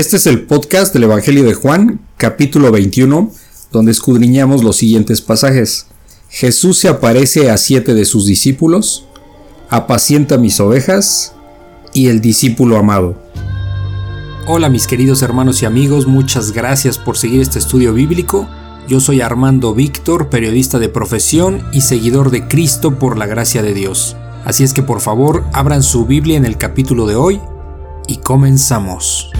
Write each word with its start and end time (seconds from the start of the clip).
Este 0.00 0.16
es 0.16 0.26
el 0.26 0.40
podcast 0.40 0.94
del 0.94 1.02
Evangelio 1.02 1.44
de 1.44 1.52
Juan, 1.52 2.00
capítulo 2.16 2.72
21, 2.72 3.30
donde 3.70 3.92
escudriñamos 3.92 4.64
los 4.64 4.76
siguientes 4.76 5.20
pasajes. 5.20 5.88
Jesús 6.30 6.78
se 6.78 6.88
aparece 6.88 7.50
a 7.50 7.58
siete 7.58 7.92
de 7.92 8.06
sus 8.06 8.24
discípulos, 8.24 9.04
apacienta 9.68 10.38
mis 10.38 10.58
ovejas 10.58 11.34
y 11.92 12.06
el 12.06 12.22
discípulo 12.22 12.78
amado. 12.78 13.22
Hola 14.46 14.70
mis 14.70 14.86
queridos 14.86 15.20
hermanos 15.20 15.60
y 15.60 15.66
amigos, 15.66 16.06
muchas 16.06 16.52
gracias 16.52 16.96
por 16.96 17.18
seguir 17.18 17.42
este 17.42 17.58
estudio 17.58 17.92
bíblico. 17.92 18.48
Yo 18.88 19.00
soy 19.00 19.20
Armando 19.20 19.74
Víctor, 19.74 20.30
periodista 20.30 20.78
de 20.78 20.88
profesión 20.88 21.62
y 21.74 21.82
seguidor 21.82 22.30
de 22.30 22.48
Cristo 22.48 22.98
por 22.98 23.18
la 23.18 23.26
gracia 23.26 23.62
de 23.62 23.74
Dios. 23.74 24.16
Así 24.46 24.64
es 24.64 24.72
que 24.72 24.82
por 24.82 25.02
favor 25.02 25.44
abran 25.52 25.82
su 25.82 26.06
Biblia 26.06 26.38
en 26.38 26.46
el 26.46 26.56
capítulo 26.56 27.06
de 27.06 27.16
hoy 27.16 27.38
y 28.06 28.16
comenzamos. 28.16 29.30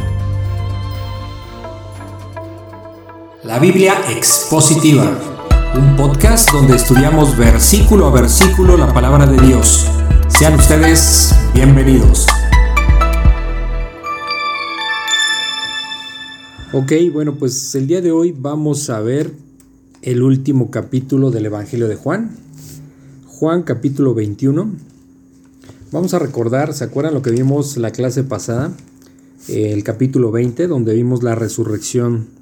La 3.42 3.58
Biblia 3.58 3.94
Expositiva, 4.10 5.18
un 5.74 5.96
podcast 5.96 6.52
donde 6.52 6.76
estudiamos 6.76 7.38
versículo 7.38 8.04
a 8.04 8.10
versículo 8.10 8.76
la 8.76 8.92
palabra 8.92 9.26
de 9.26 9.40
Dios. 9.46 9.86
Sean 10.28 10.56
ustedes 10.56 11.34
bienvenidos. 11.54 12.26
Ok, 16.74 16.92
bueno, 17.14 17.36
pues 17.36 17.74
el 17.74 17.86
día 17.86 18.02
de 18.02 18.12
hoy 18.12 18.34
vamos 18.36 18.90
a 18.90 19.00
ver 19.00 19.32
el 20.02 20.22
último 20.22 20.70
capítulo 20.70 21.30
del 21.30 21.46
Evangelio 21.46 21.88
de 21.88 21.96
Juan. 21.96 22.36
Juan 23.26 23.62
capítulo 23.62 24.12
21. 24.12 24.70
Vamos 25.92 26.12
a 26.12 26.18
recordar, 26.18 26.74
¿se 26.74 26.84
acuerdan 26.84 27.14
lo 27.14 27.22
que 27.22 27.30
vimos 27.30 27.78
la 27.78 27.90
clase 27.90 28.22
pasada? 28.22 28.70
El 29.48 29.82
capítulo 29.82 30.30
20, 30.30 30.66
donde 30.66 30.92
vimos 30.92 31.22
la 31.22 31.34
resurrección 31.34 32.38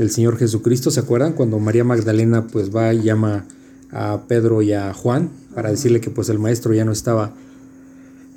del 0.00 0.10
Señor 0.10 0.38
Jesucristo. 0.38 0.90
¿Se 0.90 0.98
acuerdan? 0.98 1.34
Cuando 1.34 1.58
María 1.58 1.84
Magdalena 1.84 2.46
pues 2.46 2.74
va 2.74 2.94
y 2.94 3.02
llama 3.02 3.44
a 3.90 4.22
Pedro 4.26 4.62
y 4.62 4.72
a 4.72 4.94
Juan 4.94 5.28
para 5.54 5.70
decirle 5.70 6.00
que 6.00 6.08
pues 6.08 6.30
el 6.30 6.38
maestro 6.38 6.72
ya 6.72 6.86
no 6.86 6.92
estaba 6.92 7.34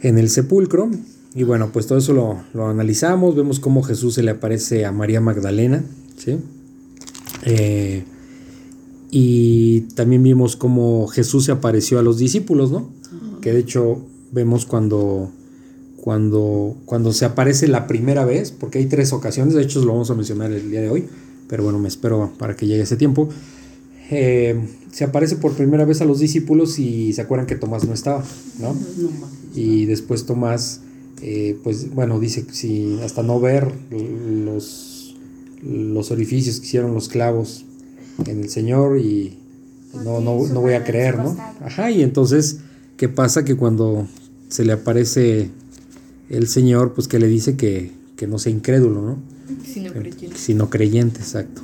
en 0.02 0.18
el 0.18 0.30
sepulcro. 0.30 0.92
Y 1.34 1.44
bueno, 1.44 1.70
pues 1.72 1.88
todo 1.88 2.00
eso 2.00 2.14
lo, 2.54 2.68
analizamos, 2.68 3.36
vemos 3.36 3.62
cómo 3.62 3.82
Jesús 3.82 4.16
se 4.16 4.24
le 4.24 4.32
aparece 4.32 4.86
a 4.86 4.92
María 4.92 5.22
Magdalena, 5.22 5.86
¿sí? 6.18 6.38
Eh, 7.44 8.04
y 9.10 9.82
también 9.96 10.22
vimos 10.22 10.58
cómo 10.58 11.08
Jesús 11.08 11.46
se 11.46 11.54
apareció 11.54 11.98
a 11.98 12.04
los 12.04 12.18
discípulos, 12.18 12.72
¿no? 12.72 12.90
Que 13.42 13.54
de 13.54 13.60
hecho 13.60 14.06
vemos 14.34 14.66
cuando, 14.66 15.32
cuando, 15.96 16.76
cuando 16.86 17.14
se 17.14 17.24
aparece 17.24 17.70
la 17.70 17.88
primera 17.88 18.26
vez, 18.26 18.52
porque 18.52 18.80
hay 18.80 18.88
tres 18.88 19.14
ocasiones, 19.14 19.54
de 19.54 19.64
hecho 19.64 19.80
lo 19.84 19.94
vamos 19.94 20.12
a 20.12 20.16
mencionar 20.16 20.52
el 20.52 20.70
día 20.70 20.82
de 20.82 20.90
hoy, 20.90 21.08
pero 21.48 21.64
bueno, 21.64 21.80
me 21.80 21.88
espero 21.88 22.32
para 22.38 22.56
que 22.56 22.68
llegue 22.68 22.84
ese 22.84 22.98
tiempo. 22.98 23.30
Eh, 24.12 24.60
se 24.92 25.04
aparece 25.04 25.38
por 25.38 25.54
primera 25.54 25.86
vez 25.86 26.02
a 26.02 26.06
los 26.06 26.20
discípulos 26.20 26.78
y 26.78 27.14
se 27.14 27.22
acuerdan 27.22 27.48
que 27.48 27.56
Tomás 27.56 27.86
no 27.86 27.94
estaba, 27.94 28.24
¿no? 28.60 28.76
Y 29.56 29.86
después 29.86 30.26
Tomás, 30.26 30.82
eh, 31.22 31.58
pues 31.64 31.94
bueno, 31.94 32.20
dice 32.20 32.46
si 32.52 33.00
hasta 33.04 33.24
no 33.24 33.40
ver 33.40 33.72
los, 33.90 35.16
los 35.64 36.12
orificios 36.12 36.60
que 36.60 36.68
hicieron 36.68 36.94
los 36.94 37.10
clavos 37.10 37.66
en 38.28 38.42
el 38.42 38.50
Señor 38.50 39.00
y 39.00 39.40
no, 39.94 40.22
no, 40.22 40.48
no 40.48 40.62
voy 40.62 40.74
a 40.74 40.84
creer, 40.84 41.18
¿no? 41.18 41.36
Ajá, 41.62 41.90
y 41.90 42.04
entonces, 42.04 42.60
¿qué 42.98 43.10
pasa? 43.10 43.46
Que 43.46 43.56
cuando 43.56 44.08
se 44.50 44.66
le 44.66 44.74
aparece 44.74 45.50
el 46.30 46.48
Señor, 46.48 46.94
pues 46.94 47.08
que 47.08 47.20
le 47.20 47.28
dice 47.28 47.56
que, 47.56 47.92
que 48.16 48.28
no 48.28 48.40
sea 48.40 48.52
incrédulo, 48.52 49.02
¿no? 49.02 49.18
Sino 49.66 49.92
creyente. 49.92 50.38
Sino 50.38 50.70
creyente, 50.70 51.20
exacto. 51.20 51.62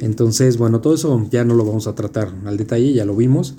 Entonces, 0.00 0.56
bueno, 0.58 0.80
todo 0.80 0.94
eso 0.94 1.26
ya 1.30 1.44
no 1.44 1.54
lo 1.54 1.64
vamos 1.64 1.86
a 1.86 1.94
tratar 1.94 2.32
al 2.44 2.56
detalle, 2.56 2.92
ya 2.92 3.04
lo 3.04 3.16
vimos. 3.16 3.54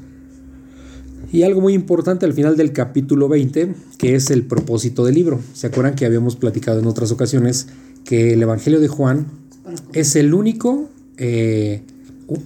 Y 1.32 1.44
algo 1.44 1.62
muy 1.62 1.74
importante 1.74 2.26
al 2.26 2.34
final 2.34 2.58
del 2.58 2.74
capítulo 2.74 3.28
20, 3.28 3.76
que 3.98 4.16
es 4.16 4.32
el 4.32 4.44
propósito 4.44 5.06
del 5.06 5.16
libro. 5.16 5.40
¿Se 5.54 5.68
acuerdan 5.68 5.96
que 5.96 6.06
habíamos 6.06 6.36
platicado 6.36 6.80
en 6.80 6.88
otras 6.88 7.12
ocasiones 7.12 7.68
que 8.04 8.34
el 8.34 8.42
Evangelio 8.42 8.80
de 8.80 8.88
Juan 8.88 9.28
es 9.94 10.16
el 10.16 10.34
único, 10.34 10.90
eh, 11.18 11.84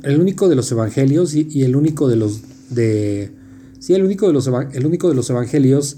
el 0.03 0.19
único 0.19 0.49
de 0.49 0.55
los 0.55 0.71
evangelios 0.71 1.33
y, 1.35 1.63
el 1.63 1.75
único 1.75 2.07
de 2.07 2.15
los 2.15 2.41
de 2.69 3.31
sí, 3.79 3.93
el 3.93 4.03
único 4.03 4.27
de 4.27 4.33
los 4.33 4.47
el 4.47 4.85
único 4.85 5.09
de 5.09 5.15
los 5.15 5.29
evangelios 5.29 5.97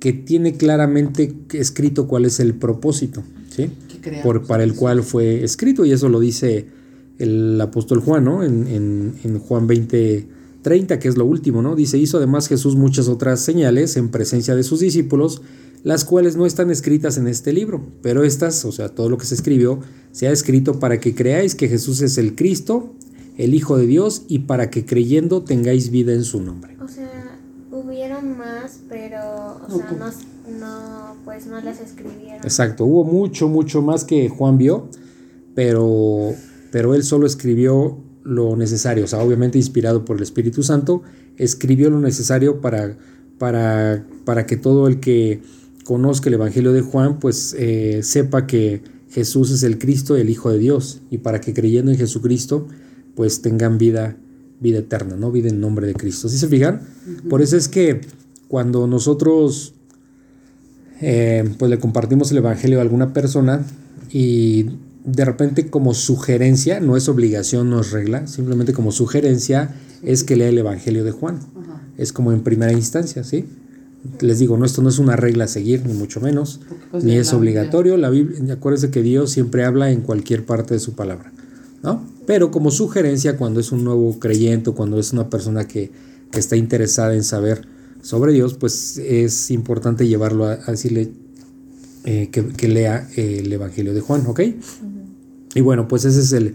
que 0.00 0.12
tiene 0.12 0.56
claramente 0.56 1.34
escrito 1.52 2.06
cuál 2.06 2.24
es 2.24 2.40
el 2.40 2.54
propósito, 2.54 3.22
¿sí? 3.50 3.70
por, 4.22 4.46
para 4.46 4.62
el 4.62 4.74
cual 4.74 5.02
fue 5.02 5.42
escrito, 5.42 5.84
y 5.84 5.92
eso 5.92 6.08
lo 6.08 6.20
dice 6.20 6.66
el 7.18 7.60
apóstol 7.60 8.00
Juan, 8.00 8.24
¿no? 8.24 8.44
En, 8.44 9.38
Juan 9.38 9.66
20, 9.66 10.26
30, 10.62 10.98
que 10.98 11.08
es 11.08 11.16
lo 11.16 11.24
último, 11.24 11.62
¿no? 11.62 11.74
Dice, 11.74 11.98
hizo 11.98 12.18
además 12.18 12.48
Jesús 12.48 12.76
muchas 12.76 13.08
otras 13.08 13.40
señales 13.40 13.96
en 13.96 14.10
presencia 14.10 14.54
de 14.54 14.62
sus 14.62 14.80
discípulos, 14.80 15.42
las 15.82 16.04
cuales 16.04 16.36
no 16.36 16.46
están 16.46 16.70
escritas 16.70 17.16
en 17.16 17.28
este 17.28 17.52
libro, 17.52 17.82
pero 18.02 18.24
estas, 18.24 18.64
o 18.64 18.72
sea, 18.72 18.88
todo 18.88 19.08
lo 19.08 19.18
que 19.18 19.26
se 19.26 19.34
escribió, 19.34 19.80
se 20.12 20.26
ha 20.26 20.32
escrito 20.32 20.78
para 20.78 21.00
que 21.00 21.14
creáis 21.14 21.54
que 21.54 21.68
Jesús 21.68 22.02
es 22.02 22.18
el 22.18 22.34
Cristo, 22.34 22.92
el 23.38 23.54
Hijo 23.54 23.76
de 23.76 23.86
Dios, 23.86 24.22
y 24.28 24.40
para 24.40 24.70
que 24.70 24.84
creyendo 24.84 25.42
tengáis 25.42 25.90
vida 25.90 26.12
en 26.12 26.24
su 26.24 26.42
nombre. 26.42 26.76
O 26.82 26.88
sea, 26.88 27.05
más, 28.22 28.80
pero, 28.88 29.60
o 29.66 29.70
sea, 29.70 29.90
no 29.92 30.10
no, 30.50 31.16
pues 31.24 31.46
no 31.46 31.60
las 31.60 31.80
escribieron. 31.80 32.42
Exacto, 32.44 32.84
hubo 32.84 33.04
mucho, 33.04 33.48
mucho 33.48 33.82
más 33.82 34.04
que 34.04 34.28
Juan 34.28 34.58
vio, 34.58 34.88
pero, 35.54 36.34
pero 36.70 36.94
él 36.94 37.02
solo 37.02 37.26
escribió 37.26 37.98
lo 38.22 38.56
necesario, 38.56 39.04
o 39.04 39.06
sea, 39.06 39.20
obviamente 39.20 39.58
inspirado 39.58 40.04
por 40.04 40.16
el 40.16 40.22
Espíritu 40.22 40.62
Santo, 40.62 41.02
escribió 41.36 41.90
lo 41.90 42.00
necesario 42.00 42.60
para, 42.60 42.96
para, 43.38 44.04
para 44.24 44.46
que 44.46 44.56
todo 44.56 44.88
el 44.88 45.00
que 45.00 45.42
conozca 45.84 46.28
el 46.28 46.34
Evangelio 46.34 46.72
de 46.72 46.82
Juan, 46.82 47.18
pues 47.18 47.54
eh, 47.58 48.00
sepa 48.02 48.46
que 48.46 48.82
Jesús 49.10 49.50
es 49.50 49.62
el 49.62 49.78
Cristo, 49.78 50.16
el 50.16 50.28
Hijo 50.30 50.50
de 50.50 50.58
Dios, 50.58 51.00
y 51.10 51.18
para 51.18 51.40
que 51.40 51.54
creyendo 51.54 51.92
en 51.92 51.98
Jesucristo, 51.98 52.66
pues 53.14 53.42
tengan 53.42 53.78
vida, 53.78 54.16
vida 54.60 54.78
eterna, 54.78 55.16
¿no? 55.16 55.30
Vida 55.30 55.48
en 55.48 55.60
nombre 55.60 55.86
de 55.86 55.94
Cristo. 55.94 56.28
¿Sí 56.28 56.38
se 56.38 56.48
fijan? 56.48 56.82
Por 57.28 57.42
eso 57.42 57.56
es 57.56 57.68
que 57.68 58.00
cuando 58.48 58.86
nosotros 58.86 59.74
eh, 61.00 61.44
pues 61.58 61.70
le 61.70 61.78
compartimos 61.78 62.30
el 62.30 62.38
Evangelio 62.38 62.78
a 62.78 62.82
alguna 62.82 63.12
persona 63.12 63.64
y 64.10 64.66
de 65.04 65.24
repente 65.24 65.68
como 65.68 65.94
sugerencia, 65.94 66.80
no 66.80 66.96
es 66.96 67.08
obligación, 67.08 67.70
no 67.70 67.80
es 67.80 67.92
regla, 67.92 68.26
simplemente 68.26 68.72
como 68.72 68.92
sugerencia 68.92 69.74
es 70.02 70.24
que 70.24 70.36
lea 70.36 70.48
el 70.48 70.58
Evangelio 70.58 71.04
de 71.04 71.12
Juan. 71.12 71.38
Es 71.96 72.12
como 72.12 72.32
en 72.32 72.42
primera 72.42 72.72
instancia, 72.72 73.24
¿sí? 73.24 73.46
Les 74.20 74.38
digo, 74.38 74.56
no, 74.56 74.64
esto 74.64 74.82
no 74.82 74.88
es 74.88 74.98
una 74.98 75.16
regla 75.16 75.44
a 75.44 75.48
seguir, 75.48 75.84
ni 75.86 75.92
mucho 75.92 76.20
menos, 76.20 76.60
pues, 76.90 77.04
ni 77.04 77.16
es 77.16 77.32
obligatorio. 77.32 77.96
La 77.96 78.10
Biblia, 78.10 78.54
acuérdense 78.54 78.90
que 78.90 79.02
Dios 79.02 79.30
siempre 79.30 79.64
habla 79.64 79.90
en 79.90 80.00
cualquier 80.00 80.44
parte 80.44 80.74
de 80.74 80.80
su 80.80 80.94
palabra, 80.94 81.32
¿no? 81.82 82.04
Pero 82.26 82.50
como 82.50 82.70
sugerencia, 82.70 83.36
cuando 83.36 83.60
es 83.60 83.72
un 83.72 83.84
nuevo 83.84 84.18
creyente, 84.18 84.72
cuando 84.72 84.98
es 84.98 85.12
una 85.12 85.30
persona 85.30 85.66
que, 85.66 85.90
que 86.30 86.40
está 86.40 86.56
interesada 86.56 87.14
en 87.14 87.24
saber 87.24 87.62
sobre 88.02 88.32
Dios, 88.32 88.54
pues 88.54 88.98
es 88.98 89.50
importante 89.50 90.06
llevarlo 90.06 90.44
a, 90.44 90.56
decirle 90.56 91.10
eh, 92.04 92.30
que, 92.30 92.68
lea 92.68 93.08
el 93.16 93.52
Evangelio 93.52 93.94
de 93.94 94.00
Juan, 94.00 94.24
¿ok? 94.26 94.40
Y 95.54 95.60
bueno, 95.60 95.88
pues 95.88 96.04
ese 96.04 96.20
es 96.20 96.32
el, 96.32 96.54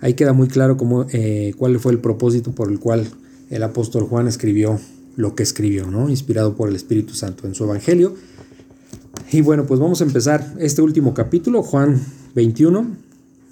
ahí 0.00 0.14
queda 0.14 0.32
muy 0.32 0.48
claro 0.48 0.76
cómo, 0.76 1.06
eh, 1.12 1.52
cuál 1.56 1.80
fue 1.80 1.92
el 1.92 1.98
propósito 1.98 2.52
por 2.52 2.70
el 2.70 2.78
cual 2.78 3.06
el 3.50 3.62
apóstol 3.62 4.04
Juan 4.04 4.28
escribió 4.28 4.78
lo 5.16 5.34
que 5.34 5.42
escribió, 5.42 5.90
¿no? 5.90 6.08
Inspirado 6.08 6.54
por 6.54 6.68
el 6.68 6.76
Espíritu 6.76 7.14
Santo 7.14 7.46
en 7.46 7.54
su 7.54 7.64
Evangelio. 7.64 8.14
Y 9.32 9.40
bueno, 9.40 9.66
pues 9.66 9.80
vamos 9.80 10.00
a 10.00 10.04
empezar 10.04 10.54
este 10.58 10.82
último 10.82 11.12
capítulo, 11.14 11.62
Juan 11.62 12.00
21, 12.34 12.86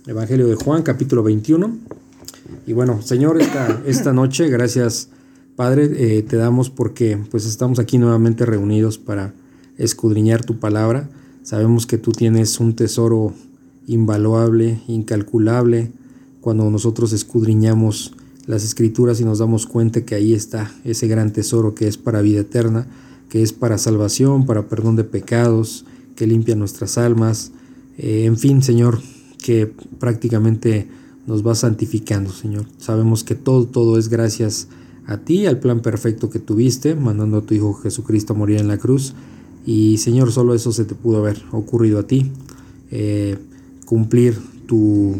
Evangelio 0.06 0.48
de 0.48 0.56
Juan, 0.56 0.82
capítulo 0.82 1.22
21. 1.22 1.78
Y 2.66 2.72
bueno, 2.72 3.00
Señor, 3.02 3.40
esta, 3.40 3.82
esta 3.86 4.12
noche, 4.12 4.48
gracias 4.48 5.10
Padre, 5.54 5.90
eh, 5.94 6.22
te 6.22 6.36
damos 6.36 6.70
porque 6.70 7.18
pues 7.30 7.46
estamos 7.46 7.78
aquí 7.78 7.98
nuevamente 7.98 8.44
reunidos 8.44 8.98
para 8.98 9.32
escudriñar 9.78 10.44
tu 10.44 10.58
palabra. 10.58 11.08
Sabemos 11.44 11.86
que 11.86 11.98
tú 11.98 12.10
tienes 12.10 12.58
un 12.58 12.74
tesoro 12.74 13.32
invaluable, 13.86 14.80
incalculable, 14.88 15.92
cuando 16.40 16.68
nosotros 16.68 17.12
escudriñamos 17.12 18.12
las 18.46 18.64
escrituras 18.64 19.20
y 19.20 19.24
nos 19.24 19.38
damos 19.38 19.66
cuenta 19.66 20.04
que 20.04 20.16
ahí 20.16 20.34
está 20.34 20.72
ese 20.82 21.06
gran 21.06 21.32
tesoro 21.32 21.76
que 21.76 21.86
es 21.86 21.96
para 21.96 22.22
vida 22.22 22.40
eterna, 22.40 22.88
que 23.28 23.42
es 23.42 23.52
para 23.52 23.78
salvación, 23.78 24.46
para 24.46 24.66
perdón 24.66 24.96
de 24.96 25.04
pecados, 25.04 25.84
que 26.16 26.26
limpia 26.26 26.56
nuestras 26.56 26.98
almas, 26.98 27.52
eh, 27.98 28.24
en 28.24 28.36
fin, 28.36 28.62
Señor, 28.62 29.00
que 29.42 29.72
prácticamente 29.98 30.88
nos 31.26 31.46
va 31.46 31.54
santificando, 31.54 32.32
Señor. 32.32 32.66
Sabemos 32.78 33.24
que 33.24 33.34
todo, 33.34 33.66
todo 33.66 33.98
es 33.98 34.08
gracias 34.08 34.68
a 35.06 35.18
ti, 35.18 35.46
al 35.46 35.58
plan 35.58 35.80
perfecto 35.80 36.30
que 36.30 36.38
tuviste, 36.38 36.94
mandando 36.94 37.38
a 37.38 37.42
tu 37.42 37.54
Hijo 37.54 37.74
Jesucristo 37.74 38.32
a 38.32 38.36
morir 38.36 38.60
en 38.60 38.68
la 38.68 38.78
cruz. 38.78 39.14
Y 39.66 39.98
Señor, 39.98 40.32
solo 40.32 40.54
eso 40.54 40.72
se 40.72 40.84
te 40.84 40.94
pudo 40.94 41.18
haber 41.18 41.42
ocurrido 41.52 41.98
a 41.98 42.06
ti. 42.06 42.30
Eh, 42.90 43.38
cumplir 43.86 44.38
tu, 44.66 45.14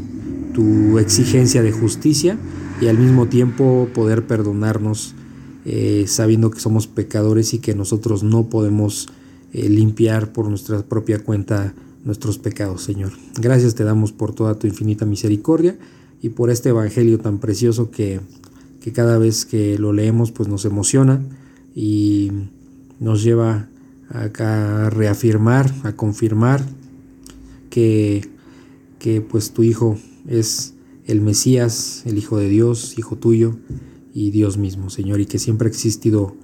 tu 0.54 0.98
exigencia 0.98 1.62
de 1.62 1.72
justicia 1.72 2.38
y 2.80 2.88
al 2.88 2.98
mismo 2.98 3.26
tiempo 3.26 3.88
poder 3.94 4.26
perdonarnos 4.26 5.14
eh, 5.64 6.06
sabiendo 6.08 6.50
que 6.50 6.58
somos 6.58 6.88
pecadores 6.88 7.54
y 7.54 7.60
que 7.60 7.74
nosotros 7.74 8.24
no 8.24 8.48
podemos 8.48 9.08
eh, 9.52 9.68
limpiar 9.68 10.32
por 10.32 10.48
nuestra 10.48 10.82
propia 10.82 11.22
cuenta 11.22 11.74
nuestros 12.04 12.38
pecados, 12.38 12.82
Señor. 12.82 13.12
Gracias 13.40 13.74
te 13.74 13.84
damos 13.84 14.12
por 14.12 14.34
toda 14.34 14.58
tu 14.58 14.66
infinita 14.66 15.06
misericordia 15.06 15.78
y 16.20 16.30
por 16.30 16.50
este 16.50 16.70
Evangelio 16.70 17.18
tan 17.18 17.38
precioso 17.38 17.90
que, 17.90 18.20
que 18.80 18.92
cada 18.92 19.18
vez 19.18 19.44
que 19.44 19.78
lo 19.78 19.92
leemos 19.92 20.32
pues 20.32 20.48
nos 20.48 20.64
emociona 20.64 21.22
y 21.74 22.30
nos 23.00 23.22
lleva 23.22 23.68
a, 24.08 24.30
a 24.38 24.90
reafirmar, 24.90 25.72
a 25.84 25.92
confirmar 25.94 26.64
que, 27.70 28.28
que 28.98 29.20
pues 29.20 29.52
tu 29.52 29.62
Hijo 29.62 29.98
es 30.28 30.74
el 31.06 31.20
Mesías, 31.20 32.02
el 32.06 32.18
Hijo 32.18 32.38
de 32.38 32.48
Dios, 32.48 32.98
Hijo 32.98 33.16
tuyo 33.16 33.56
y 34.14 34.30
Dios 34.30 34.58
mismo, 34.58 34.90
Señor, 34.90 35.20
y 35.20 35.26
que 35.26 35.38
siempre 35.38 35.68
ha 35.68 35.70
existido 35.70 36.36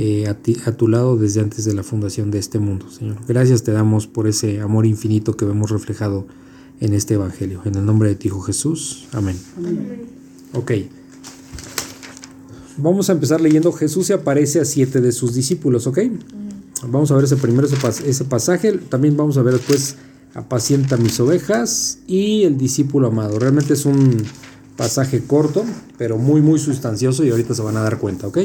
eh, 0.00 0.28
a, 0.28 0.34
ti, 0.34 0.56
a, 0.64 0.70
tu 0.70 0.86
lado 0.86 1.16
desde 1.16 1.40
antes 1.40 1.64
de 1.64 1.74
la 1.74 1.82
fundación 1.82 2.30
de 2.30 2.38
este 2.38 2.60
mundo, 2.60 2.88
Señor. 2.88 3.16
Gracias 3.26 3.64
te 3.64 3.72
damos 3.72 4.06
por 4.06 4.28
ese 4.28 4.60
amor 4.60 4.86
infinito 4.86 5.36
que 5.36 5.44
vemos 5.44 5.72
reflejado 5.72 6.24
en 6.78 6.94
este 6.94 7.14
Evangelio. 7.14 7.62
En 7.64 7.74
el 7.74 7.84
nombre 7.84 8.08
de 8.08 8.14
ti, 8.14 8.28
Hijo 8.28 8.40
Jesús. 8.40 9.08
Amén. 9.12 9.36
Amén. 9.56 10.02
Ok. 10.52 10.70
Vamos 12.76 13.10
a 13.10 13.12
empezar 13.14 13.40
leyendo. 13.40 13.72
Jesús 13.72 14.06
se 14.06 14.12
aparece 14.12 14.60
a 14.60 14.64
siete 14.64 15.00
de 15.00 15.10
sus 15.10 15.34
discípulos, 15.34 15.88
¿ok? 15.88 15.98
Vamos 16.86 17.10
a 17.10 17.16
ver 17.16 17.24
ese 17.24 17.36
primero, 17.36 17.66
ese, 17.66 18.08
ese 18.08 18.24
pasaje. 18.24 18.74
También 18.74 19.16
vamos 19.16 19.36
a 19.36 19.42
ver 19.42 19.54
después 19.54 19.96
apacienta 20.32 20.96
mis 20.96 21.18
ovejas 21.18 21.98
y 22.06 22.44
el 22.44 22.56
discípulo 22.56 23.08
amado. 23.08 23.40
Realmente 23.40 23.74
es 23.74 23.84
un 23.84 24.22
pasaje 24.76 25.24
corto, 25.24 25.64
pero 25.96 26.18
muy, 26.18 26.40
muy 26.40 26.60
sustancioso 26.60 27.24
y 27.24 27.30
ahorita 27.30 27.52
se 27.52 27.62
van 27.62 27.76
a 27.76 27.80
dar 27.80 27.98
cuenta, 27.98 28.28
¿ok? 28.28 28.38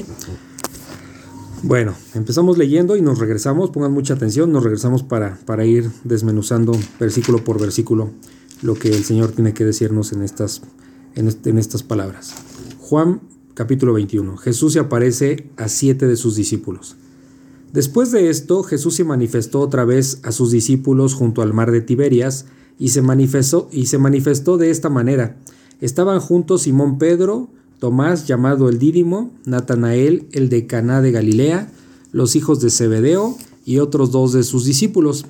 Bueno, 1.65 1.95
empezamos 2.13 2.57
leyendo 2.57 2.97
y 2.97 3.01
nos 3.01 3.19
regresamos, 3.19 3.69
pongan 3.69 3.93
mucha 3.93 4.15
atención, 4.15 4.51
nos 4.51 4.63
regresamos 4.63 5.01
para, 5.01 5.39
para 5.45 5.63
ir 5.63 5.89
desmenuzando 6.03 6.77
versículo 6.99 7.45
por 7.45 7.57
versículo 7.57 8.11
lo 8.61 8.73
que 8.73 8.89
el 8.89 9.05
Señor 9.05 9.31
tiene 9.31 9.53
que 9.53 9.63
decirnos 9.63 10.11
en 10.11 10.23
estas, 10.23 10.61
en, 11.15 11.33
en 11.45 11.57
estas 11.57 11.81
palabras. 11.81 12.35
Juan 12.79 13.21
capítulo 13.53 13.93
21. 13.93 14.35
Jesús 14.35 14.73
se 14.73 14.79
aparece 14.79 15.49
a 15.55 15.69
siete 15.69 16.05
de 16.05 16.17
sus 16.17 16.35
discípulos. 16.35 16.97
Después 17.71 18.11
de 18.11 18.29
esto, 18.29 18.63
Jesús 18.63 18.95
se 18.95 19.05
manifestó 19.05 19.61
otra 19.61 19.85
vez 19.85 20.19
a 20.23 20.33
sus 20.33 20.51
discípulos 20.51 21.13
junto 21.13 21.41
al 21.41 21.53
mar 21.53 21.71
de 21.71 21.79
Tiberias 21.79 22.45
y 22.77 22.89
se 22.89 23.01
manifestó, 23.01 23.69
y 23.71 23.85
se 23.85 23.97
manifestó 23.97 24.57
de 24.57 24.69
esta 24.69 24.89
manera. 24.89 25.37
Estaban 25.79 26.19
juntos 26.19 26.63
Simón 26.63 26.97
Pedro, 26.97 27.49
Tomás 27.83 28.27
llamado 28.27 28.69
el 28.69 28.79
Dídimo, 28.79 29.33
Natanael 29.43 30.29
el 30.31 30.47
de 30.47 30.67
Caná 30.67 31.01
de 31.01 31.11
Galilea, 31.11 31.69
los 32.13 32.37
hijos 32.37 32.61
de 32.61 32.69
Zebedeo 32.69 33.37
y 33.65 33.79
otros 33.79 34.09
dos 34.11 34.31
de 34.31 34.43
sus 34.43 34.63
discípulos. 34.63 35.25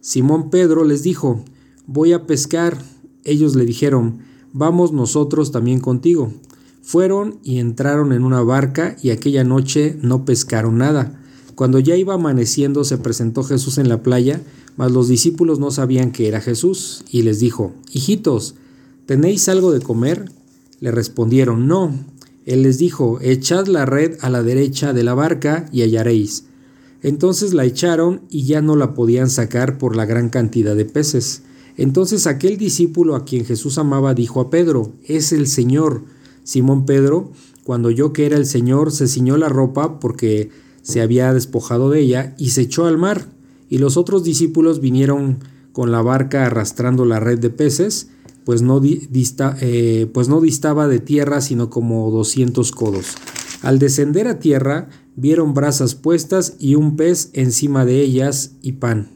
Simón 0.00 0.48
Pedro 0.50 0.84
les 0.84 1.02
dijo, 1.02 1.44
voy 1.88 2.12
a 2.12 2.24
pescar. 2.24 2.80
Ellos 3.24 3.56
le 3.56 3.64
dijeron, 3.64 4.18
vamos 4.52 4.92
nosotros 4.92 5.50
también 5.50 5.80
contigo. 5.80 6.32
Fueron 6.80 7.40
y 7.42 7.58
entraron 7.58 8.12
en 8.12 8.22
una 8.22 8.40
barca 8.40 8.96
y 9.02 9.10
aquella 9.10 9.42
noche 9.42 9.98
no 10.00 10.24
pescaron 10.24 10.78
nada. 10.78 11.20
Cuando 11.56 11.80
ya 11.80 11.96
iba 11.96 12.14
amaneciendo 12.14 12.84
se 12.84 12.98
presentó 12.98 13.42
Jesús 13.42 13.78
en 13.78 13.88
la 13.88 14.04
playa, 14.04 14.40
mas 14.76 14.92
los 14.92 15.08
discípulos 15.08 15.58
no 15.58 15.72
sabían 15.72 16.12
que 16.12 16.28
era 16.28 16.40
Jesús, 16.40 17.02
y 17.10 17.22
les 17.22 17.40
dijo, 17.40 17.72
Hijitos, 17.90 18.54
¿tenéis 19.06 19.48
algo 19.48 19.72
de 19.72 19.80
comer? 19.80 20.30
Le 20.80 20.90
respondieron, 20.90 21.66
No. 21.66 21.92
Él 22.44 22.62
les 22.62 22.78
dijo, 22.78 23.18
Echad 23.20 23.66
la 23.66 23.86
red 23.86 24.18
a 24.20 24.30
la 24.30 24.42
derecha 24.42 24.92
de 24.92 25.02
la 25.02 25.14
barca 25.14 25.66
y 25.72 25.82
hallaréis. 25.82 26.44
Entonces 27.02 27.54
la 27.54 27.64
echaron 27.64 28.22
y 28.30 28.44
ya 28.44 28.62
no 28.62 28.76
la 28.76 28.94
podían 28.94 29.30
sacar 29.30 29.78
por 29.78 29.96
la 29.96 30.06
gran 30.06 30.28
cantidad 30.28 30.74
de 30.74 30.84
peces. 30.84 31.42
Entonces 31.76 32.26
aquel 32.26 32.56
discípulo 32.56 33.16
a 33.16 33.24
quien 33.24 33.44
Jesús 33.44 33.78
amaba 33.78 34.14
dijo 34.14 34.40
a 34.40 34.50
Pedro, 34.50 34.92
Es 35.04 35.32
el 35.32 35.46
Señor. 35.46 36.04
Simón 36.42 36.86
Pedro, 36.86 37.32
cuando 37.64 37.88
oyó 37.88 38.12
que 38.12 38.26
era 38.26 38.36
el 38.36 38.46
Señor, 38.46 38.92
se 38.92 39.08
ciñó 39.08 39.36
la 39.36 39.48
ropa 39.48 39.98
porque 39.98 40.50
se 40.82 41.00
había 41.00 41.32
despojado 41.34 41.90
de 41.90 42.00
ella 42.00 42.34
y 42.38 42.50
se 42.50 42.62
echó 42.62 42.86
al 42.86 42.98
mar. 42.98 43.28
Y 43.68 43.78
los 43.78 43.96
otros 43.96 44.22
discípulos 44.22 44.80
vinieron 44.80 45.38
con 45.72 45.90
la 45.90 46.00
barca 46.00 46.46
arrastrando 46.46 47.04
la 47.04 47.18
red 47.18 47.38
de 47.38 47.50
peces, 47.50 48.08
pues 48.46 48.62
no, 48.62 48.78
dista, 48.78 49.56
eh, 49.60 50.08
pues 50.14 50.28
no 50.28 50.40
distaba 50.40 50.86
de 50.86 51.00
tierra 51.00 51.40
sino 51.40 51.68
como 51.68 52.08
doscientos 52.12 52.70
codos. 52.70 53.16
Al 53.60 53.80
descender 53.80 54.28
a 54.28 54.38
tierra, 54.38 54.88
vieron 55.16 55.52
brasas 55.52 55.96
puestas 55.96 56.54
y 56.60 56.76
un 56.76 56.94
pez 56.94 57.30
encima 57.32 57.84
de 57.84 58.00
ellas 58.02 58.52
y 58.62 58.74
pan. 58.74 59.10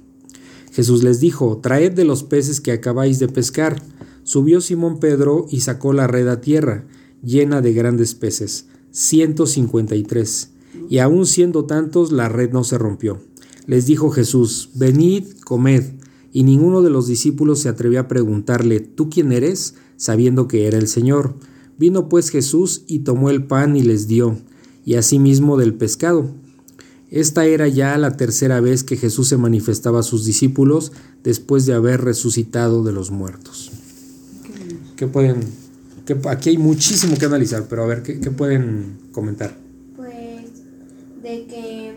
Jesús 0.73 1.05
les 1.05 1.21
dijo, 1.21 1.59
Traed 1.59 1.93
de 1.93 2.05
los 2.05 2.25
peces 2.25 2.61
que 2.61 2.73
acabáis 2.73 3.21
de 3.21 3.29
pescar. 3.29 3.81
Subió 4.25 4.61
Simón 4.61 4.99
Pedro 4.99 5.47
y 5.49 5.61
sacó 5.61 5.93
la 5.93 6.09
red 6.09 6.27
a 6.27 6.41
tierra, 6.41 6.87
llena 7.23 7.61
de 7.61 7.73
grandes 7.73 8.17
peces, 8.17 8.67
ciento 8.91 9.47
cincuenta 9.47 9.94
y 9.94 10.03
tres. 10.03 10.50
Y 10.88 10.99
aun 10.99 11.25
siendo 11.25 11.67
tantos, 11.67 12.11
la 12.11 12.29
red 12.29 12.50
no 12.50 12.65
se 12.65 12.79
rompió. 12.79 13.21
Les 13.67 13.87
dijo 13.87 14.11
Jesús, 14.11 14.71
Venid, 14.75 15.38
comed. 15.44 16.00
Y 16.32 16.44
ninguno 16.44 16.82
de 16.82 16.91
los 16.91 17.06
discípulos 17.06 17.61
se 17.61 17.69
atrevió 17.69 18.00
a 18.00 18.09
preguntarle, 18.09 18.81
¿tú 18.81 19.11
quién 19.11 19.32
eres? 19.32 19.75
sabiendo 20.00 20.49
que 20.49 20.67
era 20.67 20.79
el 20.79 20.88
Señor. 20.88 21.35
Vino 21.79 22.09
pues 22.09 22.31
Jesús 22.31 22.85
y 22.87 23.00
tomó 23.00 23.29
el 23.29 23.44
pan 23.44 23.77
y 23.77 23.82
les 23.82 24.09
dio, 24.09 24.38
y 24.87 24.94
asimismo 24.94 25.59
del 25.59 25.75
pescado. 25.75 26.31
Esta 27.11 27.44
era 27.44 27.69
ya 27.69 27.99
la 27.99 28.17
tercera 28.17 28.61
vez 28.61 28.82
que 28.82 28.97
Jesús 28.97 29.29
se 29.29 29.37
manifestaba 29.37 30.00
a 30.00 30.03
sus 30.03 30.25
discípulos 30.25 30.93
después 31.23 31.67
de 31.67 31.75
haber 31.75 32.00
resucitado 32.00 32.82
de 32.82 32.93
los 32.93 33.11
muertos. 33.11 33.71
¿Qué 34.97 35.06
pueden? 35.06 35.41
Aquí 36.29 36.49
hay 36.49 36.59
muchísimo 36.59 37.19
que 37.19 37.27
analizar, 37.27 37.67
pero 37.69 37.82
a 37.82 37.87
ver, 37.87 38.03
¿qué, 38.03 38.15
pueden 38.31 38.97
comentar? 39.12 39.55
Pues 39.97 40.47
de 41.23 41.47
que 41.47 41.93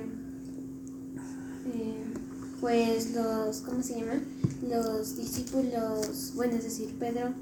pues 2.64 3.14
los 3.14 3.58
¿cómo 3.58 3.84
se 3.84 4.00
llama? 4.00 4.22
los 4.70 5.18
discípulos 5.18 6.32
bueno 6.34 6.56
es 6.56 6.64
decir 6.64 6.96
Pedro 6.98 7.34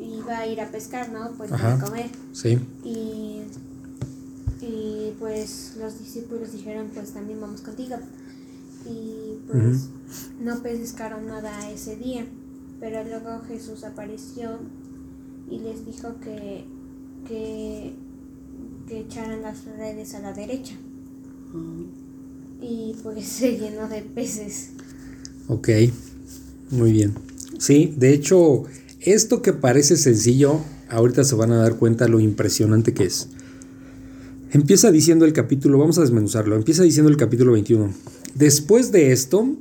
iba 0.00 0.38
a 0.38 0.46
ir 0.46 0.58
a 0.62 0.70
pescar 0.70 1.10
no 1.12 1.32
pues 1.36 1.52
Ajá, 1.52 1.76
para 1.76 1.84
comer. 1.84 2.10
Sí. 2.32 2.58
y 2.82 3.42
y 4.62 5.12
pues 5.18 5.74
los 5.78 5.98
discípulos 5.98 6.52
dijeron 6.52 6.88
pues 6.94 7.10
también 7.12 7.42
vamos 7.42 7.60
contigo 7.60 7.96
y 8.86 9.38
pues 9.46 9.90
no 10.40 10.62
pescaron 10.62 11.26
nada 11.26 11.70
ese 11.70 11.96
día 11.96 12.24
pero 12.80 13.04
luego 13.04 13.42
Jesús 13.48 13.84
apareció 13.84 14.60
y 15.50 15.58
les 15.58 15.84
dijo 15.84 16.14
que 16.22 16.64
que 17.28 17.92
que 18.88 19.00
echaran 19.00 19.42
las 19.42 19.62
redes 19.66 20.14
a 20.14 20.20
la 20.20 20.32
derecha 20.32 20.72
y 22.62 22.94
pues 23.02 23.24
se 23.26 23.58
llenó 23.58 23.88
de 23.88 24.02
peces 24.02 24.70
Ok, 25.48 25.68
muy 26.70 26.92
bien. 26.92 27.12
Sí, 27.58 27.92
de 27.98 28.12
hecho, 28.14 28.64
esto 29.00 29.42
que 29.42 29.52
parece 29.52 29.96
sencillo, 29.96 30.60
ahorita 30.88 31.24
se 31.24 31.34
van 31.34 31.50
a 31.50 31.56
dar 31.56 31.76
cuenta 31.76 32.06
lo 32.06 32.20
impresionante 32.20 32.94
que 32.94 33.04
es. 33.04 33.28
Empieza 34.52 34.90
diciendo 34.90 35.24
el 35.24 35.32
capítulo, 35.32 35.78
vamos 35.78 35.98
a 35.98 36.02
desmenuzarlo, 36.02 36.56
empieza 36.56 36.82
diciendo 36.82 37.10
el 37.10 37.16
capítulo 37.16 37.52
21. 37.52 37.92
Después 38.34 38.90
de 38.92 39.12
esto, 39.12 39.56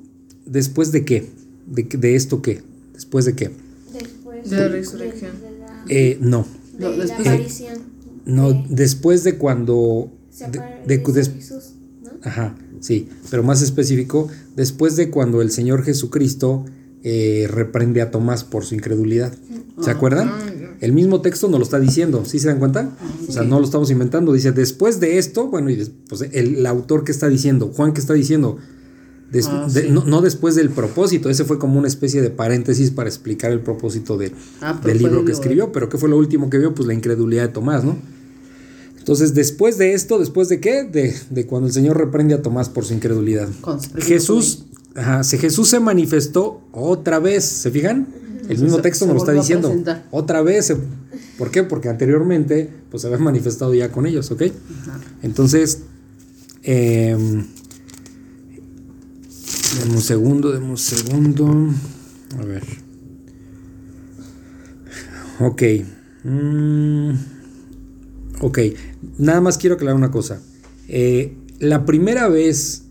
¿después 0.45 0.91
de 0.91 1.05
qué? 1.05 1.29
¿De, 1.67 1.83
de 1.83 2.15
esto 2.15 2.41
qué? 2.41 2.61
¿Después 2.93 3.25
de 3.25 3.35
qué? 3.35 3.51
después 3.93 4.49
De 4.49 4.57
la 4.57 4.67
resurrección. 4.67 5.31
de, 5.41 5.51
de 5.51 5.59
la, 5.59 5.85
Eh, 5.89 6.17
no, 6.21 6.45
de 6.77 6.79
No, 6.85 6.89
la 6.91 6.97
después- 7.05 7.27
aparición 7.27 7.77
no, 8.25 8.51
de- 8.53 8.65
después 8.69 9.23
de 9.23 9.37
cuando... 9.37 10.11
se 10.31 10.45
de- 10.49 10.59
de- 10.87 11.23
Jesús 11.33 11.71
¿no? 12.03 12.09
Ajá, 12.23 12.55
sí, 12.79 13.07
pero 13.29 13.43
más 13.43 13.61
específico, 13.61 14.27
después 14.55 14.95
de 14.95 15.09
cuando 15.09 15.41
el 15.41 15.51
Señor 15.51 15.83
Jesucristo 15.83 16.65
eh, 17.03 17.47
reprende 17.49 18.01
a 18.01 18.11
Tomás 18.11 18.43
por 18.43 18.65
su 18.65 18.75
incredulidad. 18.75 19.33
¿Se 19.81 19.89
acuerdan? 19.91 20.29
Ah. 20.29 20.45
El 20.81 20.91
mismo 20.93 21.21
texto 21.21 21.47
nos 21.49 21.59
lo 21.59 21.63
está 21.63 21.79
diciendo, 21.79 22.23
¿sí 22.25 22.39
se 22.39 22.47
dan 22.47 22.59
cuenta? 22.59 22.89
O 23.27 23.31
sea, 23.31 23.43
no 23.43 23.59
lo 23.59 23.65
estamos 23.65 23.89
inventando, 23.91 24.31
dice, 24.33 24.51
después 24.53 24.99
de 24.99 25.17
esto, 25.17 25.47
bueno, 25.47 25.69
y 25.69 25.89
pues 26.07 26.21
el, 26.21 26.55
el 26.57 26.65
autor 26.65 27.03
que 27.03 27.11
está 27.11 27.27
diciendo, 27.29 27.71
Juan 27.75 27.93
que 27.93 27.99
está 28.01 28.13
diciendo, 28.13 28.57
des- 29.31 29.47
Ah, 29.47 29.67
de- 29.73 29.83
sí. 29.83 29.87
no, 29.91 30.05
no 30.05 30.21
después 30.21 30.55
del 30.55 30.69
propósito, 30.69 31.29
ese 31.29 31.43
fue 31.45 31.59
como 31.59 31.77
una 31.79 31.87
especie 31.89 32.21
de 32.21 32.29
paréntesis 32.29 32.91
para 32.91 33.09
explicar 33.09 33.51
el 33.51 33.59
propósito 33.61 34.17
de, 34.17 34.31
Ah, 34.61 34.79
del 34.83 34.97
libro 34.99 35.23
que 35.25 35.31
escribió, 35.33 35.71
pero 35.71 35.87
¿qué 35.89 35.97
fue 35.97 36.09
lo 36.09 36.17
último 36.17 36.49
que 36.49 36.57
vio? 36.57 36.73
Pues 36.73 36.87
la 36.87 36.93
incredulidad 36.93 37.43
de 37.47 37.53
Tomás, 37.53 37.83
¿no? 37.83 37.97
Entonces, 39.09 39.33
después 39.33 39.79
de 39.79 39.95
esto, 39.95 40.19
¿después 40.19 40.49
de 40.49 40.59
qué? 40.59 40.83
De, 40.83 41.15
de 41.31 41.47
cuando 41.47 41.67
el 41.67 41.73
Señor 41.73 41.97
reprende 41.97 42.35
a 42.35 42.43
Tomás 42.43 42.69
por 42.69 42.85
su 42.85 42.93
incredulidad. 42.93 43.49
Se 43.95 44.01
Jesús, 44.01 44.65
ajá, 44.93 45.23
se, 45.23 45.39
Jesús 45.39 45.67
se 45.67 45.79
manifestó 45.79 46.61
otra 46.71 47.17
vez, 47.17 47.43
¿se 47.43 47.71
fijan? 47.71 48.07
El 48.47 48.59
mismo 48.59 48.77
texto 48.81 49.07
nos 49.07 49.15
lo 49.15 49.21
está 49.21 49.31
diciendo. 49.31 49.73
Otra 50.11 50.43
vez. 50.43 50.71
¿Por 51.39 51.49
qué? 51.49 51.63
Porque 51.63 51.89
anteriormente 51.89 52.69
pues 52.91 53.01
se 53.01 53.07
había 53.07 53.17
manifestado 53.17 53.73
ya 53.73 53.91
con 53.91 54.05
ellos, 54.05 54.29
¿ok? 54.29 54.43
Entonces, 55.23 55.79
eh, 56.61 57.17
un 59.89 60.01
segundo, 60.03 60.51
demos 60.51 60.91
un 60.91 60.97
segundo. 60.97 61.73
A 62.39 62.45
ver. 62.45 62.63
Ok. 65.39 65.63
Mm, 66.25 67.38
ok. 68.39 68.59
Nada 69.17 69.41
más 69.41 69.57
quiero 69.57 69.75
aclarar 69.75 69.95
una 69.95 70.11
cosa. 70.11 70.41
Eh, 70.87 71.35
la 71.59 71.85
primera 71.85 72.27
vez 72.29 72.83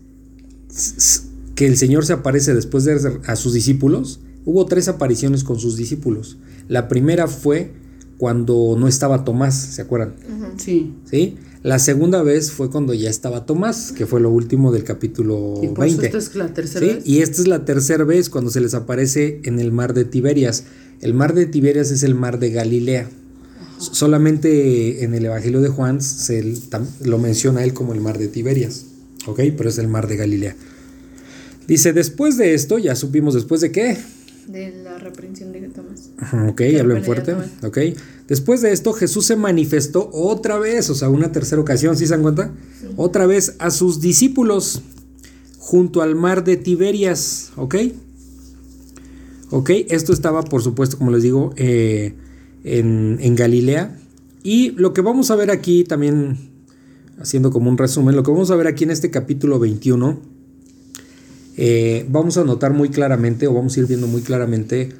que 1.55 1.65
el 1.65 1.77
Señor 1.77 2.05
se 2.05 2.13
aparece 2.13 2.53
después 2.53 2.85
de 2.85 3.19
a 3.25 3.35
sus 3.35 3.53
discípulos, 3.53 4.21
hubo 4.45 4.65
tres 4.65 4.87
apariciones 4.87 5.43
con 5.43 5.59
sus 5.59 5.75
discípulos. 5.75 6.37
La 6.67 6.87
primera 6.87 7.27
fue 7.27 7.71
cuando 8.17 8.75
no 8.77 8.87
estaba 8.87 9.23
Tomás, 9.23 9.55
¿se 9.55 9.81
acuerdan? 9.81 10.13
Sí. 10.57 10.93
¿Sí? 11.09 11.37
La 11.63 11.79
segunda 11.79 12.23
vez 12.23 12.51
fue 12.51 12.69
cuando 12.69 12.93
ya 12.93 13.09
estaba 13.09 13.45
Tomás, 13.45 13.91
que 13.91 14.05
fue 14.05 14.21
lo 14.21 14.29
último 14.29 14.71
del 14.71 14.83
capítulo 14.85 15.59
¿Y 15.61 15.67
20. 15.67 16.05
Esta 16.05 16.17
es 16.17 16.35
la 16.35 16.53
tercera 16.53 16.85
vez. 16.85 17.05
Y 17.05 17.21
esta 17.21 17.41
es 17.41 17.47
la 17.47 17.65
tercera 17.65 18.05
vez 18.05 18.29
cuando 18.29 18.49
se 18.51 18.61
les 18.61 18.73
aparece 18.73 19.41
en 19.43 19.59
el 19.59 19.71
mar 19.71 19.93
de 19.93 20.05
Tiberias. 20.05 20.63
El 21.01 21.13
mar 21.13 21.33
de 21.33 21.45
Tiberias 21.45 21.91
es 21.91 22.03
el 22.03 22.15
mar 22.15 22.39
de 22.39 22.51
Galilea. 22.51 23.09
Solamente 23.79 25.03
en 25.05 25.13
el 25.13 25.25
Evangelio 25.25 25.61
de 25.61 25.69
Juan 25.69 26.01
se 26.01 26.53
lo 27.01 27.17
menciona 27.17 27.63
él 27.63 27.73
como 27.73 27.93
el 27.93 28.01
mar 28.01 28.17
de 28.17 28.27
Tiberias, 28.27 28.85
¿ok? 29.25 29.39
Pero 29.57 29.69
es 29.69 29.77
el 29.77 29.87
mar 29.87 30.07
de 30.07 30.17
Galilea. 30.17 30.55
Dice, 31.65 31.93
después 31.93 32.35
de 32.37 32.53
esto, 32.55 32.77
ya 32.77 32.95
supimos 32.95 33.33
después 33.35 33.61
de 33.61 33.71
qué. 33.71 33.97
De 34.47 34.71
la 34.83 34.97
reprensión 34.97 35.53
de 35.53 35.61
Tomás. 35.69 36.09
Ok, 36.49 36.61
hablen 36.79 37.03
fuerte. 37.03 37.35
Ok. 37.63 37.77
Después 38.27 38.61
de 38.61 38.71
esto, 38.71 38.91
Jesús 38.91 39.25
se 39.27 39.35
manifestó 39.35 40.09
otra 40.11 40.57
vez, 40.57 40.89
o 40.89 40.95
sea, 40.95 41.09
una 41.09 41.31
tercera 41.31 41.61
ocasión, 41.61 41.95
¿sí 41.95 42.05
se 42.05 42.13
dan 42.13 42.23
cuenta? 42.23 42.51
Otra 42.97 43.27
vez 43.27 43.55
a 43.59 43.71
sus 43.71 44.01
discípulos 44.01 44.81
junto 45.57 46.01
al 46.01 46.15
mar 46.15 46.43
de 46.43 46.57
Tiberias, 46.57 47.51
¿ok? 47.55 47.75
Ok, 49.51 49.69
esto 49.89 50.11
estaba, 50.11 50.41
por 50.43 50.63
supuesto, 50.63 50.97
como 50.97 51.11
les 51.11 51.23
digo, 51.23 51.53
eh, 51.55 52.15
en, 52.63 53.35
Galilea. 53.35 53.97
Y 54.43 54.71
lo 54.71 54.93
que 54.93 55.01
vamos 55.01 55.31
a 55.31 55.35
ver 55.35 55.51
aquí 55.51 55.83
también, 55.83 56.37
haciendo 57.19 57.51
como 57.51 57.69
un 57.69 57.77
resumen, 57.77 58.15
lo 58.15 58.23
que 58.23 58.31
vamos 58.31 58.51
a 58.51 58.55
ver 58.55 58.67
aquí 58.67 58.83
en 58.83 58.91
este 58.91 59.11
capítulo 59.11 59.59
21, 59.59 60.19
eh, 61.57 62.05
vamos 62.09 62.37
a 62.37 62.43
notar 62.43 62.73
muy 62.73 62.89
claramente, 62.89 63.47
o 63.47 63.53
vamos 63.53 63.75
a 63.75 63.79
ir 63.81 63.87
viendo 63.87 64.07
muy 64.07 64.21
claramente, 64.21 64.93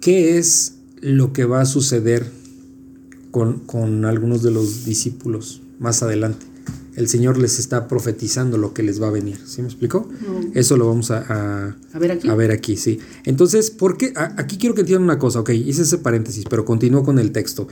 qué 0.00 0.38
es 0.38 0.76
lo 1.00 1.32
que 1.32 1.44
va 1.44 1.60
a 1.60 1.66
suceder 1.66 2.26
con, 3.30 3.60
con 3.60 4.04
algunos 4.04 4.42
de 4.42 4.50
los 4.50 4.84
discípulos 4.84 5.60
más 5.78 6.02
adelante 6.02 6.46
el 6.98 7.06
Señor 7.06 7.38
les 7.38 7.60
está 7.60 7.86
profetizando 7.86 8.58
lo 8.58 8.74
que 8.74 8.82
les 8.82 9.00
va 9.00 9.06
a 9.06 9.10
venir. 9.12 9.38
¿Sí 9.46 9.62
me 9.62 9.68
explicó? 9.68 10.08
Eso 10.52 10.76
lo 10.76 10.88
vamos 10.88 11.12
a, 11.12 11.76
a, 11.92 11.98
ver 12.00 12.10
aquí. 12.10 12.28
A 12.28 12.34
ver 12.34 12.50
aquí, 12.50 12.76
sí. 12.76 12.98
Entonces, 13.24 13.70
¿por 13.70 13.96
qué? 13.96 14.12
aquí 14.16 14.58
quiero 14.58 14.74
que 14.74 14.80
entiendan 14.80 15.04
una 15.04 15.18
cosa, 15.20 15.38
ok, 15.38 15.50
hice 15.50 15.82
ese 15.82 15.98
paréntesis, 15.98 16.44
pero 16.50 16.64
continúo 16.64 17.04
con 17.04 17.20
el 17.20 17.30
texto. 17.30 17.68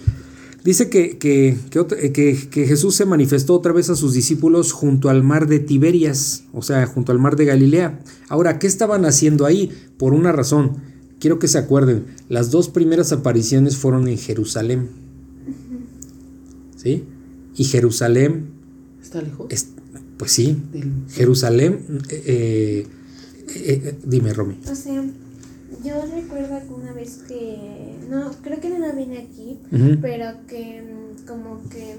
Dice 0.63 0.89
que, 0.89 1.19
que, 1.19 1.57
que, 1.73 2.67
Jesús 2.67 2.95
se 2.95 3.05
manifestó 3.05 3.55
otra 3.55 3.73
vez 3.73 3.91
a 3.91 3.97
sus 3.97 4.15
discípulos 4.15 4.71
junto 4.71 5.11
al 5.11 5.25
mar 5.25 5.49
de 5.49 5.59
Tiberias, 5.59 6.45
o 6.53 6.63
sea, 6.63 6.87
junto 6.87 7.11
al 7.11 7.19
mar 7.19 7.35
de 7.35 7.47
Galilea. 7.47 7.99
Ahora, 8.29 8.61
¿qué 8.61 8.69
estaban 8.69 9.05
haciendo 9.05 9.45
ahí? 9.45 9.73
Por 9.99 10.13
una 10.13 10.31
razón. 10.31 10.77
Quiero 11.19 11.41
que 11.41 11.49
se 11.49 11.59
acuerden, 11.59 12.07
las 12.29 12.53
dos 12.53 12.69
primeras 12.69 13.11
apariciones 13.11 13.77
fueron 13.77 14.07
en 14.07 14.19
Jerusalén. 14.19 14.89
¿Sí? 16.77 17.03
Y 17.57 17.65
Jerusalén 17.65 18.56
¿Está 19.07 19.23
lejos? 19.23 19.47
pues 20.19 20.33
sí. 20.33 20.61
Jerusalén. 21.11 22.03
Eh, 22.11 22.25
eh, 22.27 22.87
eh, 23.49 23.99
dime, 24.05 24.33
Romy. 24.33 24.59
O 24.69 24.75
sea, 24.75 25.05
yo 25.85 25.95
recuerdo 26.13 26.57
alguna 26.57 26.93
vez 26.93 27.21
que. 27.29 27.95
No, 28.11 28.33
creo 28.43 28.61
que 28.61 28.69
no 28.71 28.93
vine 28.97 29.19
aquí, 29.19 29.59
pero 30.03 30.27
que 30.49 30.83
mm, 30.83 31.27
como 31.27 31.63
que 31.69 31.97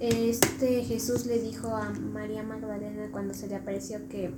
este 0.00 0.84
Jesús 0.84 1.24
le 1.24 1.40
dijo 1.40 1.68
a 1.68 1.90
María 2.12 2.42
Magdalena 2.42 3.08
cuando 3.10 3.32
se 3.32 3.46
le 3.46 3.54
apareció 3.54 3.98
que, 4.10 4.30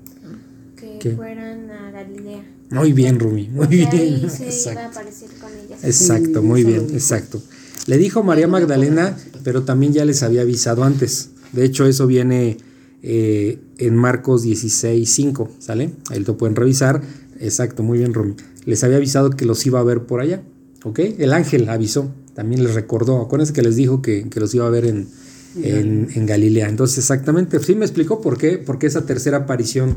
que 1.00 1.17
fueran 1.17 1.71
a 1.73 1.91
Galilea. 1.91 2.45
Muy 2.71 2.93
bien, 2.93 3.19
Rumi, 3.19 3.49
muy 3.49 3.67
bien. 3.67 3.88
Ahí 3.91 4.31
se 4.31 4.71
iba 4.71 4.83
a 4.83 4.87
aparecer 4.87 5.29
con 5.41 5.50
ellas. 5.50 5.83
Exacto, 5.83 6.41
muy 6.41 6.62
bien, 6.62 6.87
exacto. 6.93 7.43
Le 7.87 7.99
dijo 7.99 8.23
María 8.23 8.47
Magdalena, 8.47 9.17
pero 9.43 9.64
también 9.64 9.93
ya 9.93 10.05
les 10.05 10.23
había 10.23 10.43
avisado 10.43 10.85
antes. 10.85 11.32
De 11.52 11.64
hecho, 11.64 11.87
eso 11.87 12.06
viene 12.06 12.56
eh, 13.02 13.59
en 13.78 13.97
Marcos 13.97 14.42
16, 14.42 15.09
5, 15.11 15.50
¿sale? 15.59 15.90
Ahí 16.11 16.23
lo 16.25 16.37
pueden 16.37 16.56
revisar. 16.56 17.02
Exacto, 17.40 17.82
muy 17.82 17.99
bien, 17.99 18.14
Romy. 18.14 18.35
Les 18.64 18.85
había 18.85 18.97
avisado 18.97 19.30
que 19.30 19.44
los 19.44 19.66
iba 19.66 19.80
a 19.80 19.82
ver 19.82 20.04
por 20.04 20.21
allá, 20.21 20.42
¿ok? 20.85 21.00
El 21.18 21.32
ángel 21.32 21.68
avisó, 21.68 22.12
también 22.35 22.62
les 22.62 22.75
recordó. 22.75 23.21
Acuérdense 23.21 23.52
que 23.52 23.62
les 23.62 23.76
dijo 23.76 24.02
que, 24.02 24.28
los 24.37 24.54
iba 24.54 24.66
a 24.66 24.71
ver 24.71 24.87
en, 24.87 25.09
en, 25.56 26.26
Galilea. 26.26 26.68
Entonces, 26.68 26.99
exactamente, 26.99 27.59
sí 27.59 27.75
me 27.75 27.85
explicó 27.85 28.21
por 28.21 28.38
qué, 28.38 28.59
porque 28.59 28.87
esa 28.87 29.04
tercera 29.04 29.38
aparición 29.38 29.97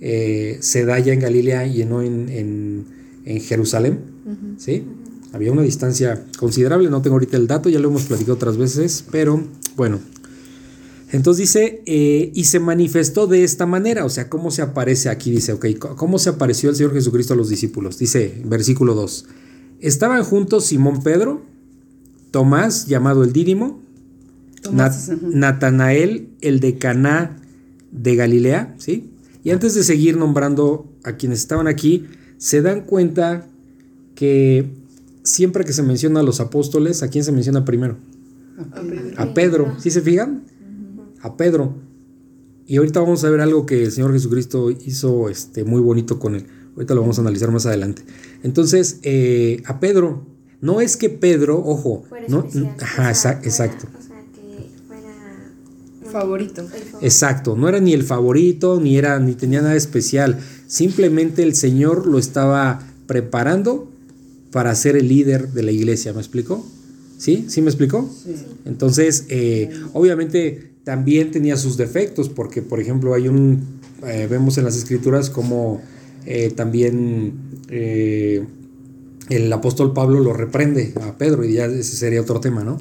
eh, 0.00 0.56
se 0.60 0.86
da 0.86 0.98
ya 0.98 1.12
en 1.12 1.20
Galilea 1.20 1.66
y 1.66 1.84
no 1.84 2.02
en, 2.02 2.86
Jerusalén, 3.24 3.98
¿sí? 4.56 4.84
Había 5.32 5.50
una 5.50 5.62
distancia 5.62 6.24
considerable, 6.38 6.88
no 6.88 7.02
tengo 7.02 7.16
ahorita 7.16 7.36
el 7.36 7.48
dato, 7.48 7.68
ya 7.68 7.80
lo 7.80 7.88
hemos 7.88 8.04
platicado 8.04 8.34
otras 8.34 8.56
veces, 8.56 9.04
pero 9.10 9.42
bueno, 9.76 9.98
entonces 11.12 11.38
dice, 11.38 11.82
eh, 11.86 12.32
y 12.34 12.44
se 12.44 12.58
manifestó 12.58 13.26
de 13.26 13.44
esta 13.44 13.64
manera, 13.64 14.04
o 14.04 14.08
sea, 14.08 14.28
¿cómo 14.28 14.50
se 14.50 14.62
aparece 14.62 15.08
aquí? 15.08 15.30
Dice, 15.30 15.52
ok, 15.52 15.66
¿cómo 15.78 16.18
se 16.18 16.30
apareció 16.30 16.70
el 16.70 16.76
Señor 16.76 16.92
Jesucristo 16.94 17.34
a 17.34 17.36
los 17.36 17.48
discípulos? 17.48 17.98
Dice, 17.98 18.42
versículo 18.44 18.94
2, 18.94 19.26
estaban 19.80 20.24
juntos 20.24 20.66
Simón 20.66 21.02
Pedro, 21.02 21.42
Tomás, 22.32 22.86
llamado 22.86 23.22
el 23.22 23.32
Dídimo, 23.32 23.80
Natanael, 24.72 26.28
el 26.40 26.58
de 26.58 26.76
Caná 26.76 27.36
de 27.92 28.16
Galilea, 28.16 28.74
¿sí? 28.78 29.10
Y 29.44 29.50
antes 29.50 29.74
de 29.74 29.84
seguir 29.84 30.16
nombrando 30.16 30.90
a 31.04 31.12
quienes 31.12 31.38
estaban 31.38 31.68
aquí, 31.68 32.06
se 32.36 32.62
dan 32.62 32.80
cuenta 32.80 33.46
que 34.16 34.68
siempre 35.22 35.64
que 35.64 35.72
se 35.72 35.84
menciona 35.84 36.18
a 36.18 36.22
los 36.24 36.40
apóstoles, 36.40 37.04
¿a 37.04 37.08
quién 37.08 37.22
se 37.22 37.30
menciona 37.30 37.64
primero? 37.64 37.96
A 38.72 38.80
Pedro. 38.80 39.22
A 39.22 39.34
Pedro. 39.34 39.76
¿Sí 39.78 39.92
se 39.92 40.00
fijan? 40.00 40.42
A 41.26 41.36
Pedro. 41.36 41.74
Y 42.66 42.78
ahorita 42.78 43.00
vamos 43.00 43.22
a 43.24 43.30
ver 43.30 43.40
algo 43.40 43.66
que 43.66 43.84
el 43.84 43.92
Señor 43.92 44.12
Jesucristo 44.12 44.70
hizo 44.70 45.28
este, 45.28 45.64
muy 45.64 45.80
bonito 45.80 46.18
con 46.18 46.34
él. 46.34 46.46
Ahorita 46.74 46.94
lo 46.94 47.00
vamos 47.00 47.18
a 47.18 47.20
analizar 47.20 47.50
más 47.50 47.66
adelante. 47.66 48.02
Entonces, 48.42 48.98
eh, 49.02 49.62
a 49.66 49.78
Pedro, 49.80 50.26
no 50.60 50.80
es 50.80 50.96
que 50.96 51.10
Pedro, 51.10 51.58
ojo, 51.58 52.04
no, 52.28 52.46
ajá, 52.80 53.10
exacto. 53.10 53.88
favorito. 56.10 56.66
Exacto, 57.02 57.56
no 57.56 57.68
era 57.68 57.78
ni 57.78 57.92
el 57.92 58.02
favorito, 58.02 58.80
ni 58.80 58.96
era, 58.96 59.18
ni 59.18 59.34
tenía 59.34 59.60
nada 59.60 59.76
especial. 59.76 60.38
Simplemente 60.66 61.42
el 61.42 61.54
Señor 61.54 62.06
lo 62.06 62.18
estaba 62.18 62.82
preparando 63.06 63.90
para 64.50 64.74
ser 64.74 64.96
el 64.96 65.08
líder 65.08 65.52
de 65.52 65.62
la 65.62 65.72
iglesia. 65.72 66.12
¿Me 66.12 66.20
explicó? 66.20 66.66
¿Sí? 67.18 67.46
¿Sí 67.48 67.60
me 67.62 67.68
explicó? 67.68 68.10
Sí. 68.24 68.34
Entonces, 68.64 69.26
eh, 69.28 69.70
obviamente 69.92 70.75
también 70.86 71.32
tenía 71.32 71.56
sus 71.56 71.76
defectos, 71.76 72.28
porque 72.28 72.62
por 72.62 72.78
ejemplo 72.78 73.12
hay 73.12 73.26
un, 73.26 73.80
eh, 74.06 74.28
vemos 74.30 74.56
en 74.56 74.62
las 74.62 74.76
escrituras 74.76 75.30
como 75.30 75.82
eh, 76.26 76.52
también 76.54 77.32
eh, 77.68 78.46
el 79.28 79.52
apóstol 79.52 79.92
Pablo 79.92 80.20
lo 80.20 80.32
reprende 80.32 80.92
a 81.02 81.18
Pedro, 81.18 81.44
y 81.44 81.54
ya 81.54 81.64
ese 81.66 81.96
sería 81.96 82.20
otro 82.20 82.38
tema, 82.38 82.62
¿no? 82.62 82.78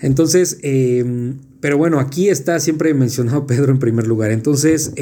Entonces, 0.00 0.58
em, 0.62 1.38
pero 1.58 1.76
bueno, 1.76 1.98
aquí 1.98 2.28
está 2.28 2.60
siempre 2.60 2.94
mencionado 2.94 3.44
Pedro 3.48 3.72
en 3.72 3.80
primer 3.80 4.06
lugar. 4.06 4.30
Entonces, 4.30 4.92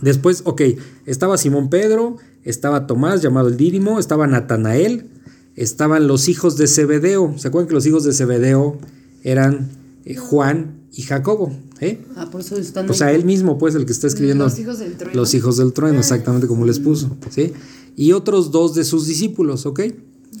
después, 0.00 0.40
ok, 0.46 0.62
estaba 1.04 1.36
Simón 1.36 1.68
Pedro, 1.68 2.16
estaba 2.44 2.86
Tomás, 2.86 3.20
llamado 3.20 3.48
el 3.48 3.58
Dídimo, 3.58 4.00
estaba 4.00 4.26
Natanael, 4.26 5.10
estaban 5.54 6.06
los 6.06 6.30
hijos 6.30 6.56
de 6.56 6.66
Zebedeo. 6.66 7.34
¿Se 7.36 7.48
acuerdan 7.48 7.68
que 7.68 7.74
los 7.74 7.84
hijos 7.84 8.04
de 8.04 8.14
Zebedeo 8.14 8.78
eran 9.22 9.68
Juan 10.16 10.79
y 10.92 11.02
Jacobo. 11.02 11.52
¿eh? 11.80 12.00
Ah, 12.16 12.28
por 12.30 12.40
eso 12.40 12.56
están. 12.56 12.90
O 12.90 12.94
sea, 12.94 13.12
él 13.12 13.24
mismo, 13.24 13.58
pues, 13.58 13.74
el 13.74 13.86
que 13.86 13.92
está 13.92 14.06
escribiendo. 14.06 14.44
Los 14.44 14.58
hijos 14.58 14.78
del 14.78 14.96
trueno. 14.96 15.14
Los 15.14 15.34
hijos 15.34 15.56
del 15.56 15.72
trueno, 15.72 15.98
exactamente 15.98 16.46
como 16.46 16.64
les 16.64 16.78
puso. 16.78 17.16
¿sí? 17.30 17.52
Y 17.96 18.12
otros 18.12 18.50
dos 18.50 18.74
de 18.74 18.84
sus 18.84 19.06
discípulos, 19.06 19.66
¿ok? 19.66 19.80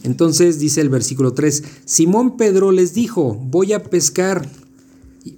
Entonces 0.02 0.58
dice 0.58 0.80
el 0.80 0.88
versículo 0.88 1.32
3: 1.32 1.62
Simón 1.84 2.36
Pedro 2.36 2.72
les 2.72 2.94
dijo: 2.94 3.34
Voy 3.34 3.72
a 3.72 3.84
pescar. 3.84 4.48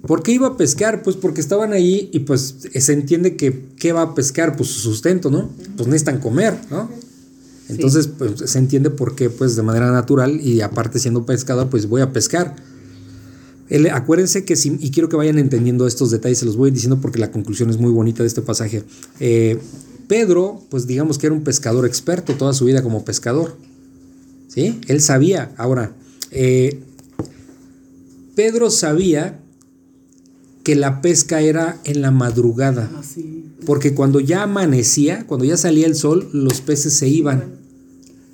¿Por 0.07 0.23
qué 0.23 0.31
iba 0.31 0.47
a 0.47 0.57
pescar? 0.57 1.03
Pues 1.03 1.17
porque 1.17 1.41
estaban 1.41 1.73
ahí 1.73 2.09
y 2.13 2.19
pues 2.19 2.55
se 2.73 2.93
entiende 2.93 3.35
que 3.35 3.65
¿qué 3.77 3.91
va 3.91 4.01
a 4.01 4.15
pescar? 4.15 4.55
Pues 4.55 4.69
su 4.69 4.79
sustento, 4.79 5.29
¿no? 5.29 5.49
Pues 5.75 5.87
necesitan 5.87 6.19
comer, 6.19 6.57
¿no? 6.71 6.89
Entonces, 7.69 8.07
pues, 8.07 8.49
se 8.49 8.59
entiende 8.59 8.89
por 8.89 9.15
qué, 9.15 9.29
pues, 9.29 9.55
de 9.55 9.63
manera 9.63 9.91
natural 9.91 10.39
y 10.41 10.61
aparte 10.61 10.99
siendo 10.99 11.25
pescador, 11.25 11.69
pues 11.69 11.87
voy 11.87 12.01
a 12.01 12.11
pescar. 12.11 12.55
Acuérdense 13.91 14.45
que 14.45 14.55
si, 14.55 14.77
y 14.79 14.91
quiero 14.91 15.09
que 15.09 15.15
vayan 15.15 15.39
entendiendo 15.39 15.87
estos 15.87 16.11
detalles, 16.11 16.37
se 16.37 16.45
los 16.45 16.57
voy 16.57 16.69
diciendo 16.69 16.99
porque 17.01 17.19
la 17.19 17.31
conclusión 17.31 17.69
es 17.69 17.77
muy 17.77 17.91
bonita 17.91 18.21
de 18.21 18.27
este 18.27 18.41
pasaje. 18.41 18.83
Eh, 19.19 19.59
Pedro, 20.07 20.61
pues 20.69 20.85
digamos 20.85 21.17
que 21.17 21.27
era 21.27 21.35
un 21.35 21.43
pescador 21.43 21.85
experto 21.85 22.35
toda 22.35 22.53
su 22.53 22.65
vida 22.65 22.83
como 22.83 23.03
pescador. 23.03 23.57
¿Sí? 24.47 24.79
Él 24.87 25.01
sabía. 25.01 25.51
Ahora, 25.57 25.95
eh, 26.29 26.81
Pedro 28.35 28.69
sabía 28.69 29.39
que 30.63 30.75
la 30.75 31.01
pesca 31.01 31.41
era 31.41 31.79
en 31.83 32.01
la 32.01 32.11
madrugada. 32.11 32.91
Así. 32.99 33.45
Porque 33.65 33.95
cuando 33.95 34.19
ya 34.19 34.43
amanecía, 34.43 35.25
cuando 35.25 35.45
ya 35.45 35.57
salía 35.57 35.87
el 35.87 35.95
sol, 35.95 36.29
los 36.31 36.61
peces 36.61 36.93
se 36.93 37.07
iban. 37.07 37.55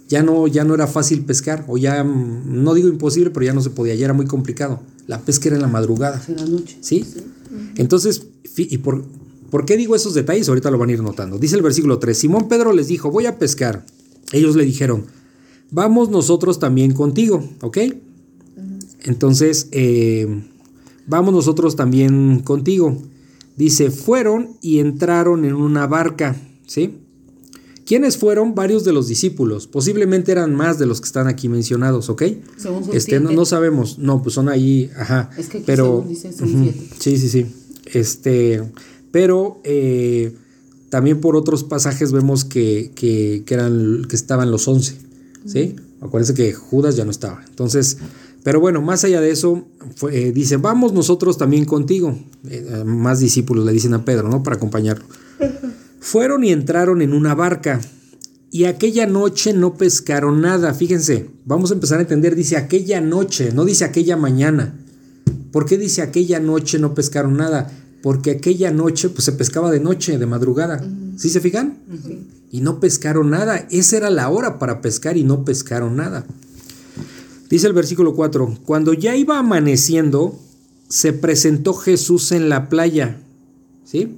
Ya 0.10 0.24
no, 0.24 0.48
ya 0.48 0.64
no 0.64 0.74
era 0.74 0.88
fácil 0.88 1.24
pescar, 1.24 1.66
o 1.68 1.78
ya, 1.78 2.04
mm, 2.04 2.64
no 2.64 2.74
digo 2.74 2.90
imposible, 2.90 3.30
pero 3.30 3.46
ya 3.46 3.54
no 3.54 3.62
se 3.62 3.70
podía, 3.70 3.96
ya 3.96 4.06
era 4.06 4.14
muy 4.14 4.26
complicado. 4.26 4.82
La 5.10 5.20
pesca 5.20 5.48
era 5.48 5.56
en 5.56 5.64
la 5.64 5.68
madrugada. 5.68 6.22
Será 6.22 6.46
noche. 6.46 6.78
¿Sí? 6.82 7.04
Entonces, 7.78 8.28
¿y 8.58 8.78
por, 8.78 9.04
por 9.50 9.66
qué 9.66 9.76
digo 9.76 9.96
esos 9.96 10.14
detalles? 10.14 10.48
Ahorita 10.48 10.70
lo 10.70 10.78
van 10.78 10.90
a 10.90 10.92
ir 10.92 11.02
notando. 11.02 11.40
Dice 11.40 11.56
el 11.56 11.64
versículo 11.64 11.98
3, 11.98 12.16
Simón 12.16 12.48
Pedro 12.48 12.74
les 12.74 12.90
dijo, 12.90 13.10
voy 13.10 13.26
a 13.26 13.40
pescar. 13.40 13.88
Ellos 14.34 14.56
le 14.56 14.66
dijeron, 14.66 15.08
vamos 15.72 16.12
nosotros 16.12 16.60
también 16.60 16.94
contigo, 16.94 17.44
¿ok? 17.62 17.78
Entonces, 19.02 19.70
eh, 19.72 20.44
vamos 21.08 21.34
nosotros 21.34 21.76
también 21.76 22.42
contigo. 22.42 22.96
Dice, 23.58 23.90
fueron 23.90 24.58
y 24.62 24.78
entraron 24.78 25.44
en 25.44 25.56
una 25.56 25.88
barca, 25.88 26.36
¿sí? 26.68 27.00
¿Quiénes 27.90 28.18
fueron? 28.18 28.54
Varios 28.54 28.84
de 28.86 28.94
los 28.94 29.08
discípulos. 29.08 29.66
Posiblemente 29.66 30.32
eran 30.32 30.54
más 30.54 30.78
de 30.78 30.86
los 30.86 31.02
que 31.02 31.06
están 31.08 31.28
aquí 31.28 31.50
mencionados, 31.50 32.08
¿ok? 32.10 32.22
Según 32.56 32.86
son 32.86 32.96
Este, 32.96 33.20
no, 33.20 33.32
no 33.32 33.46
sabemos. 33.46 33.98
No, 33.98 34.22
pues 34.22 34.36
son 34.36 34.48
ahí, 34.48 34.92
ajá. 34.96 35.32
Es 35.36 35.48
que 35.50 35.58
aquí 35.58 35.64
pero, 35.66 35.86
según 35.86 36.08
dice, 36.10 36.32
son 36.32 36.50
siete. 36.50 36.88
Sí, 37.00 37.18
sí, 37.18 37.30
sí. 37.30 37.46
Este, 37.92 38.62
pero 39.12 39.60
eh, 39.64 40.36
también 40.90 41.20
por 41.20 41.36
otros 41.36 41.64
pasajes 41.64 42.12
vemos 42.12 42.46
que, 42.46 42.92
que, 42.94 43.42
que 43.48 43.54
eran, 43.56 44.06
que 44.08 44.16
estaban 44.16 44.52
los 44.52 44.68
once, 44.68 44.96
¿sí? 45.48 45.76
Acuérdense 46.00 46.36
que 46.36 46.54
Judas 46.54 46.96
ya 46.96 47.06
no 47.06 47.12
estaba. 47.12 47.44
Entonces, 47.50 47.98
pero 48.44 48.60
bueno, 48.60 48.84
más 48.84 49.04
allá 49.04 49.20
de 49.20 49.32
eso, 49.32 49.66
fue- 49.96 50.28
eh, 50.28 50.32
dice, 50.32 50.58
vamos 50.58 50.94
nosotros 50.94 51.40
también 51.40 51.66
contigo. 51.66 52.16
Eh, 52.48 52.84
más 52.86 53.20
discípulos 53.20 53.66
le 53.66 53.72
dicen 53.72 53.96
a 53.96 54.06
Pedro, 54.06 54.30
¿no? 54.30 54.44
Para 54.44 54.58
acompañarlo. 54.58 55.06
Fueron 56.00 56.44
y 56.44 56.52
entraron 56.52 57.02
en 57.02 57.14
una 57.14 57.36
barca. 57.36 57.82
Y 58.52 58.64
aquella 58.64 59.06
noche 59.06 59.54
no 59.54 59.76
pescaron 59.76 60.42
nada. 60.42 60.74
Fíjense, 60.74 61.30
vamos 61.46 61.72
a 61.72 61.76
empezar 61.76 62.00
a 62.00 62.04
entender. 62.04 62.36
Dice 62.36 62.58
aquella 62.58 63.00
noche, 63.02 63.52
no 63.54 63.66
dice 63.66 63.86
aquella 63.86 64.18
mañana. 64.18 64.76
¿Por 65.52 65.66
qué 65.66 65.78
dice 65.78 66.02
aquella 66.02 66.40
noche 66.40 66.80
no 66.80 66.94
pescaron 66.94 67.38
nada? 67.38 67.72
Porque 68.02 68.32
aquella 68.32 68.72
noche 68.72 69.10
pues 69.10 69.26
se 69.26 69.34
pescaba 69.34 69.72
de 69.72 69.80
noche, 69.80 70.18
de 70.18 70.26
madrugada. 70.26 70.84
¿Sí 71.18 71.30
se 71.30 71.42
fijan? 71.42 71.78
Y 72.52 72.62
no 72.62 72.80
pescaron 72.80 73.30
nada. 73.30 73.68
Esa 73.70 73.98
era 73.98 74.10
la 74.10 74.30
hora 74.30 74.58
para 74.58 74.82
pescar 74.82 75.18
y 75.18 75.24
no 75.24 75.44
pescaron 75.44 75.96
nada. 75.96 76.26
Dice 77.50 77.68
el 77.68 77.74
versículo 77.74 78.14
4, 78.14 78.60
cuando 78.64 78.94
ya 78.94 79.16
iba 79.16 79.38
amaneciendo, 79.40 80.40
se 80.88 81.14
presentó 81.14 81.74
Jesús 81.74 82.32
en 82.32 82.48
la 82.48 82.70
playa. 82.70 83.22
¿Sí? 83.84 84.18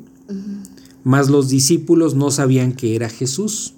Mas 1.04 1.30
los 1.30 1.50
discípulos 1.50 2.16
no 2.16 2.32
sabían 2.32 2.74
que 2.74 2.96
era 2.96 3.10
Jesús. 3.10 3.74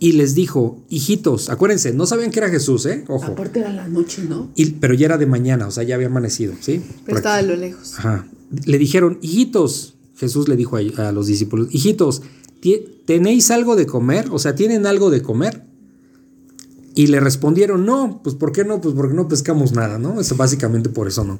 Y 0.00 0.12
les 0.12 0.34
dijo, 0.34 0.82
hijitos, 0.90 1.48
acuérdense, 1.50 1.92
no 1.94 2.04
sabían 2.06 2.30
que 2.30 2.40
era 2.40 2.50
Jesús, 2.50 2.84
¿eh? 2.86 3.04
Ojo. 3.08 3.24
Aparte 3.24 3.60
era 3.60 3.72
la 3.72 3.88
noche, 3.88 4.22
¿no? 4.28 4.50
Y- 4.54 4.72
pero 4.72 4.92
ya 4.94 5.06
era 5.06 5.18
de 5.18 5.26
mañana, 5.26 5.66
o 5.66 5.70
sea, 5.70 5.84
ya 5.84 5.94
había 5.94 6.08
amanecido, 6.08 6.52
¿sí? 6.60 6.82
Pero 7.04 7.16
estaba 7.16 7.36
a 7.36 7.42
lo 7.42 7.56
lejos. 7.56 7.94
Ajá. 7.98 8.26
Le 8.66 8.78
dijeron, 8.78 9.18
hijitos, 9.22 9.94
Jesús 10.16 10.48
le 10.48 10.56
dijo 10.56 10.76
a, 10.76 11.08
a 11.08 11.12
los 11.12 11.26
discípulos, 11.28 11.68
hijitos, 11.70 12.22
¿tie- 12.60 12.84
¿tenéis 13.06 13.50
algo 13.50 13.76
de 13.76 13.86
comer? 13.86 14.28
O 14.30 14.38
sea, 14.38 14.54
¿tienen 14.54 14.84
algo 14.86 15.10
de 15.10 15.22
comer? 15.22 15.64
Y 16.96 17.06
le 17.06 17.18
respondieron, 17.20 17.86
no, 17.86 18.20
pues 18.22 18.36
¿por 18.36 18.52
qué 18.52 18.64
no? 18.64 18.80
Pues 18.80 18.94
porque 18.94 19.14
no 19.14 19.26
pescamos 19.28 19.72
nada, 19.72 19.98
¿no? 19.98 20.20
Es 20.20 20.36
básicamente 20.36 20.88
por 20.90 21.08
eso 21.08 21.24
no. 21.24 21.38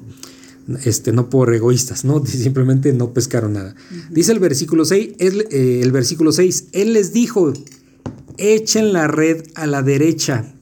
Este, 0.83 1.11
no 1.11 1.29
por 1.29 1.53
egoístas, 1.53 2.05
¿no? 2.05 2.25
Simplemente 2.25 2.91
no 2.93 3.13
pescaron 3.13 3.53
nada. 3.53 3.75
Dice 4.11 4.31
el 4.31 4.39
versículo 4.39 4.83
6, 4.85 5.13
él, 5.19 5.45
eh, 5.51 5.81
el 5.83 5.91
versículo 5.91 6.31
6, 6.31 6.65
él 6.71 6.93
les 6.93 7.13
dijo, 7.13 7.53
echen 8.37 8.91
la 8.93 9.07
red 9.07 9.43
a 9.55 9.67
la 9.67 9.83
derecha, 9.83 10.53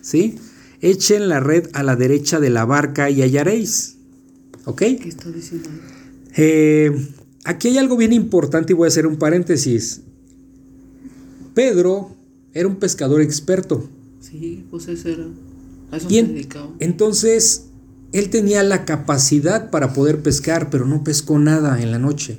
¿sí? 0.00 0.36
Echen 0.80 1.28
la 1.28 1.40
red 1.40 1.68
a 1.72 1.82
la 1.82 1.96
derecha 1.96 2.40
de 2.40 2.50
la 2.50 2.64
barca 2.64 3.10
y 3.10 3.22
hallaréis. 3.22 3.96
¿Ok? 4.64 4.78
¿Qué 4.78 5.08
está 5.08 5.30
diciendo? 5.30 5.68
Eh, 6.36 6.90
aquí 7.44 7.68
hay 7.68 7.78
algo 7.78 7.96
bien 7.96 8.12
importante 8.12 8.72
y 8.72 8.76
voy 8.76 8.86
a 8.86 8.88
hacer 8.88 9.06
un 9.06 9.16
paréntesis. 9.16 10.02
Pedro 11.54 12.10
era 12.54 12.68
un 12.68 12.76
pescador 12.76 13.20
experto. 13.22 13.88
Sí, 14.20 14.64
pues 14.70 14.88
eso 14.88 15.08
era. 15.08 15.26
A 15.90 15.96
eso 15.96 16.06
Y 16.08 16.14
se 16.14 16.18
en- 16.20 16.28
dedicaba. 16.34 16.70
entonces 16.80 17.64
él 18.12 18.30
tenía 18.30 18.62
la 18.62 18.84
capacidad 18.84 19.70
para 19.70 19.92
poder 19.92 20.22
pescar, 20.22 20.70
pero 20.70 20.86
no 20.86 21.04
pescó 21.04 21.38
nada 21.38 21.80
en 21.82 21.90
la 21.90 21.98
noche. 21.98 22.38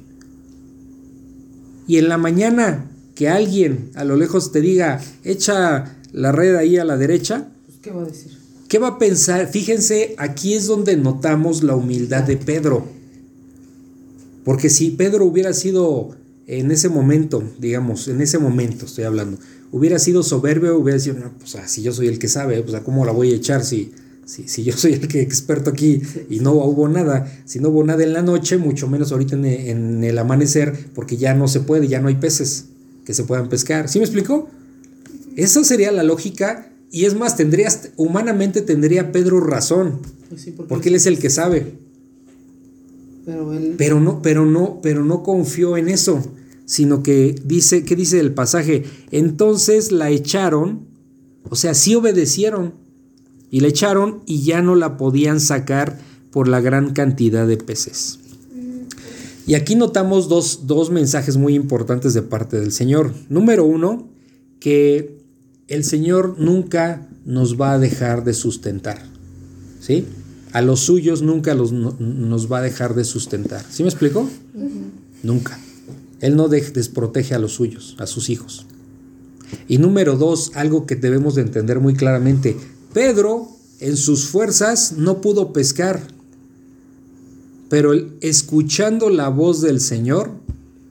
Y 1.87 1.97
en 1.97 2.09
la 2.09 2.17
mañana 2.17 2.89
que 3.15 3.29
alguien 3.29 3.91
a 3.95 4.03
lo 4.03 4.15
lejos 4.15 4.51
te 4.51 4.61
diga, 4.61 5.01
echa 5.23 5.97
la 6.11 6.31
red 6.31 6.55
ahí 6.55 6.77
a 6.77 6.85
la 6.85 6.97
derecha, 6.97 7.49
Pues, 7.65 7.77
¿Qué 7.81 7.91
va 7.91 8.03
a 8.03 8.05
decir? 8.05 8.37
¿Qué 8.67 8.77
va 8.77 8.87
a 8.89 8.99
pensar? 8.99 9.47
Fíjense, 9.47 10.15
aquí 10.17 10.53
es 10.53 10.67
donde 10.67 10.95
notamos 10.95 11.63
la 11.63 11.75
humildad 11.75 12.23
de 12.23 12.37
Pedro. 12.37 12.85
Porque 14.43 14.69
si 14.69 14.91
Pedro 14.91 15.25
hubiera 15.25 15.53
sido 15.53 16.15
en 16.45 16.71
ese 16.71 16.89
momento, 16.89 17.43
digamos, 17.59 18.07
en 18.07 18.21
ese 18.21 18.37
momento 18.37 18.85
estoy 18.85 19.03
hablando, 19.05 19.37
hubiera 19.71 19.99
sido 19.99 20.23
soberbio, 20.23 20.77
hubiera 20.77 20.99
sido, 20.99 21.19
no, 21.19 21.31
pues 21.37 21.55
ah, 21.55 21.67
si 21.67 21.81
yo 21.81 21.91
soy 21.91 22.07
el 22.07 22.19
que 22.19 22.27
sabe, 22.27 22.61
pues 22.61 22.75
a 22.75 22.83
cómo 22.83 23.05
la 23.05 23.11
voy 23.11 23.33
a 23.33 23.35
echar 23.35 23.63
si, 23.63 23.91
si, 24.29 24.47
si 24.47 24.63
yo 24.63 24.73
soy 24.77 24.93
el 24.93 25.07
que 25.07 25.21
experto 25.21 25.71
aquí 25.71 26.03
y 26.29 26.39
no 26.39 26.53
hubo 26.53 26.87
nada, 26.87 27.25
si 27.45 27.59
no 27.59 27.69
hubo 27.69 27.83
nada 27.83 28.03
en 28.03 28.13
la 28.13 28.21
noche, 28.21 28.59
mucho 28.59 28.87
menos 28.87 29.11
ahorita 29.11 29.35
en, 29.35 29.45
en 29.45 30.03
el 30.03 30.19
amanecer, 30.19 30.91
porque 30.93 31.17
ya 31.17 31.33
no 31.33 31.47
se 31.47 31.61
puede, 31.61 31.87
ya 31.87 31.99
no 31.99 32.09
hay 32.09 32.15
peces 32.15 32.65
que 33.05 33.15
se 33.15 33.23
puedan 33.23 33.49
pescar. 33.49 33.89
¿Sí 33.89 33.97
me 33.97 34.05
explico? 34.05 34.47
Esa 35.35 35.63
sería 35.63 35.91
la 35.91 36.03
lógica 36.03 36.71
y 36.91 37.05
es 37.05 37.15
más, 37.15 37.37
tendrías, 37.37 37.89
humanamente 37.95 38.61
tendría 38.61 39.11
Pedro 39.11 39.39
razón, 39.39 39.99
Pues 40.29 40.41
sí, 40.41 40.51
porque, 40.51 40.69
porque 40.69 40.89
él 40.89 40.95
es 40.95 41.07
el 41.07 41.17
que 41.17 41.31
sabe. 41.31 41.73
Pero 43.25 43.51
él. 43.53 43.73
Pero 43.79 43.99
no, 43.99 44.21
pero 44.21 44.45
no, 44.45 44.79
pero 44.83 45.03
no 45.03 45.23
confió 45.23 45.75
en 45.75 45.89
eso, 45.89 46.21
sino 46.65 47.01
que 47.01 47.33
dice, 47.45 47.83
¿qué 47.83 47.95
dice 47.95 48.19
el 48.19 48.35
pasaje? 48.35 48.83
Entonces 49.09 49.91
la 49.91 50.11
echaron, 50.11 50.85
o 51.49 51.55
sea, 51.55 51.73
sí 51.73 51.95
obedecieron, 51.95 52.73
y 53.51 53.59
la 53.61 53.67
echaron 53.67 54.21
y 54.25 54.41
ya 54.43 54.61
no 54.61 54.75
la 54.75 54.97
podían 54.97 55.39
sacar 55.39 55.97
por 56.31 56.47
la 56.47 56.61
gran 56.61 56.93
cantidad 56.93 57.47
de 57.47 57.57
peces. 57.57 58.19
Y 59.47 59.55
aquí 59.55 59.75
notamos 59.75 60.29
dos, 60.29 60.67
dos 60.67 60.91
mensajes 60.91 61.37
muy 61.37 61.55
importantes 61.55 62.13
de 62.13 62.21
parte 62.21 62.59
del 62.59 62.71
Señor. 62.71 63.13
Número 63.29 63.65
uno, 63.65 64.07
que 64.59 65.17
el 65.67 65.83
Señor 65.83 66.35
nunca 66.37 67.07
nos 67.25 67.59
va 67.59 67.73
a 67.73 67.79
dejar 67.79 68.23
de 68.23 68.33
sustentar. 68.33 69.01
¿Sí? 69.79 70.05
A 70.51 70.61
los 70.61 70.81
suyos 70.81 71.21
nunca 71.23 71.55
los, 71.55 71.71
no- 71.71 71.95
nos 71.99 72.51
va 72.51 72.59
a 72.59 72.61
dejar 72.61 72.93
de 72.93 73.03
sustentar. 73.03 73.63
¿Sí 73.69 73.81
me 73.83 73.89
explico? 73.89 74.29
Nunca. 75.23 75.59
Él 76.21 76.35
no 76.35 76.47
de- 76.47 76.61
desprotege 76.61 77.33
a 77.33 77.39
los 77.39 77.53
suyos, 77.53 77.95
a 77.97 78.05
sus 78.05 78.29
hijos. 78.29 78.65
Y 79.67 79.79
número 79.79 80.15
dos, 80.15 80.51
algo 80.55 80.85
que 80.85 80.95
debemos 80.95 81.33
de 81.35 81.41
entender 81.41 81.79
muy 81.79 81.95
claramente. 81.95 82.55
Pedro, 82.93 83.49
en 83.79 83.97
sus 83.97 84.27
fuerzas, 84.27 84.93
no 84.97 85.21
pudo 85.21 85.53
pescar. 85.53 86.01
Pero 87.69 87.93
escuchando 88.21 89.09
la 89.09 89.29
voz 89.29 89.61
del 89.61 89.79
Señor 89.79 90.31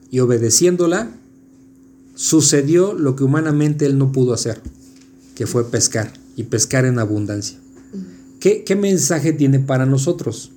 y 0.09 0.19
obedeciéndola, 0.19 1.11
sucedió 2.15 2.93
lo 2.93 3.15
que 3.15 3.23
humanamente 3.23 3.85
él 3.85 3.97
no 3.97 4.11
pudo 4.11 4.33
hacer, 4.33 4.61
que 5.35 5.45
fue 5.47 5.69
pescar 5.69 6.13
y 6.35 6.43
pescar 6.43 6.85
en 6.85 6.99
abundancia. 6.99 7.57
¿Qué, 8.39 8.63
qué 8.63 8.75
mensaje 8.75 9.33
tiene 9.33 9.59
para 9.59 9.85
nosotros? 9.85 10.51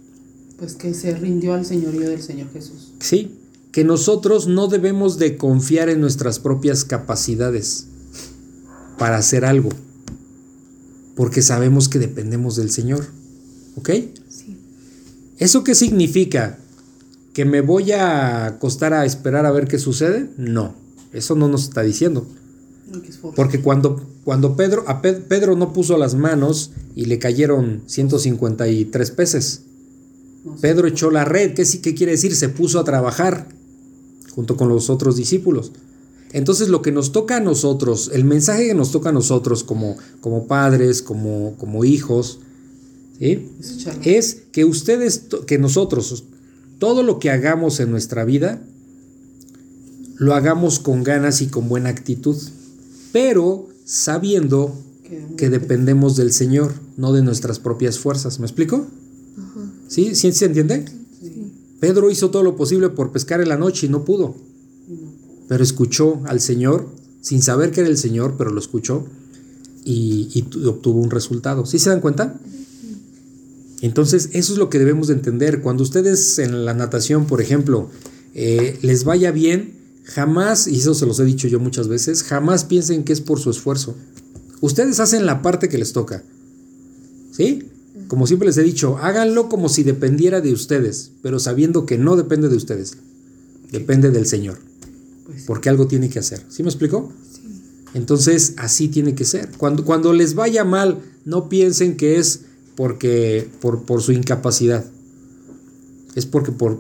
Pues 0.59 0.75
que 0.75 0.95
se 0.95 1.15
rindió 1.17 1.55
al 1.55 1.67
señorío 1.67 2.09
del 2.09 2.23
Señor 2.23 2.49
Jesús. 2.53 2.93
Sí, 3.01 3.33
que 3.73 3.85
nosotros 3.85 4.47
no 4.47 4.69
debemos 4.69 5.19
de 5.19 5.37
confiar 5.37 5.89
en 5.89 6.01
nuestras 6.01 6.39
propias 6.39 6.85
capacidades 6.85 7.87
para 8.99 9.17
hacer 9.17 9.45
algo, 9.45 9.71
porque 11.23 11.41
sabemos 11.41 11.89
que 11.89 12.01
dependemos 12.01 12.57
del 12.57 12.69
Señor. 12.73 13.07
¿Ok? 13.77 13.91
Sí. 14.29 14.57
¿Eso 15.39 15.63
qué 15.63 15.77
significa? 15.77 16.59
¿Que 17.33 17.45
me 17.45 17.61
voy 17.61 17.93
a 17.93 18.47
acostar 18.47 18.93
a 18.93 19.07
esperar 19.07 19.47
a 19.47 19.53
ver 19.53 19.69
qué 19.69 19.79
sucede? 19.79 20.31
No, 20.37 20.75
eso 21.13 21.37
no 21.37 21.47
nos 21.47 21.63
está 21.63 21.83
diciendo. 21.83 22.27
Porque 23.37 23.61
cuando, 23.61 24.05
cuando 24.25 24.57
Pedro, 24.57 24.83
a 24.89 25.01
Pedro 25.01 25.55
no 25.55 25.73
puso 25.73 25.97
las 25.97 26.17
manos 26.17 26.73
y 26.97 27.05
le 27.05 27.21
cayeron 27.21 27.83
153 27.87 29.11
peces. 29.13 29.63
Pedro 30.61 30.89
echó 30.89 31.13
la 31.13 31.25
red, 31.25 31.55
¿qué, 31.55 31.65
¿qué 31.81 31.95
quiere 31.95 32.11
decir? 32.11 32.35
Se 32.35 32.49
puso 32.49 32.81
a 32.81 32.85
trabajar 32.85 33.47
junto 34.35 34.57
con 34.57 34.69
los 34.69 34.91
otros 34.91 35.15
discípulos. 35.15 35.71
Entonces 36.33 36.69
lo 36.69 36.81
que 36.81 36.93
nos 36.93 37.13
toca 37.13 37.37
a 37.37 37.41
nosotros, 37.41 38.11
el 38.13 38.25
mensaje 38.25 38.67
que 38.67 38.75
nos 38.75 38.91
toca 38.91 39.11
a 39.11 39.13
nosotros 39.13 39.65
como, 39.65 39.97
como 40.21 40.47
padres, 40.47 41.03
como, 41.03 41.55
como 41.59 41.85
hijos, 41.85 42.41
es 43.21 44.43
que 44.51 44.65
ustedes, 44.65 45.27
que 45.47 45.59
nosotros, 45.59 46.25
todo 46.79 47.03
lo 47.03 47.19
que 47.19 47.31
hagamos 47.31 47.79
en 47.81 47.91
nuestra 47.91 48.25
vida, 48.25 48.63
lo 50.17 50.35
hagamos 50.35 50.79
con 50.79 51.05
ganas 51.05 51.43
y 51.43 51.47
con 51.49 51.69
buena 51.69 51.91
actitud, 51.91 52.37
pero 53.13 53.69
sabiendo 53.85 54.75
que 55.37 55.51
dependemos 55.51 56.17
del 56.17 56.33
Señor, 56.33 56.73
no 56.97 57.13
de 57.13 57.23
nuestras 57.23 57.59
propias 57.59 57.99
fuerzas. 57.99 58.39
¿Me 58.39 58.47
explico? 58.47 58.87
¿Sí? 59.87 60.15
¿Sí 60.15 60.33
se 60.33 60.47
entiende? 60.47 60.87
Pedro 61.81 62.11
hizo 62.11 62.31
todo 62.31 62.43
lo 62.43 62.57
posible 62.57 62.89
por 62.89 63.13
pescar 63.13 63.43
en 63.43 63.51
la 63.51 63.59
noche 63.59 63.87
y 63.87 63.91
no 63.91 64.05
pudo 64.05 64.35
pero 65.53 65.65
escuchó 65.65 66.23
al 66.25 66.41
Señor, 66.41 66.89
sin 67.21 67.43
saber 67.43 67.73
que 67.73 67.83
era 67.83 67.91
el 67.91 67.99
Señor, 67.99 68.37
pero 68.39 68.49
lo 68.49 68.59
escuchó 68.59 69.07
y, 69.85 70.47
obtuvo 70.67 70.99
un 70.99 71.11
resultado. 71.11 71.67
¿Sí 71.67 71.79
se 71.79 71.91
dan 71.91 72.01
cuenta? 72.01 72.41
Entonces, 73.83 74.31
eso 74.33 74.55
es 74.55 74.59
lo 74.59 74.71
que 74.71 74.79
debemos 74.79 75.09
de 75.09 75.13
entender. 75.13 75.61
Cuando 75.61 75.83
ustedes 75.83 76.39
en 76.39 76.65
la 76.65 76.73
natación, 76.73 77.27
por 77.27 77.43
ejemplo, 77.43 77.91
eh, 78.33 78.79
les 78.81 79.05
vaya 79.05 79.31
bien, 79.31 79.75
jamás, 80.05 80.69
y 80.69 80.79
eso 80.79 80.95
se 80.95 81.05
los 81.05 81.21
he 81.21 81.25
dicho 81.27 81.49
yo 81.49 81.61
muchas 81.61 81.87
veces, 81.87 82.23
jamás 82.23 82.65
piensen 82.65 83.05
que 83.05 83.13
es 83.13 83.21
por 83.21 83.39
su 83.39 83.51
esfuerzo. 83.51 83.95
Ustedes 84.63 85.01
hacen 85.01 85.27
la 85.27 85.43
parte 85.43 85.69
que 85.69 85.77
les 85.77 85.93
toca. 85.93 86.25
¿Sí? 87.31 87.69
Como 88.09 88.27
siempre 88.27 88.49
les 88.49 88.57
he 88.57 88.63
dicho, 88.63 88.97
háganlo 88.97 89.51
como 89.51 89.69
si 89.69 89.83
dependiera 89.83 90.41
de 90.41 90.55
ustedes, 90.55 91.11
pero 91.21 91.39
sabiendo 91.39 91.85
que 91.85 91.99
no 91.99 92.17
depende 92.17 92.49
de 92.49 92.57
ustedes, 92.57 92.97
depende 93.71 94.11
del 94.11 94.25
Señor. 94.25 94.72
Pues 95.27 95.45
porque 95.45 95.69
algo 95.69 95.87
tiene 95.87 96.09
que 96.09 96.19
hacer. 96.19 96.45
¿Sí 96.49 96.63
me 96.63 96.69
explico? 96.69 97.13
Entonces, 97.95 98.55
así 98.57 98.89
tiene 98.89 99.15
que 99.15 99.25
ser. 99.25 99.51
Cuando, 99.59 99.85
cuando 99.85 100.13
les 100.13 100.35
vaya 100.35 100.65
mal, 100.65 101.01
no 101.25 101.49
piensen 101.49 101.97
que 101.97 102.19
es 102.19 102.43
porque 102.75 103.49
por, 103.61 103.83
por 103.83 104.03
su 104.03 104.13
incapacidad. 104.13 104.85
Es 106.15 106.27
porque 106.27 106.53
por, 106.53 106.79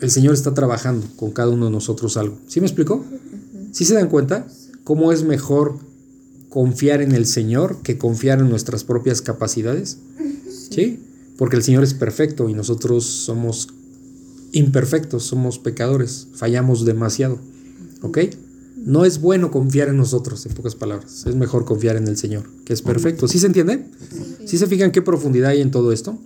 el 0.00 0.10
Señor 0.10 0.34
está 0.34 0.54
trabajando 0.54 1.06
con 1.16 1.30
cada 1.30 1.50
uno 1.50 1.66
de 1.66 1.70
nosotros 1.70 2.16
algo. 2.16 2.38
¿Sí 2.48 2.60
me 2.60 2.66
explico? 2.66 3.04
¿Sí 3.70 3.84
se 3.84 3.94
dan 3.94 4.08
cuenta? 4.08 4.46
¿Cómo 4.84 5.12
es 5.12 5.22
mejor 5.22 5.78
confiar 6.48 7.00
en 7.00 7.12
el 7.12 7.26
Señor 7.26 7.78
que 7.82 7.96
confiar 7.96 8.40
en 8.40 8.48
nuestras 8.48 8.82
propias 8.84 9.22
capacidades? 9.22 9.98
¿Sí? 10.70 10.98
Porque 11.38 11.56
el 11.56 11.62
Señor 11.62 11.84
es 11.84 11.94
perfecto 11.94 12.48
y 12.48 12.54
nosotros 12.54 13.04
somos 13.04 13.68
imperfectos, 14.50 15.22
somos 15.22 15.58
pecadores, 15.58 16.26
fallamos 16.34 16.84
demasiado. 16.84 17.38
¿Ok? 18.02 18.18
No 18.76 19.04
es 19.04 19.20
bueno 19.20 19.50
confiar 19.50 19.88
en 19.88 19.96
nosotros, 19.96 20.44
en 20.46 20.54
pocas 20.54 20.74
palabras. 20.74 21.24
Es 21.26 21.36
mejor 21.36 21.64
confiar 21.64 21.96
en 21.96 22.08
el 22.08 22.16
Señor, 22.16 22.44
que 22.64 22.72
es 22.72 22.82
perfecto. 22.82 23.28
¿Sí 23.28 23.38
se 23.38 23.46
entiende? 23.46 23.84
¿Sí 24.44 24.58
se 24.58 24.66
fijan 24.66 24.90
qué 24.90 25.02
profundidad 25.02 25.50
hay 25.50 25.60
en 25.60 25.70
todo 25.70 25.92
esto? 25.92 26.18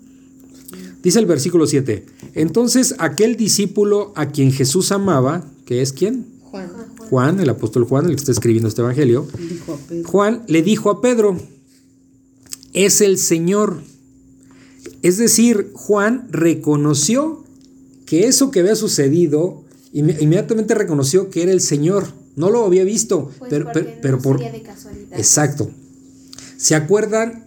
Dice 1.03 1.19
el 1.19 1.27
versículo 1.27 1.67
7. 1.67 2.07
Entonces 2.35 2.95
aquel 2.99 3.37
discípulo 3.37 4.13
a 4.17 4.31
quien 4.31 4.53
Jesús 4.53 4.91
amaba, 4.91 5.45
que 5.67 5.83
es 5.83 5.93
quién? 5.93 6.27
Juan. 6.43 6.71
Juan, 7.11 7.41
el 7.41 7.51
apóstol 7.51 7.85
Juan, 7.85 8.07
el 8.07 8.13
que 8.13 8.21
está 8.21 8.33
escribiendo 8.33 8.69
este 8.69 8.81
evangelio. 8.81 9.27
Juan 10.07 10.43
le 10.49 10.63
dijo 10.63 10.91
a 10.91 11.01
Pedro, 11.01 11.37
es 12.73 13.01
el 13.01 13.19
Señor. 13.19 13.83
Es 15.03 15.19
decir, 15.19 15.71
Juan 15.75 16.27
reconoció 16.31 17.45
que 18.07 18.27
eso 18.27 18.51
que 18.51 18.61
había 18.61 18.77
sucedido 18.77 19.63
inmediatamente 19.97 20.75
reconoció 20.75 21.31
que 21.31 21.43
era 21.43 21.53
el 21.53 21.61
Señor. 21.61 22.07
No 22.37 22.51
lo 22.51 22.65
había 22.65 22.85
visto, 22.85 23.31
pues 23.39 23.49
pero, 23.51 23.71
pero, 24.03 24.19
por... 24.19 24.39
De 24.39 24.63
Exacto. 25.13 25.71
¿Se 26.59 26.75
acuerdan? 26.75 27.47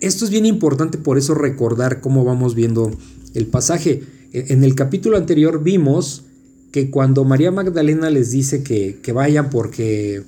Esto 0.00 0.24
es 0.24 0.30
bien 0.30 0.44
importante, 0.44 0.98
por 0.98 1.16
eso 1.16 1.34
recordar 1.34 2.00
cómo 2.00 2.24
vamos 2.24 2.54
viendo 2.54 2.90
el 3.34 3.46
pasaje. 3.46 4.02
E, 4.32 4.52
en 4.52 4.62
el 4.62 4.74
capítulo 4.74 5.16
anterior 5.16 5.62
vimos 5.62 6.24
que 6.70 6.90
cuando 6.90 7.24
María 7.24 7.50
Magdalena 7.50 8.10
les 8.10 8.30
dice 8.30 8.62
que, 8.62 8.98
que 9.02 9.12
vayan 9.12 9.48
porque, 9.50 10.22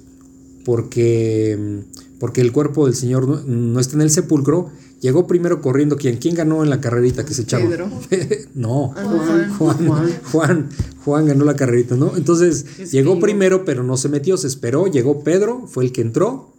porque, 0.65 1.83
porque 2.19 2.41
el 2.41 2.53
cuerpo 2.53 2.87
del 2.87 2.95
Señor 2.95 3.29
no, 3.29 3.43
no 3.43 3.79
está 3.79 3.97
en 3.97 4.03
el 4.03 4.11
sepulcro, 4.11 4.71
Llegó 5.03 5.27
primero 5.27 5.61
corriendo 5.61 5.97
quién? 5.97 6.19
¿Quién 6.19 6.37
ganó 6.37 6.63
en 6.63 6.71
la 6.71 6.81
carrerita 6.81 7.25
que 7.25 7.35
se 7.35 7.43
echaba? 7.43 7.69
Pedro. 7.69 7.91
no, 8.55 8.95
Juan, 8.95 9.53
Juan, 9.59 10.21
Juan, 10.31 10.69
Juan, 11.05 11.27
ganó 11.27 11.45
la 11.45 11.57
carrerita, 11.57 11.97
¿no? 11.97 12.17
Entonces 12.17 12.93
llegó 12.93 13.19
primero, 13.19 13.65
pero 13.65 13.83
no 13.83 13.97
se 13.97 14.09
metió, 14.09 14.37
se 14.37 14.47
esperó, 14.47 14.87
llegó 14.87 15.25
Pedro, 15.25 15.67
fue 15.67 15.83
el 15.83 15.91
que 15.91 16.03
entró. 16.03 16.55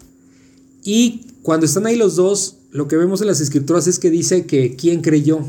Y 0.83 1.27
cuando 1.41 1.65
están 1.65 1.85
ahí 1.85 1.95
los 1.95 2.17
dos, 2.17 2.57
lo 2.71 2.89
que 2.89 2.97
vemos 2.97 3.21
en 3.21 3.27
las 3.27 3.39
escrituras 3.39 3.87
es 3.87 3.97
que 3.97 4.09
dice 4.09 4.45
que 4.45 4.75
¿quién 4.75 4.99
creyó? 4.99 5.39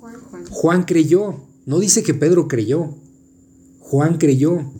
Juan, 0.00 0.14
Juan. 0.30 0.44
Juan 0.46 0.82
creyó, 0.84 1.44
no 1.66 1.78
dice 1.78 2.02
que 2.02 2.14
Pedro 2.14 2.48
creyó, 2.48 2.94
Juan 3.80 4.16
creyó. 4.16 4.72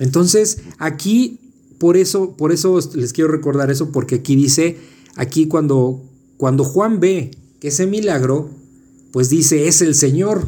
Entonces, 0.00 0.58
aquí, 0.76 1.40
por 1.78 1.96
eso, 1.96 2.36
por 2.36 2.52
eso 2.52 2.78
les 2.94 3.14
quiero 3.14 3.30
recordar 3.30 3.70
eso, 3.70 3.90
porque 3.90 4.16
aquí 4.16 4.36
dice 4.36 4.76
Aquí 5.18 5.48
cuando, 5.48 6.04
cuando 6.36 6.62
Juan 6.62 7.00
ve 7.00 7.32
que 7.58 7.68
ese 7.68 7.88
milagro, 7.88 8.50
pues 9.10 9.28
dice, 9.28 9.66
es 9.66 9.82
el 9.82 9.96
Señor, 9.96 10.46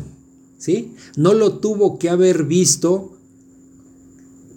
¿sí? 0.59 0.95
No 1.17 1.35
lo 1.35 1.59
tuvo 1.59 1.99
que 1.99 2.09
haber 2.09 2.45
visto 2.45 3.19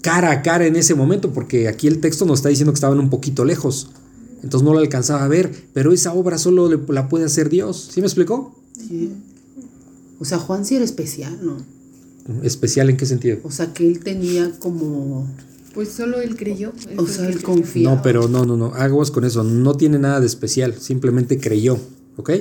cara 0.03 0.29
a 0.29 0.41
cara 0.43 0.67
en 0.67 0.75
ese 0.75 0.93
momento, 0.93 1.33
porque 1.33 1.67
aquí 1.67 1.87
el 1.87 1.99
texto 1.99 2.25
nos 2.25 2.39
está 2.39 2.49
diciendo 2.49 2.71
que 2.71 2.77
estaban 2.77 2.99
un 2.99 3.09
poquito 3.09 3.43
lejos, 3.43 3.89
entonces 4.43 4.63
no 4.63 4.73
lo 4.73 4.79
alcanzaba 4.79 5.23
a 5.23 5.27
ver, 5.27 5.51
pero 5.73 5.91
esa 5.91 6.13
obra 6.13 6.37
solo 6.37 6.69
la 6.69 7.09
puede 7.09 7.25
hacer 7.25 7.49
Dios, 7.49 7.89
¿sí 7.91 7.99
me 7.99 8.05
explicó? 8.05 8.53
Sí. 8.77 9.13
O 10.19 10.25
sea, 10.25 10.37
Juan 10.37 10.63
sí 10.63 10.75
era 10.75 10.85
especial, 10.85 11.39
¿no? 11.41 11.57
¿Especial 12.43 12.91
en 12.91 12.97
qué 12.97 13.07
sentido? 13.07 13.39
O 13.43 13.49
sea, 13.49 13.73
que 13.73 13.87
él 13.87 13.99
tenía 14.01 14.51
como 14.59 15.27
pues 15.73 15.89
solo 15.89 16.21
él 16.21 16.35
creyó. 16.35 16.71
o 16.97 17.07
sea, 17.07 17.27
él 17.27 17.41
confió. 17.41 17.89
No, 17.89 18.01
pero 18.01 18.27
no, 18.27 18.45
no, 18.45 18.55
no. 18.55 18.73
Aguas 18.75 19.11
con 19.11 19.25
eso. 19.25 19.43
No 19.43 19.75
tiene 19.75 19.99
nada 19.99 20.19
de 20.19 20.27
especial. 20.27 20.75
Simplemente 20.79 21.39
creyó. 21.39 21.77
¿Ok? 22.17 22.31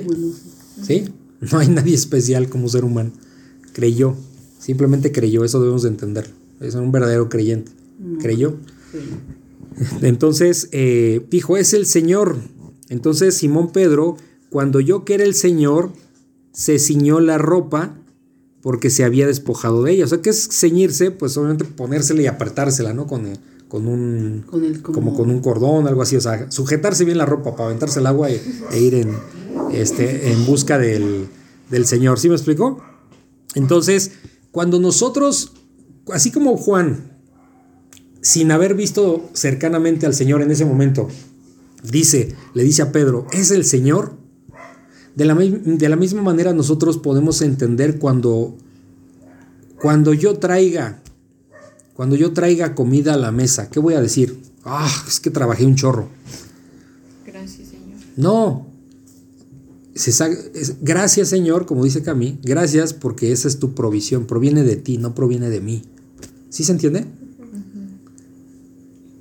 ¿Sí? 0.81 1.05
No 1.41 1.59
hay 1.59 1.67
nadie 1.67 1.95
especial 1.95 2.47
como 2.47 2.69
ser 2.69 2.85
humano. 2.85 3.11
Creyó. 3.73 4.15
Simplemente 4.59 5.11
creyó. 5.11 5.43
Eso 5.43 5.59
debemos 5.59 5.83
de 5.83 5.89
entender. 5.89 6.29
Es 6.61 6.75
un 6.75 6.91
verdadero 6.91 7.27
creyente. 7.27 7.71
Creyó. 8.19 8.57
Entonces 10.01 10.69
eh, 10.71 11.25
dijo, 11.29 11.57
es 11.57 11.73
el 11.73 11.85
Señor. 11.85 12.37
Entonces 12.89 13.35
Simón 13.35 13.71
Pedro, 13.71 14.17
cuando 14.49 14.79
yo 14.79 15.03
que 15.03 15.15
era 15.15 15.23
el 15.23 15.33
Señor, 15.33 15.91
se 16.51 16.77
ciñó 16.77 17.19
la 17.19 17.37
ropa 17.37 17.97
porque 18.63 18.89
se 18.89 19.03
había 19.03 19.27
despojado 19.27 19.83
de 19.83 19.91
ella. 19.91 20.05
O 20.05 20.07
sea, 20.07 20.21
que 20.21 20.29
es 20.29 20.47
ceñirse, 20.49 21.11
pues 21.11 21.37
obviamente 21.37 21.65
ponérsela 21.65 22.21
y 22.21 22.27
apretársela, 22.27 22.93
¿no? 22.93 23.05
Con, 23.05 23.27
con 23.67 23.87
un. 23.87 24.45
como... 24.81 25.15
con 25.15 25.29
un 25.29 25.41
cordón, 25.41 25.85
algo 25.85 26.01
así. 26.01 26.15
O 26.15 26.21
sea, 26.21 26.49
sujetarse 26.49 27.03
bien 27.03 27.17
la 27.17 27.25
ropa 27.25 27.51
para 27.51 27.65
aventarse 27.65 27.99
el 27.99 28.07
agua 28.07 28.31
e, 28.31 28.41
e, 28.71 28.79
ir 28.79 28.95
en, 28.95 29.11
este, 29.73 30.31
en 30.31 30.45
busca 30.45 30.79
del, 30.79 31.27
del 31.69 31.85
Señor. 31.85 32.19
¿Sí 32.19 32.29
me 32.29 32.35
explico? 32.35 32.81
Entonces, 33.53 34.13
cuando 34.51 34.79
nosotros, 34.79 35.51
así 36.11 36.31
como 36.31 36.55
Juan, 36.55 37.19
sin 38.21 38.49
haber 38.51 38.75
visto 38.75 39.29
cercanamente 39.33 40.05
al 40.05 40.13
Señor 40.13 40.41
en 40.41 40.51
ese 40.51 40.63
momento, 40.63 41.09
dice, 41.83 42.33
le 42.53 42.63
dice 42.63 42.81
a 42.81 42.93
Pedro, 42.93 43.27
es 43.33 43.51
el 43.51 43.65
Señor, 43.65 44.13
de 45.15 45.25
la, 45.25 45.35
de 45.35 45.89
la 45.89 45.95
misma 45.95 46.21
manera 46.21 46.53
nosotros 46.53 46.97
podemos 46.97 47.41
entender 47.41 47.99
cuando, 47.99 48.55
cuando 49.81 50.13
yo 50.13 50.37
traiga, 50.39 51.01
cuando 51.93 52.15
yo 52.15 52.33
traiga 52.33 52.73
comida 52.75 53.13
a 53.13 53.17
la 53.17 53.31
mesa, 53.31 53.69
¿qué 53.69 53.79
voy 53.79 53.93
a 53.93 54.01
decir? 54.01 54.39
Ah, 54.65 54.91
es 55.07 55.19
que 55.19 55.29
trabajé 55.29 55.65
un 55.65 55.75
chorro. 55.75 56.07
Gracias, 57.25 57.69
Señor. 57.69 57.99
No. 58.15 58.67
gracias, 60.81 61.29
Señor, 61.29 61.65
como 61.65 61.83
dice 61.83 62.01
Cami, 62.01 62.39
gracias 62.41 62.93
porque 62.93 63.31
esa 63.31 63.47
es 63.47 63.59
tu 63.59 63.75
provisión, 63.75 64.25
proviene 64.25 64.63
de 64.63 64.77
ti, 64.77 64.97
no 64.97 65.13
proviene 65.13 65.49
de 65.49 65.61
mí. 65.61 65.83
¿Sí 66.49 66.63
se 66.63 66.71
entiende? 66.71 67.05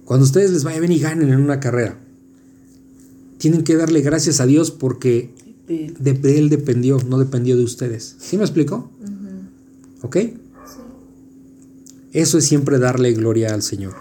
Cuando 0.05 0.24
ustedes 0.24 0.50
les 0.50 0.64
vaya 0.64 0.81
bien 0.81 0.92
y 0.92 0.98
ganen 0.98 1.31
en 1.31 1.40
una 1.40 1.61
carrera, 1.61 1.98
tienen 3.38 3.64
que 3.64 3.76
darle 3.76 4.02
gracias 4.02 4.40
a 4.40 4.46
Dios 4.46 4.70
porque 4.70 5.35
de, 5.98 6.38
él 6.38 6.48
dependió, 6.48 6.98
no 7.08 7.18
dependió 7.18 7.56
de 7.56 7.64
ustedes. 7.64 8.16
¿Sí 8.18 8.37
me 8.37 8.44
explico? 8.44 8.90
¿Ok? 10.02 10.16
Eso 12.12 12.38
es 12.38 12.44
siempre 12.44 12.78
darle 12.78 13.12
gloria 13.12 13.54
al 13.54 13.62
Señor. 13.62 13.94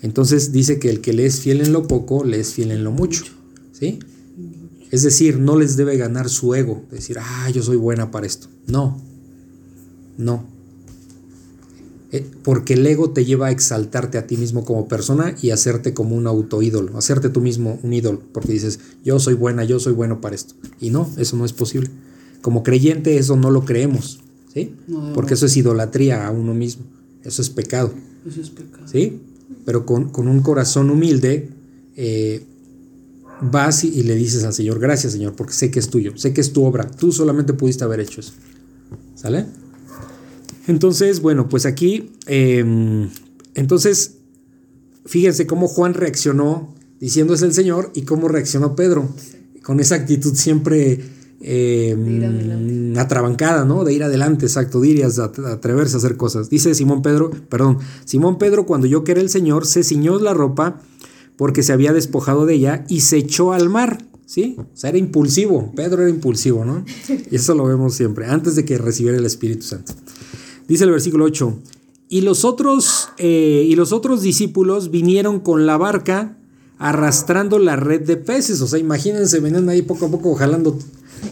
Entonces 0.00 0.52
dice 0.52 0.78
que 0.78 0.90
el 0.90 1.00
que 1.00 1.12
le 1.12 1.26
es 1.26 1.40
fiel 1.40 1.60
en 1.60 1.72
lo 1.72 1.86
poco, 1.86 2.24
le 2.24 2.40
es 2.40 2.54
fiel 2.54 2.70
en 2.70 2.84
lo 2.84 2.92
mucho. 2.92 3.24
¿Sí? 3.72 3.98
Es 4.90 5.02
decir, 5.02 5.38
no 5.38 5.56
les 5.56 5.76
debe 5.76 5.96
ganar 5.96 6.30
su 6.30 6.54
ego, 6.54 6.84
decir, 6.90 7.18
ah, 7.20 7.50
yo 7.50 7.62
soy 7.62 7.76
buena 7.76 8.10
para 8.10 8.26
esto. 8.26 8.48
No, 8.66 9.00
no. 10.16 10.57
Eh, 12.10 12.26
porque 12.42 12.72
el 12.72 12.86
ego 12.86 13.10
te 13.10 13.26
lleva 13.26 13.48
a 13.48 13.50
exaltarte 13.50 14.16
a 14.16 14.26
ti 14.26 14.38
mismo 14.38 14.64
como 14.64 14.88
persona 14.88 15.34
y 15.42 15.50
hacerte 15.50 15.92
como 15.92 16.16
un 16.16 16.26
autoídolo, 16.26 16.96
hacerte 16.96 17.28
tú 17.28 17.42
mismo 17.42 17.78
un 17.82 17.92
ídolo, 17.92 18.22
porque 18.32 18.52
dices, 18.52 18.80
yo 19.04 19.20
soy 19.20 19.34
buena, 19.34 19.64
yo 19.64 19.78
soy 19.78 19.92
bueno 19.92 20.22
para 20.22 20.34
esto. 20.34 20.54
Y 20.80 20.88
no, 20.88 21.10
eso 21.18 21.36
no 21.36 21.44
es 21.44 21.52
posible. 21.52 21.90
Como 22.40 22.62
creyente 22.62 23.18
eso 23.18 23.36
no 23.36 23.50
lo 23.50 23.66
creemos, 23.66 24.20
¿sí? 24.54 24.74
No, 24.86 25.12
Porque 25.12 25.34
eso 25.34 25.44
es 25.44 25.56
idolatría 25.58 26.26
a 26.26 26.30
uno 26.30 26.54
mismo, 26.54 26.84
eso 27.24 27.42
es 27.42 27.50
pecado, 27.50 27.92
Eso 28.26 28.40
es 28.40 28.48
pecado. 28.48 28.88
¿sí? 28.88 29.20
Pero 29.66 29.84
con, 29.84 30.08
con 30.08 30.28
un 30.28 30.40
corazón 30.40 30.88
humilde 30.88 31.50
eh, 31.94 32.42
vas 33.42 33.84
y, 33.84 33.88
y 33.88 34.02
le 34.04 34.14
dices 34.14 34.44
al 34.44 34.54
Señor, 34.54 34.78
gracias 34.78 35.12
Señor, 35.12 35.34
porque 35.34 35.52
sé 35.52 35.70
que 35.70 35.78
es 35.78 35.90
tuyo, 35.90 36.16
sé 36.16 36.32
que 36.32 36.40
es 36.40 36.54
tu 36.54 36.64
obra, 36.64 36.90
tú 36.90 37.12
solamente 37.12 37.52
pudiste 37.52 37.84
haber 37.84 38.00
hecho 38.00 38.20
eso, 38.20 38.32
¿sale? 39.14 39.44
Entonces, 40.68 41.20
bueno, 41.20 41.48
pues 41.48 41.66
aquí, 41.66 42.12
eh, 42.26 42.64
entonces, 43.54 44.18
fíjense 45.04 45.46
cómo 45.46 45.66
Juan 45.66 45.94
reaccionó 45.94 46.74
diciendo 47.00 47.34
es 47.34 47.42
el 47.42 47.52
Señor 47.52 47.90
y 47.94 48.02
cómo 48.02 48.28
reaccionó 48.28 48.74
Pedro, 48.74 49.08
con 49.62 49.80
esa 49.80 49.96
actitud 49.96 50.34
siempre 50.34 51.00
eh, 51.40 51.94
De 51.96 52.98
atrabancada, 52.98 53.64
¿no? 53.64 53.84
De 53.84 53.92
ir 53.92 54.02
adelante, 54.02 54.46
exacto, 54.46 54.82
a 54.82 55.52
atreverse 55.52 55.94
a 55.94 55.98
hacer 55.98 56.16
cosas. 56.16 56.50
Dice 56.50 56.74
Simón 56.74 57.02
Pedro, 57.02 57.30
perdón, 57.48 57.78
Simón 58.04 58.38
Pedro 58.38 58.66
cuando 58.66 58.86
yo 58.86 59.04
que 59.04 59.12
era 59.12 59.20
el 59.20 59.30
Señor, 59.30 59.66
se 59.66 59.84
ciñó 59.84 60.18
la 60.18 60.34
ropa 60.34 60.80
porque 61.36 61.62
se 61.62 61.72
había 61.72 61.92
despojado 61.92 62.44
de 62.44 62.54
ella 62.54 62.84
y 62.88 63.02
se 63.02 63.18
echó 63.18 63.52
al 63.52 63.68
mar, 63.68 64.04
¿sí? 64.26 64.56
O 64.58 64.76
sea, 64.76 64.90
era 64.90 64.98
impulsivo, 64.98 65.72
Pedro 65.76 66.02
era 66.02 66.10
impulsivo, 66.10 66.64
¿no? 66.64 66.84
Y 67.30 67.36
eso 67.36 67.54
lo 67.54 67.64
vemos 67.64 67.94
siempre, 67.94 68.26
antes 68.26 68.56
de 68.56 68.64
que 68.64 68.76
recibiera 68.76 69.16
el 69.16 69.26
Espíritu 69.26 69.62
Santo. 69.62 69.92
Dice 70.68 70.84
el 70.84 70.90
versículo 70.90 71.24
8, 71.24 71.58
y 72.10 72.20
los 72.20 72.44
otros, 72.44 73.08
eh, 73.18 73.64
y 73.66 73.74
los 73.74 73.92
otros 73.92 74.22
discípulos 74.22 74.90
vinieron 74.90 75.40
con 75.40 75.66
la 75.66 75.76
barca 75.76 76.36
arrastrando 76.78 77.58
la 77.58 77.74
red 77.76 78.02
de 78.02 78.16
peces, 78.16 78.60
o 78.60 78.66
sea, 78.68 78.78
imagínense, 78.78 79.40
venían 79.40 79.68
ahí 79.68 79.82
poco 79.82 80.06
a 80.06 80.10
poco 80.10 80.34
jalando 80.36 80.78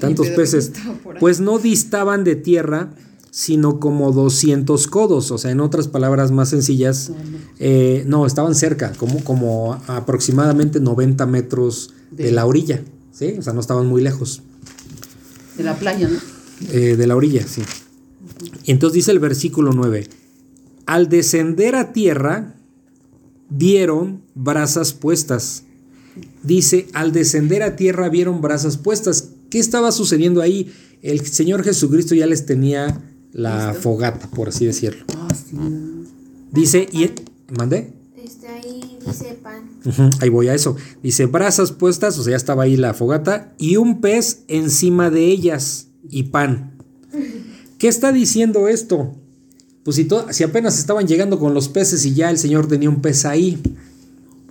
tantos 0.01 0.29
peces, 0.31 0.73
pues 1.21 1.39
no 1.41 1.59
distaban 1.59 2.25
de 2.25 2.35
tierra, 2.35 2.91
sino 3.31 3.79
como 3.79 4.11
200 4.13 4.87
codos, 4.89 5.31
o 5.31 5.39
sea, 5.39 5.51
en 5.51 5.61
otras 5.61 5.87
palabras 5.89 6.33
más 6.33 6.49
sencillas, 6.49 7.13
eh, 7.59 8.03
no, 8.07 8.27
estaban 8.27 8.55
cerca, 8.55 8.93
como, 8.97 9.23
como 9.23 9.75
aproximadamente 9.87 10.81
90 10.81 11.27
metros 11.27 11.93
de 12.11 12.25
De- 12.25 12.33
la 12.33 12.47
orilla, 12.47 12.83
¿sí? 13.13 13.35
O 13.39 13.43
sea, 13.43 13.53
no 13.53 13.61
estaban 13.61 13.87
muy 13.87 14.01
lejos. 14.03 14.43
De 15.57 15.63
la 15.65 15.79
playa, 15.79 16.09
¿no? 16.09 16.19
Eh, 16.73 16.97
de 16.97 17.07
la 17.07 17.15
orilla, 17.15 17.47
sí. 17.47 17.63
Y 18.67 18.73
entonces 18.73 18.95
dice 18.95 19.13
el 19.13 19.21
versículo 19.21 19.73
9, 19.73 20.09
al 20.87 21.09
descender 21.09 21.77
a 21.77 21.93
tierra, 21.93 22.57
vieron 23.49 24.23
brasas 24.35 24.93
puestas. 24.93 25.63
Dice, 26.43 26.89
al 26.93 27.13
descender 27.13 27.63
a 27.63 27.77
tierra 27.77 28.09
vieron 28.09 28.41
brasas 28.41 28.77
puestas. 28.77 29.31
¿Qué 29.51 29.61
estaba 29.61 29.93
sucediendo 29.93 30.43
ahí? 30.43 30.73
El 31.01 31.25
Señor 31.25 31.63
Jesucristo 31.63 32.17
ya 32.17 32.27
les 32.27 32.45
tenía 32.45 33.03
la 33.33 33.73
fogata, 33.73 34.29
por 34.31 34.49
así 34.49 34.67
decirlo. 34.67 35.05
Ah, 35.17 35.29
sí. 35.33 35.57
Dice, 36.51 36.89
y... 36.91 37.09
¿Mandé? 37.57 37.93
Este, 38.17 38.49
ahí 38.49 38.99
dice 39.07 39.39
pan. 39.41 39.71
Ahí 40.21 40.29
voy 40.29 40.49
a 40.49 40.55
eso. 40.55 40.75
Dice 41.05 41.27
brasas 41.27 41.71
puestas, 41.71 42.19
o 42.19 42.25
sea, 42.25 42.33
ya 42.33 42.37
estaba 42.37 42.65
ahí 42.65 42.77
la 42.77 42.95
fogata, 42.95 43.55
y 43.59 43.77
un 43.77 44.01
pez 44.01 44.43
encima 44.49 45.11
de 45.11 45.27
ellas, 45.27 45.87
y 46.09 46.25
pan. 46.25 46.73
¿Qué 47.79 47.89
está 47.89 48.13
diciendo 48.13 48.69
esto? 48.69 49.15
Pues 49.85 49.97
si, 49.97 50.09
si 50.31 50.43
apenas 50.45 50.79
estaban 50.79 51.07
llegando 51.07 51.39
con 51.39 51.55
los 51.55 51.69
peces 51.69 52.05
y 52.07 52.15
ya 52.15 52.31
el 52.31 52.39
Señor 52.39 52.67
tenía 52.67 52.89
un 52.91 53.01
pez 53.03 53.25
ahí. 53.25 53.59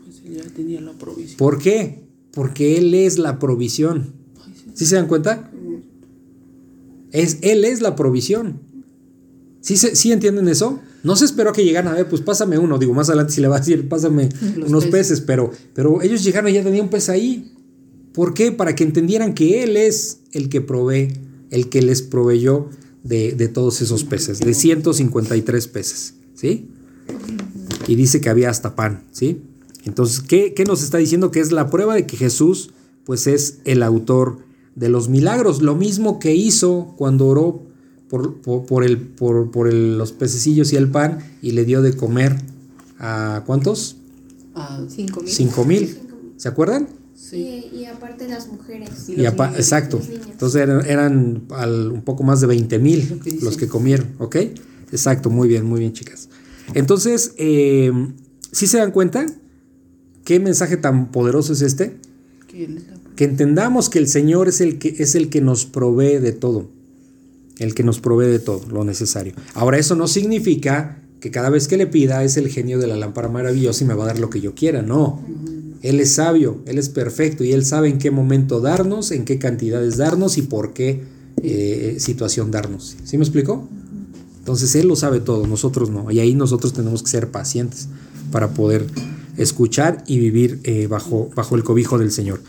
Pues 0.06 0.22
él 0.26 0.36
ya 0.44 0.50
tenía 0.56 0.80
la 0.82 0.94
provisión. 0.94 1.38
¿Por 1.38 1.58
qué? 1.58 2.04
Porque 2.32 2.78
Él 2.78 2.94
es 2.94 3.18
la 3.18 3.40
provisión. 3.40 4.14
¿Sí 4.74 4.86
se 4.86 4.96
dan 4.96 5.08
cuenta? 5.08 5.50
Es, 7.12 7.38
él 7.42 7.64
es 7.66 7.82
la 7.82 7.96
provisión. 7.96 8.60
¿Sí, 9.62 9.78
se- 9.78 9.96
sí 9.96 10.12
entienden 10.12 10.48
eso? 10.48 10.80
No 11.04 11.16
se 11.16 11.26
esperó 11.26 11.52
a 11.52 11.54
que 11.54 11.64
llegaran 11.64 11.94
a 11.94 11.96
ver, 11.98 12.10
pues 12.10 12.22
pásame 12.22 12.58
uno. 12.58 12.78
Digo, 12.78 12.94
más 12.94 13.10
adelante 13.10 13.34
si 13.34 13.42
le 13.42 13.48
va 13.48 13.58
a 13.58 13.60
decir, 13.60 13.88
pásame 13.88 14.30
Los 14.58 14.70
unos 14.70 14.86
peces. 14.86 15.10
peces, 15.20 15.22
pero, 15.22 15.52
pero 15.74 16.02
ellos 16.02 16.24
llegaron 16.24 16.50
y 16.52 16.54
ya 16.54 16.64
tenían 16.64 16.86
un 16.86 16.90
pez 16.90 17.10
ahí. 17.10 17.54
¿Por 18.14 18.34
qué? 18.34 18.52
Para 18.52 18.76
que 18.76 18.84
entendieran 18.84 19.34
que 19.34 19.64
Él 19.64 19.78
es 19.78 20.20
el 20.32 20.50
que 20.50 20.62
provee, 20.62 21.14
el 21.52 21.70
que 21.70 21.82
les 21.82 22.02
proveyó 22.02 22.70
de, 23.06 23.32
de 23.32 23.48
todos 23.48 23.82
esos 23.82 24.04
peces, 24.04 24.40
de 24.42 24.54
153 24.54 25.68
peces. 25.70 26.16
¿Sí? 26.34 26.68
Y 27.88 27.96
dice 27.96 28.20
que 28.20 28.30
había 28.30 28.50
hasta 28.50 28.76
pan, 28.76 29.04
¿sí? 29.14 29.42
Entonces, 29.86 30.20
¿qué, 30.22 30.54
qué 30.54 30.66
nos 30.66 30.84
está 30.84 30.98
diciendo? 30.98 31.32
Que 31.32 31.40
es 31.40 31.52
la 31.54 31.70
prueba 31.70 31.96
de 31.96 32.06
que 32.06 32.18
Jesús, 32.18 32.72
pues 33.06 33.28
es 33.28 33.60
el 33.64 33.84
autor 33.84 34.40
de 34.76 34.90
los 34.90 35.08
milagros. 35.08 35.62
Lo 35.62 35.76
mismo 35.76 36.20
que 36.20 36.36
hizo 36.36 36.94
cuando 36.98 37.28
oró 37.28 37.62
por, 38.10 38.42
por, 38.42 38.66
por 38.66 38.84
el, 38.84 38.98
por, 39.00 39.52
por 39.52 39.68
el- 39.70 39.98
los 39.98 40.12
pececillos 40.12 40.74
y 40.74 40.76
el 40.76 40.90
pan 40.90 41.20
y 41.42 41.52
le 41.52 41.64
dio 41.64 41.82
de 41.82 41.96
comer 41.96 42.36
a 43.00 43.44
¿cuántos? 43.46 43.98
Ah, 44.56 44.84
Cinco 44.90 45.22
mil. 45.22 45.30
Cinco 45.32 45.66
mil. 45.66 45.98
¿Se 46.38 46.48
acuerdan? 46.50 46.90
Sí. 47.16 47.70
Y, 47.74 47.78
y 47.82 47.86
aparte 47.86 48.28
las 48.28 48.48
mujeres. 48.48 48.90
Y 49.10 49.14
Y 49.14 49.16
los 49.18 49.28
apa- 49.34 49.48
niños. 49.48 49.60
exacto. 49.60 50.02
Entonces 50.32 50.62
eran, 50.62 50.86
eran 50.86 51.44
al- 51.52 51.92
un 51.92 52.02
poco 52.02 52.24
más 52.24 52.42
de 52.42 52.48
20 52.48 52.80
mil 52.80 53.22
Lo 53.40 53.46
los 53.46 53.58
que 53.58 53.68
comieron, 53.68 54.08
¿ok? 54.20 54.36
Exacto, 54.92 55.30
muy 55.30 55.48
bien, 55.48 55.66
muy 55.66 55.80
bien, 55.80 55.94
chicas. 55.94 56.30
Entonces, 56.74 57.34
eh, 57.38 57.92
¿sí 58.52 58.68
se 58.68 58.78
dan 58.78 58.92
cuenta? 58.92 59.26
¿Qué 60.24 60.40
mensaje 60.40 60.78
tan 60.78 61.12
poderoso 61.12 61.54
es 61.54 61.62
este? 61.62 61.98
Que 63.16 63.24
entendamos 63.26 63.90
que 63.90 64.00
el 64.00 64.08
Señor 64.08 64.48
es 64.48 64.62
el 64.62 64.78
que, 64.80 64.96
es 65.00 65.16
el 65.16 65.30
que 65.30 65.42
nos 65.42 65.66
provee 65.66 66.20
de 66.20 66.32
todo. 66.32 66.70
El 67.60 67.74
que 67.76 67.84
nos 67.84 68.00
provee 68.00 68.28
de 68.28 68.40
todo, 68.40 68.62
lo 68.70 68.84
necesario. 68.84 69.34
Ahora, 69.54 69.78
eso 69.78 69.96
no 69.96 70.08
significa 70.08 71.02
que 71.20 71.32
cada 71.32 71.50
vez 71.50 71.68
que 71.68 71.78
le 71.78 71.88
pida 71.88 72.24
es 72.24 72.38
el 72.38 72.50
genio 72.50 72.80
de 72.80 72.88
la 72.88 72.96
lámpara 72.96 73.30
maravillosa 73.30 73.84
y 73.84 73.88
me 73.88 73.94
va 73.94 74.04
a 74.04 74.08
dar 74.08 74.20
lo 74.20 74.30
que 74.30 74.42
yo 74.42 74.54
quiera. 74.56 74.82
No. 74.82 75.22
Él 75.86 76.00
es 76.00 76.16
sabio, 76.16 76.64
Él 76.66 76.80
es 76.80 76.90
perfecto 76.90 77.44
y 77.44 77.52
Él 77.52 77.64
sabe 77.64 77.90
en 77.90 78.00
qué 78.00 78.10
momento 78.10 78.60
darnos, 78.60 79.12
en 79.12 79.24
qué 79.24 79.38
cantidades 79.38 79.98
darnos 79.98 80.40
y 80.40 80.42
por 80.42 80.74
qué 80.74 81.04
eh, 81.44 81.98
situación 82.00 82.50
darnos. 82.50 82.98
¿Sí 83.04 83.20
me 83.20 83.24
explicó? 83.24 83.70
Entonces 84.40 84.74
Él 84.74 84.88
lo 84.88 84.96
sabe 84.96 85.20
todo, 85.20 85.46
nosotros 85.46 85.92
no. 85.92 86.10
Y 86.10 86.20
ahí 86.20 86.34
nosotros 86.34 86.74
tenemos 86.74 87.04
que 87.04 87.10
ser 87.12 87.30
pacientes 87.30 87.88
para 88.32 88.50
poder 88.56 88.88
escuchar 89.38 90.04
y 90.08 90.18
vivir 90.18 90.60
eh, 90.64 90.88
bajo, 90.88 91.30
bajo 91.36 91.56
el 91.56 91.64
cobijo 91.64 92.00
del 92.00 92.12
Señor. 92.12 92.42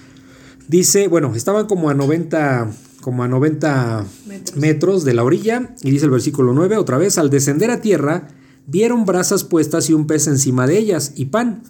Dice, 0.67 1.07
bueno, 1.07 1.35
estaban 1.35 1.67
como 1.67 1.91
a 1.91 1.95
90, 1.95 2.71
como 3.03 3.23
a 3.23 3.29
90 3.29 4.07
Metros. 4.27 4.57
metros 4.57 5.05
de 5.05 5.13
la 5.13 5.25
orilla 5.25 5.75
y 5.83 5.91
dice 5.91 6.07
el 6.07 6.11
versículo 6.11 6.55
9 6.55 6.79
otra 6.79 6.97
vez, 6.97 7.19
al 7.19 7.29
descender 7.29 7.71
a 7.71 7.83
tierra, 7.83 8.29
vieron 8.67 9.05
brasas 9.05 9.45
puestas 9.45 9.91
y 9.91 9.93
un 9.93 10.07
pez 10.07 10.27
encima 10.27 10.67
de 10.67 10.79
ellas 10.79 11.13
y 11.17 11.27
pan. 11.27 11.63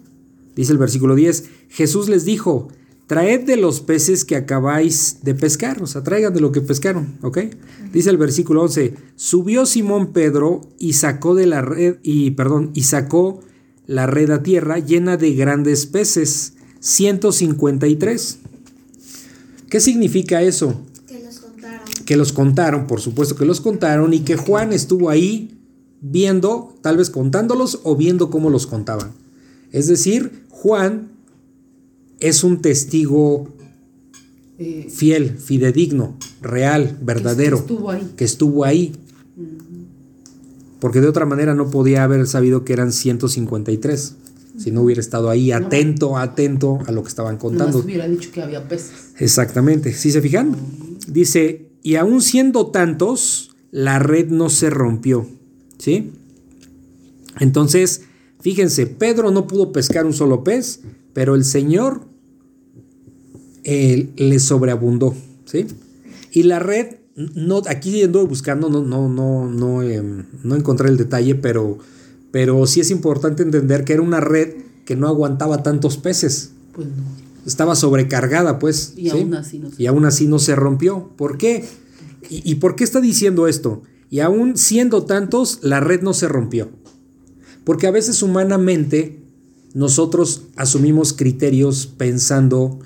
Dice 0.57 0.71
el 0.71 0.79
versículo 0.79 1.13
10, 1.13 1.45
Jesús 1.69 2.09
les 2.09 2.25
dijo, 2.25 2.69
traed 3.05 3.45
de 3.45 3.57
los 3.57 3.79
peces 3.79 4.25
que 4.25 4.35
acabáis 4.35 5.19
de 5.21 5.35
pescar, 5.35 5.83
o 5.83 5.85
sea, 5.85 6.01
traigan 6.01 6.33
de 6.33 6.41
lo 6.41 6.51
que 6.51 6.61
pescaron, 6.61 7.19
¿ok? 7.21 7.37
Dice 7.93 8.09
el 8.09 8.17
versículo 8.17 8.63
11, 8.63 8.95
subió 9.15 9.67
Simón 9.67 10.13
Pedro 10.13 10.61
y 10.79 10.93
sacó 10.93 11.35
de 11.35 11.45
la 11.45 11.61
red, 11.61 11.97
y 12.01 12.31
perdón, 12.31 12.71
y 12.73 12.83
sacó 12.83 13.39
la 13.85 14.07
red 14.07 14.31
a 14.31 14.41
tierra 14.41 14.79
llena 14.79 15.15
de 15.15 15.35
grandes 15.35 15.85
peces, 15.85 16.53
153. 16.79 18.39
¿Qué 19.69 19.79
significa 19.79 20.41
eso? 20.41 20.81
Que 21.07 21.23
los 21.23 21.37
contaron. 21.39 21.85
que 22.03 22.17
los 22.17 22.33
contaron, 22.33 22.87
por 22.87 22.99
supuesto 22.99 23.35
que 23.35 23.45
los 23.45 23.61
contaron, 23.61 24.11
y 24.11 24.21
que 24.21 24.37
Juan 24.37 24.73
estuvo 24.73 25.11
ahí 25.11 25.55
viendo, 26.01 26.75
tal 26.81 26.97
vez 26.97 27.11
contándolos 27.11 27.81
o 27.83 27.95
viendo 27.95 28.31
cómo 28.31 28.49
los 28.49 28.65
contaban. 28.65 29.26
Es 29.77 29.87
decir, 29.87 30.43
Juan 30.49 31.09
es 32.19 32.43
un 32.43 32.61
testigo 32.61 33.53
Eh, 34.59 34.87
fiel, 34.89 35.37
fidedigno, 35.37 36.17
real, 36.41 36.97
verdadero, 37.03 37.57
Estuvo 37.57 37.91
ahí. 37.91 38.11
que 38.17 38.25
estuvo 38.25 38.65
ahí. 38.65 38.91
Porque 40.79 40.99
de 40.99 41.07
otra 41.07 41.27
manera 41.27 41.53
no 41.53 41.69
podía 41.69 42.03
haber 42.03 42.25
sabido 42.25 42.63
que 42.65 42.73
eran 42.73 42.91
153, 42.91 44.15
si 44.57 44.71
no 44.71 44.81
hubiera 44.81 44.99
estado 44.99 45.29
ahí 45.29 45.51
atento, 45.51 46.17
atento 46.17 46.79
a 46.87 46.91
lo 46.91 47.03
que 47.03 47.09
estaban 47.09 47.33
Nomás 47.35 47.41
contando. 47.41 47.77
hubiera 47.79 48.07
dicho 48.07 48.31
que 48.31 48.41
había 48.41 48.67
peces. 48.67 49.11
Exactamente, 49.19 49.93
¿sí 49.93 50.09
se 50.11 50.21
fijan? 50.21 50.55
Dice, 51.07 51.69
y 51.83 51.95
aún 51.95 52.21
siendo 52.23 52.67
tantos, 52.71 53.51
la 53.69 53.99
red 53.99 54.29
no 54.29 54.49
se 54.49 54.71
rompió, 54.71 55.27
¿sí? 55.77 56.13
Entonces, 57.39 58.01
Fíjense, 58.47 58.87
Pedro 58.87 59.29
no 59.29 59.45
pudo 59.45 59.73
pescar 59.73 60.05
un 60.05 60.13
solo 60.13 60.41
pez, 60.41 60.79
pero 61.11 61.35
el 61.35 61.43
Señor 61.43 62.07
eh, 63.65 64.09
le 64.15 64.39
sobreabundó, 64.39 65.13
¿sí? 65.43 65.67
Y 66.31 66.43
la 66.43 66.59
red, 66.59 66.95
no, 67.35 67.61
aquí 67.67 68.01
ando 68.01 68.25
buscando, 68.25 68.69
no, 68.69 68.81
no, 68.81 69.09
no, 69.09 69.49
no, 69.49 69.81
em, 69.81 70.23
no 70.45 70.55
encontré 70.55 70.87
el 70.87 70.95
detalle, 70.95 71.35
pero, 71.35 71.77
pero 72.31 72.65
sí 72.67 72.79
es 72.79 72.89
importante 72.89 73.43
entender 73.43 73.83
que 73.83 73.91
era 73.91 74.01
una 74.01 74.21
red 74.21 74.53
que 74.85 74.95
no 74.95 75.09
aguantaba 75.09 75.61
tantos 75.61 75.97
peces. 75.97 76.51
Pues 76.71 76.87
no. 76.87 77.03
Estaba 77.45 77.75
sobrecargada, 77.75 78.59
pues. 78.59 78.93
Y 78.95 79.09
¿sí? 79.09 79.19
aún 79.19 79.33
así 79.33 79.59
no 79.59 79.71
se- 79.71 79.83
Y 79.83 79.87
aún 79.87 80.05
así 80.05 80.25
no 80.25 80.39
se 80.39 80.55
rompió. 80.55 81.09
¿Por 81.17 81.37
qué? 81.37 81.65
¿Y, 82.29 82.49
y 82.49 82.55
por 82.55 82.77
qué 82.77 82.85
está 82.85 83.01
diciendo 83.01 83.45
esto? 83.49 83.81
Y 84.09 84.21
aún 84.21 84.55
siendo 84.55 85.03
tantos, 85.03 85.59
la 85.63 85.81
red 85.81 86.01
no 86.01 86.13
se 86.13 86.29
rompió. 86.29 86.69
Porque 87.67 87.85
a 87.85 87.91
veces 87.91 88.23
humanamente 88.23 89.19
nosotros 89.73 90.43
asumimos 90.55 91.11
criterios 91.11 91.85
pensando 91.85 92.79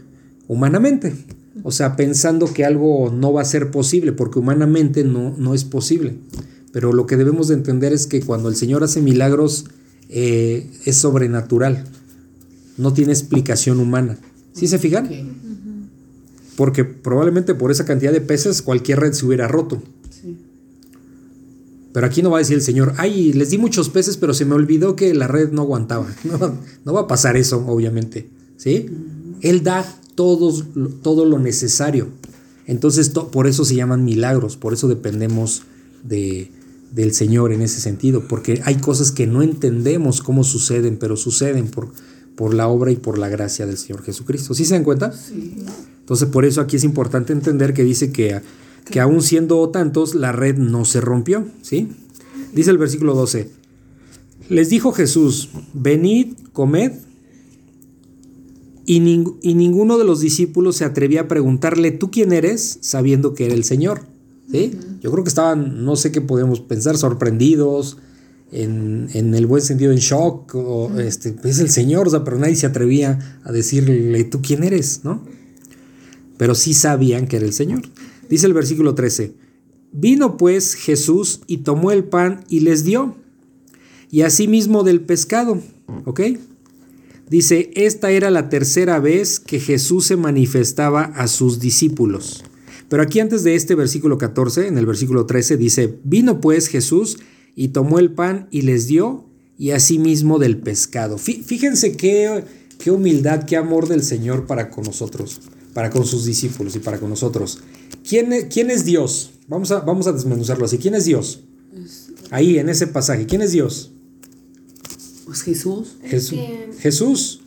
humanamente. 0.47 1.13
O 1.61 1.69
sea, 1.69 1.95
pensando 1.95 2.51
que 2.51 2.65
algo 2.65 3.13
no 3.15 3.31
va 3.31 3.43
a 3.43 3.45
ser 3.45 3.69
posible, 3.69 4.11
porque 4.11 4.39
humanamente 4.39 5.03
no, 5.03 5.35
no 5.37 5.53
es 5.53 5.65
posible. 5.65 6.15
Pero 6.71 6.93
lo 6.93 7.05
que 7.05 7.15
debemos 7.15 7.47
de 7.47 7.53
entender 7.53 7.93
es 7.93 8.07
que 8.07 8.21
cuando 8.21 8.49
el 8.49 8.55
Señor 8.55 8.83
hace 8.83 9.03
milagros 9.03 9.65
eh, 10.09 10.67
es 10.85 10.97
sobrenatural. 10.97 11.83
No 12.75 12.91
tiene 12.91 13.13
explicación 13.13 13.79
humana. 13.79 14.17
¿Sí 14.53 14.65
se 14.65 14.79
fijan? 14.79 15.07
Porque 16.55 16.85
probablemente 16.85 17.53
por 17.53 17.69
esa 17.69 17.85
cantidad 17.85 18.11
de 18.11 18.21
peces 18.21 18.63
cualquier 18.63 19.01
red 19.01 19.13
se 19.13 19.27
hubiera 19.27 19.47
roto. 19.47 19.83
Pero 21.93 22.05
aquí 22.07 22.21
no 22.21 22.29
va 22.29 22.37
a 22.37 22.39
decir 22.39 22.55
el 22.55 22.61
Señor, 22.61 22.93
ay, 22.97 23.33
les 23.33 23.49
di 23.49 23.57
muchos 23.57 23.89
peces, 23.89 24.15
pero 24.17 24.33
se 24.33 24.45
me 24.45 24.55
olvidó 24.55 24.95
que 24.95 25.13
la 25.13 25.27
red 25.27 25.51
no 25.51 25.61
aguantaba. 25.63 26.07
No, 26.23 26.57
no 26.85 26.93
va 26.93 27.01
a 27.01 27.07
pasar 27.07 27.35
eso, 27.37 27.65
obviamente. 27.67 28.29
¿Sí? 28.57 28.87
Él 29.41 29.63
da 29.63 29.85
todos, 30.15 30.65
todo 31.01 31.25
lo 31.25 31.39
necesario. 31.39 32.07
Entonces, 32.67 33.11
to- 33.11 33.29
por 33.31 33.47
eso 33.47 33.65
se 33.65 33.75
llaman 33.75 34.05
milagros, 34.05 34.55
por 34.55 34.71
eso 34.73 34.87
dependemos 34.87 35.63
de, 36.03 36.51
del 36.93 37.13
Señor 37.13 37.51
en 37.51 37.61
ese 37.61 37.81
sentido, 37.81 38.21
porque 38.27 38.61
hay 38.63 38.75
cosas 38.75 39.11
que 39.11 39.27
no 39.27 39.41
entendemos 39.41 40.21
cómo 40.21 40.43
suceden, 40.43 40.97
pero 40.97 41.17
suceden 41.17 41.67
por, 41.67 41.89
por 42.35 42.53
la 42.53 42.67
obra 42.67 42.91
y 42.91 42.95
por 42.95 43.17
la 43.17 43.27
gracia 43.29 43.65
del 43.65 43.77
Señor 43.77 44.03
Jesucristo. 44.03 44.53
¿Sí 44.53 44.63
se 44.63 44.75
dan 44.75 44.83
cuenta? 44.83 45.11
Sí. 45.11 45.55
Entonces, 45.99 46.29
por 46.29 46.45
eso 46.45 46.61
aquí 46.61 46.75
es 46.77 46.83
importante 46.83 47.33
entender 47.33 47.73
que 47.73 47.83
dice 47.83 48.11
que, 48.11 48.41
que 48.89 48.99
aún 48.99 49.21
siendo 49.21 49.69
tantos, 49.69 50.15
la 50.15 50.31
red 50.31 50.57
no 50.57 50.85
se 50.85 51.01
rompió, 51.01 51.47
¿sí? 51.61 51.87
Dice 52.53 52.71
el 52.71 52.77
versículo 52.77 53.13
12, 53.15 53.49
les 54.49 54.69
dijo 54.69 54.91
Jesús, 54.91 55.49
venid, 55.73 56.33
comed, 56.53 56.91
y, 58.85 58.99
ning- 58.99 59.37
y 59.41 59.53
ninguno 59.53 59.97
de 59.97 60.03
los 60.05 60.19
discípulos 60.19 60.75
se 60.77 60.85
atrevía 60.85 61.21
a 61.21 61.27
preguntarle, 61.27 61.91
¿tú 61.91 62.11
quién 62.11 62.33
eres? 62.33 62.79
sabiendo 62.81 63.33
que 63.33 63.45
era 63.45 63.53
el 63.53 63.63
Señor, 63.63 64.01
¿sí? 64.51 64.71
Yo 65.01 65.11
creo 65.11 65.23
que 65.23 65.29
estaban, 65.29 65.85
no 65.85 65.95
sé 65.95 66.11
qué 66.11 66.21
podemos 66.21 66.59
pensar, 66.59 66.97
sorprendidos, 66.97 67.97
en, 68.51 69.07
en 69.13 69.33
el 69.33 69.45
buen 69.45 69.61
sentido, 69.61 69.91
en 69.93 69.99
shock, 69.99 70.53
o 70.55 70.91
este, 70.99 71.33
es 71.45 71.59
el 71.59 71.69
Señor, 71.69 72.07
o 72.07 72.11
sea, 72.11 72.23
pero 72.25 72.37
nadie 72.37 72.55
se 72.57 72.65
atrevía 72.65 73.39
a 73.43 73.51
decirle, 73.53 74.23
¿tú 74.25 74.41
quién 74.41 74.63
eres? 74.63 75.01
¿No? 75.03 75.21
pero 76.37 76.55
sí 76.55 76.73
sabían 76.73 77.27
que 77.27 77.35
era 77.37 77.45
el 77.45 77.53
Señor. 77.53 77.83
Dice 78.31 78.47
el 78.47 78.53
versículo 78.53 78.95
13, 78.95 79.35
vino 79.91 80.37
pues 80.37 80.73
Jesús 80.73 81.41
y 81.47 81.57
tomó 81.57 81.91
el 81.91 82.05
pan 82.05 82.43
y 82.49 82.61
les 82.61 82.83
dio, 82.83 83.15
y 84.09 84.21
asimismo 84.21 84.83
del 84.83 85.01
pescado, 85.01 85.61
¿ok? 86.05 86.21
Dice, 87.29 87.71
esta 87.75 88.11
era 88.11 88.29
la 88.31 88.49
tercera 88.49 88.99
vez 88.99 89.39
que 89.39 89.59
Jesús 89.59 90.05
se 90.05 90.17
manifestaba 90.17 91.03
a 91.03 91.27
sus 91.27 91.59
discípulos. 91.59 92.43
Pero 92.89 93.03
aquí 93.03 93.19
antes 93.21 93.43
de 93.43 93.55
este 93.55 93.75
versículo 93.75 94.17
14, 94.17 94.67
en 94.67 94.77
el 94.77 94.85
versículo 94.85 95.25
13, 95.25 95.55
dice, 95.55 95.99
vino 96.03 96.41
pues 96.41 96.67
Jesús 96.67 97.19
y 97.55 97.69
tomó 97.69 97.99
el 97.99 98.11
pan 98.13 98.47
y 98.51 98.63
les 98.63 98.87
dio, 98.87 99.25
y 99.57 99.71
asimismo 99.71 100.39
del 100.39 100.57
pescado. 100.57 101.17
Fí- 101.17 101.43
Fíjense 101.43 101.95
qué, 101.95 102.43
qué 102.79 102.91
humildad, 102.91 103.43
qué 103.45 103.55
amor 103.57 103.87
del 103.87 104.03
Señor 104.03 104.45
para 104.47 104.69
con 104.69 104.83
nosotros, 104.85 105.39
para 105.73 105.89
con 105.89 106.05
sus 106.05 106.25
discípulos 106.25 106.75
y 106.75 106.79
para 106.79 106.97
con 106.99 107.09
nosotros. 107.09 107.61
¿Quién, 108.11 108.33
e- 108.33 108.49
quién 108.49 108.69
es 108.69 108.83
Dios? 108.83 109.31
Vamos 109.47 109.71
a, 109.71 109.79
vamos 109.79 110.05
a 110.05 110.11
desmenuzarlo 110.11 110.65
así. 110.65 110.77
¿Quién 110.77 110.95
es 110.95 111.05
Dios? 111.05 111.43
Ahí, 112.29 112.59
en 112.59 112.67
ese 112.67 112.87
pasaje. 112.87 113.25
¿Quién 113.25 113.41
es 113.41 113.53
Dios? 113.53 113.91
Pues 115.23 115.43
Jesús. 115.43 115.95
Jesús. 116.03 116.39
Jesús. 116.79 117.39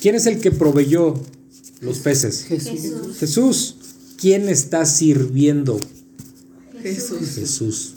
¿Quién 0.00 0.16
es 0.16 0.26
el 0.26 0.40
que 0.40 0.50
proveyó 0.50 1.14
los 1.82 1.98
peces? 2.00 2.46
Jesús. 2.46 2.70
Jesús. 2.72 3.16
Jesús. 3.16 3.76
¿Quién 4.16 4.48
está 4.48 4.84
sirviendo? 4.84 5.78
Jesús. 6.82 7.36
Jesús. 7.36 7.94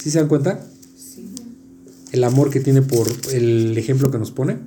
¿Sí 0.00 0.12
se 0.12 0.20
dan 0.20 0.28
cuenta? 0.28 0.64
Sí. 0.96 1.28
El 2.12 2.22
amor 2.22 2.50
que 2.50 2.60
tiene 2.60 2.82
por 2.82 3.08
el 3.32 3.76
ejemplo 3.76 4.12
que 4.12 4.18
nos 4.18 4.30
pone. 4.30 4.58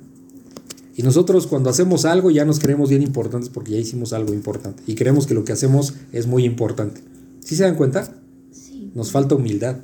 Y 1.00 1.02
nosotros 1.02 1.46
cuando 1.46 1.70
hacemos 1.70 2.04
algo 2.04 2.30
ya 2.30 2.44
nos 2.44 2.60
creemos 2.60 2.90
bien 2.90 3.00
importantes 3.00 3.48
porque 3.48 3.72
ya 3.72 3.78
hicimos 3.78 4.12
algo 4.12 4.34
importante. 4.34 4.82
Y 4.86 4.96
creemos 4.96 5.26
que 5.26 5.32
lo 5.32 5.46
que 5.46 5.52
hacemos 5.52 5.94
es 6.12 6.26
muy 6.26 6.44
importante. 6.44 7.00
¿Sí 7.42 7.56
se 7.56 7.62
dan 7.62 7.74
cuenta? 7.74 8.14
Sí. 8.52 8.92
Nos 8.94 9.10
falta 9.10 9.34
humildad. 9.34 9.78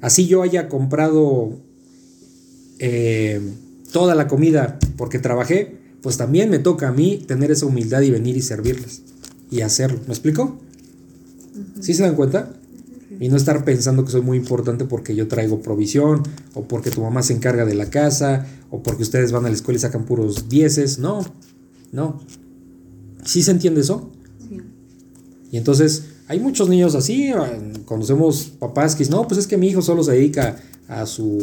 Así 0.00 0.28
yo 0.28 0.42
haya 0.42 0.68
comprado 0.68 1.58
eh, 2.78 3.40
toda 3.90 4.14
la 4.14 4.28
comida 4.28 4.78
porque 4.96 5.18
trabajé, 5.18 5.78
pues 6.00 6.16
también 6.16 6.48
me 6.48 6.60
toca 6.60 6.86
a 6.86 6.92
mí 6.92 7.24
tener 7.26 7.50
esa 7.50 7.66
humildad 7.66 8.02
y 8.02 8.10
venir 8.10 8.36
y 8.36 8.42
servirles 8.42 9.02
y 9.50 9.62
hacerlo. 9.62 9.98
¿Me 10.06 10.12
explico? 10.12 10.60
¿Sí 11.80 11.92
se 11.92 12.04
dan 12.04 12.14
cuenta? 12.14 12.52
Y 13.20 13.28
no 13.28 13.36
estar 13.36 13.64
pensando 13.64 14.04
que 14.04 14.12
soy 14.12 14.22
muy 14.22 14.38
importante 14.38 14.84
porque 14.84 15.14
yo 15.14 15.26
traigo 15.26 15.60
provisión, 15.60 16.22
o 16.54 16.62
porque 16.62 16.90
tu 16.90 17.02
mamá 17.02 17.22
se 17.22 17.32
encarga 17.32 17.64
de 17.64 17.74
la 17.74 17.90
casa, 17.90 18.46
o 18.70 18.82
porque 18.82 19.02
ustedes 19.02 19.32
van 19.32 19.44
a 19.44 19.48
la 19.48 19.54
escuela 19.54 19.78
y 19.78 19.80
sacan 19.80 20.04
puros 20.04 20.48
dieces. 20.48 20.98
No, 20.98 21.24
no. 21.90 22.20
¿Sí 23.24 23.42
se 23.42 23.50
entiende 23.50 23.80
eso? 23.80 24.10
Sí. 24.48 24.60
Y 25.50 25.56
entonces 25.56 26.04
hay 26.28 26.40
muchos 26.40 26.68
niños 26.68 26.94
así, 26.94 27.30
eh, 27.30 27.72
conocemos 27.86 28.52
papás 28.58 28.94
que 28.94 28.98
dicen, 28.98 29.16
no, 29.16 29.26
pues 29.26 29.40
es 29.40 29.46
que 29.46 29.56
mi 29.56 29.68
hijo 29.68 29.80
solo 29.80 30.04
se 30.04 30.12
dedica 30.12 30.56
a 30.86 31.06
su, 31.06 31.42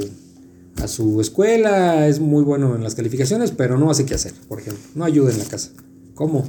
a 0.82 0.88
su 0.88 1.20
escuela, 1.20 2.08
es 2.08 2.20
muy 2.20 2.44
bueno 2.44 2.76
en 2.76 2.84
las 2.84 2.94
calificaciones, 2.94 3.50
pero 3.50 3.80
no 3.80 3.90
hace 3.90 4.06
qué 4.06 4.14
hacer, 4.14 4.34
por 4.48 4.60
ejemplo, 4.60 4.84
no 4.94 5.04
ayuda 5.04 5.32
en 5.32 5.40
la 5.40 5.46
casa. 5.46 5.72
¿Cómo? 6.14 6.48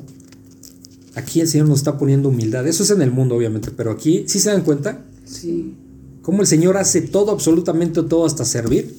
Aquí 1.14 1.40
el 1.40 1.48
Señor 1.48 1.68
nos 1.68 1.78
está 1.78 1.96
poniendo 1.96 2.28
humildad, 2.28 2.66
eso 2.68 2.82
es 2.82 2.90
en 2.90 3.00
el 3.00 3.10
mundo 3.10 3.36
obviamente, 3.36 3.70
pero 3.74 3.90
aquí, 3.90 4.26
¿sí 4.28 4.38
se 4.38 4.50
dan 4.50 4.62
cuenta? 4.62 5.02
Sí. 5.26 5.74
¿Cómo 6.22 6.40
el 6.40 6.46
Señor 6.46 6.76
hace 6.76 7.02
todo, 7.02 7.30
absolutamente 7.30 8.02
todo 8.02 8.24
hasta 8.24 8.44
servir? 8.44 8.96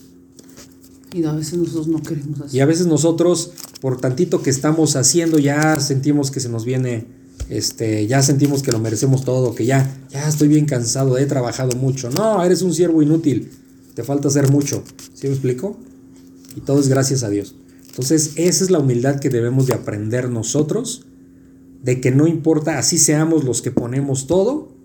Y 1.13 1.23
a 1.23 1.33
veces 1.33 1.57
nosotros 1.57 1.87
no 1.87 2.01
queremos 2.01 2.53
Y 2.53 2.59
a 2.59 2.65
veces 2.65 2.85
nosotros, 2.85 3.51
por 3.81 3.99
tantito 3.99 4.41
que 4.41 4.49
estamos 4.49 4.95
haciendo, 4.95 5.39
ya 5.39 5.79
sentimos 5.79 6.31
que 6.31 6.39
se 6.39 6.49
nos 6.49 6.65
viene, 6.65 7.07
este, 7.49 8.07
ya 8.07 8.21
sentimos 8.21 8.61
que 8.61 8.71
lo 8.71 8.79
merecemos 8.79 9.23
todo, 9.23 9.55
que 9.55 9.65
ya, 9.65 9.99
ya 10.11 10.27
estoy 10.27 10.47
bien 10.47 10.65
cansado, 10.65 11.17
he 11.17 11.25
trabajado 11.25 11.75
mucho. 11.77 12.09
No, 12.09 12.43
eres 12.43 12.61
un 12.61 12.73
siervo 12.73 13.01
inútil, 13.01 13.51
te 13.93 14.03
falta 14.03 14.27
hacer 14.27 14.51
mucho. 14.51 14.83
¿Sí 15.13 15.27
me 15.27 15.33
explico? 15.33 15.77
Y 16.55 16.61
todo 16.61 16.79
es 16.79 16.87
gracias 16.87 17.23
a 17.23 17.29
Dios. 17.29 17.55
Entonces, 17.87 18.33
esa 18.35 18.63
es 18.63 18.69
la 18.69 18.79
humildad 18.79 19.19
que 19.19 19.29
debemos 19.29 19.65
de 19.65 19.73
aprender 19.73 20.29
nosotros, 20.29 21.05
de 21.83 21.99
que 21.99 22.11
no 22.11 22.27
importa, 22.27 22.77
así 22.77 22.97
seamos 22.97 23.43
los 23.43 23.61
que 23.61 23.71
ponemos 23.71 24.27
todo, 24.27 24.76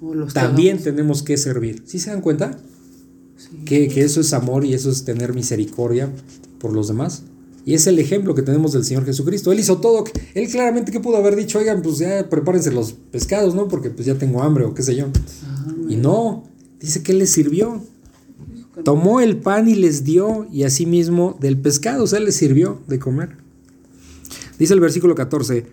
O 0.00 0.14
los 0.14 0.32
que 0.32 0.40
también 0.40 0.78
tenemos 0.82 1.22
que 1.22 1.36
servir. 1.36 1.82
¿Sí 1.86 1.98
se 1.98 2.10
dan 2.10 2.20
cuenta? 2.20 2.58
Sí. 3.36 3.64
que, 3.64 3.88
que 3.88 4.02
eso 4.02 4.20
es 4.20 4.32
amor 4.32 4.64
y 4.64 4.74
eso 4.74 4.90
es 4.90 5.04
tener 5.04 5.32
misericordia 5.32 6.10
por 6.58 6.72
los 6.72 6.88
demás. 6.88 7.22
Y 7.64 7.74
es 7.74 7.86
el 7.86 7.98
ejemplo 7.98 8.34
que 8.34 8.42
tenemos 8.42 8.72
del 8.72 8.84
Señor 8.84 9.04
Jesucristo. 9.04 9.52
Él 9.52 9.60
hizo 9.60 9.78
todo. 9.78 10.04
Él 10.34 10.48
claramente 10.48 10.90
que 10.90 11.00
pudo 11.00 11.18
haber 11.18 11.36
dicho, 11.36 11.58
oigan, 11.58 11.82
pues 11.82 11.98
ya 11.98 12.28
prepárense 12.30 12.72
los 12.72 12.92
pescados, 12.92 13.54
¿no? 13.54 13.68
Porque 13.68 13.90
pues 13.90 14.06
ya 14.06 14.14
tengo 14.14 14.42
hambre 14.42 14.64
o 14.64 14.72
qué 14.72 14.82
sé 14.82 14.96
yo. 14.96 15.08
Ah, 15.44 15.66
Y 15.88 15.96
no, 15.96 16.44
dice 16.80 17.02
que 17.02 17.12
Él 17.12 17.18
les 17.18 17.30
sirvió. 17.30 17.82
Tomó 18.84 19.20
el 19.20 19.36
pan 19.36 19.68
y 19.68 19.74
les 19.74 20.02
dio 20.04 20.46
y 20.50 20.62
asimismo 20.62 21.36
del 21.40 21.58
pescado, 21.58 22.04
o 22.04 22.06
sea, 22.06 22.20
les 22.20 22.36
sirvió 22.36 22.80
de 22.86 22.98
comer. 22.98 23.36
Dice 24.58 24.72
el 24.72 24.80
versículo 24.80 25.14
14, 25.14 25.66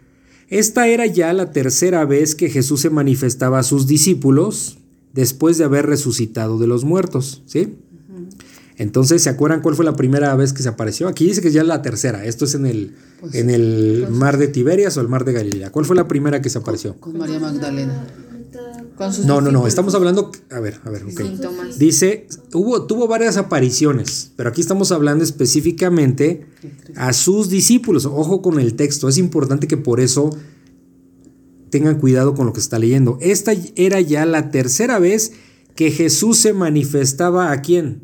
esta 0.49 0.87
era 0.87 1.05
ya 1.05 1.33
la 1.33 1.51
tercera 1.51 2.05
vez 2.05 2.35
que 2.35 2.49
Jesús 2.49 2.81
se 2.81 2.89
manifestaba 2.89 3.59
a 3.59 3.63
sus 3.63 3.87
discípulos 3.87 4.77
después 5.13 5.57
de 5.57 5.63
haber 5.63 5.85
resucitado 5.85 6.57
de 6.59 6.67
los 6.67 6.83
muertos, 6.83 7.41
¿sí? 7.45 7.75
Entonces, 8.77 9.23
¿se 9.23 9.29
acuerdan 9.29 9.61
cuál 9.61 9.75
fue 9.75 9.85
la 9.85 9.95
primera 9.95 10.35
vez 10.35 10.51
que 10.51 10.61
se 10.61 10.67
apareció? 10.67 11.07
Aquí 11.07 11.25
dice 11.25 11.41
que 11.41 11.49
ya 11.49 11.61
es 11.61 11.67
la 11.67 11.81
tercera. 11.81 12.25
Esto 12.25 12.43
es 12.43 12.55
en 12.55 12.65
el, 12.65 12.93
Pues, 13.21 13.33
en 13.35 13.49
el 13.49 14.03
pues- 14.05 14.11
mar 14.19 14.37
de 14.37 14.49
Tiberias 14.49 14.97
o 14.97 15.01
el 15.01 15.07
mar 15.07 15.23
de 15.23 15.31
Galilea. 15.31 15.71
¿Cuál 15.71 15.85
fue 15.85 15.95
la 15.95 16.09
primera 16.09 16.41
que 16.41 16.49
se 16.49 16.57
apareció? 16.57 16.95
Con 16.99 17.17
María 17.17 17.39
Magdalena. 17.39 18.05
Con, 18.95 19.07
Con 19.07 19.13
sus 19.13 19.25
No, 19.25 19.41
no, 19.41 19.51
no, 19.51 19.67
estamos 19.67 19.93
hablando, 19.95 20.31
a 20.51 20.59
ver, 20.59 20.79
a 20.83 20.89
ver, 20.89 21.03
ok. 21.03 21.17
Síntomas. 21.21 21.77
Dice, 21.79 22.27
hubo, 22.53 22.85
tuvo 22.87 23.07
varias 23.07 23.37
apariciones, 23.37 24.31
pero 24.35 24.49
aquí 24.49 24.61
estamos 24.61 24.91
hablando 24.91 25.23
específicamente 25.23 26.45
a 26.95 27.11
sus 27.13 27.49
discípulos. 27.49 28.05
Ojo 28.05 28.41
con 28.41 28.59
el 28.59 28.75
texto, 28.75 29.09
es 29.09 29.17
importante 29.17 29.67
que 29.67 29.77
por 29.77 29.99
eso 29.99 30.29
tengan 31.69 31.99
cuidado 31.99 32.33
con 32.35 32.45
lo 32.45 32.53
que 32.53 32.59
está 32.59 32.79
leyendo. 32.79 33.17
Esta 33.21 33.53
era 33.75 33.99
ya 34.01 34.25
la 34.25 34.49
tercera 34.51 34.99
vez 34.99 35.33
que 35.75 35.91
Jesús 35.91 36.37
se 36.37 36.53
manifestaba 36.53 37.51
a 37.51 37.61
quién? 37.61 38.03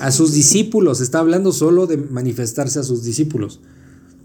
A 0.00 0.10
sus 0.10 0.32
discípulos. 0.32 1.00
Está 1.00 1.18
hablando 1.18 1.52
solo 1.52 1.86
de 1.86 1.96
manifestarse 1.98 2.78
a 2.78 2.82
sus 2.82 3.02
discípulos. 3.04 3.60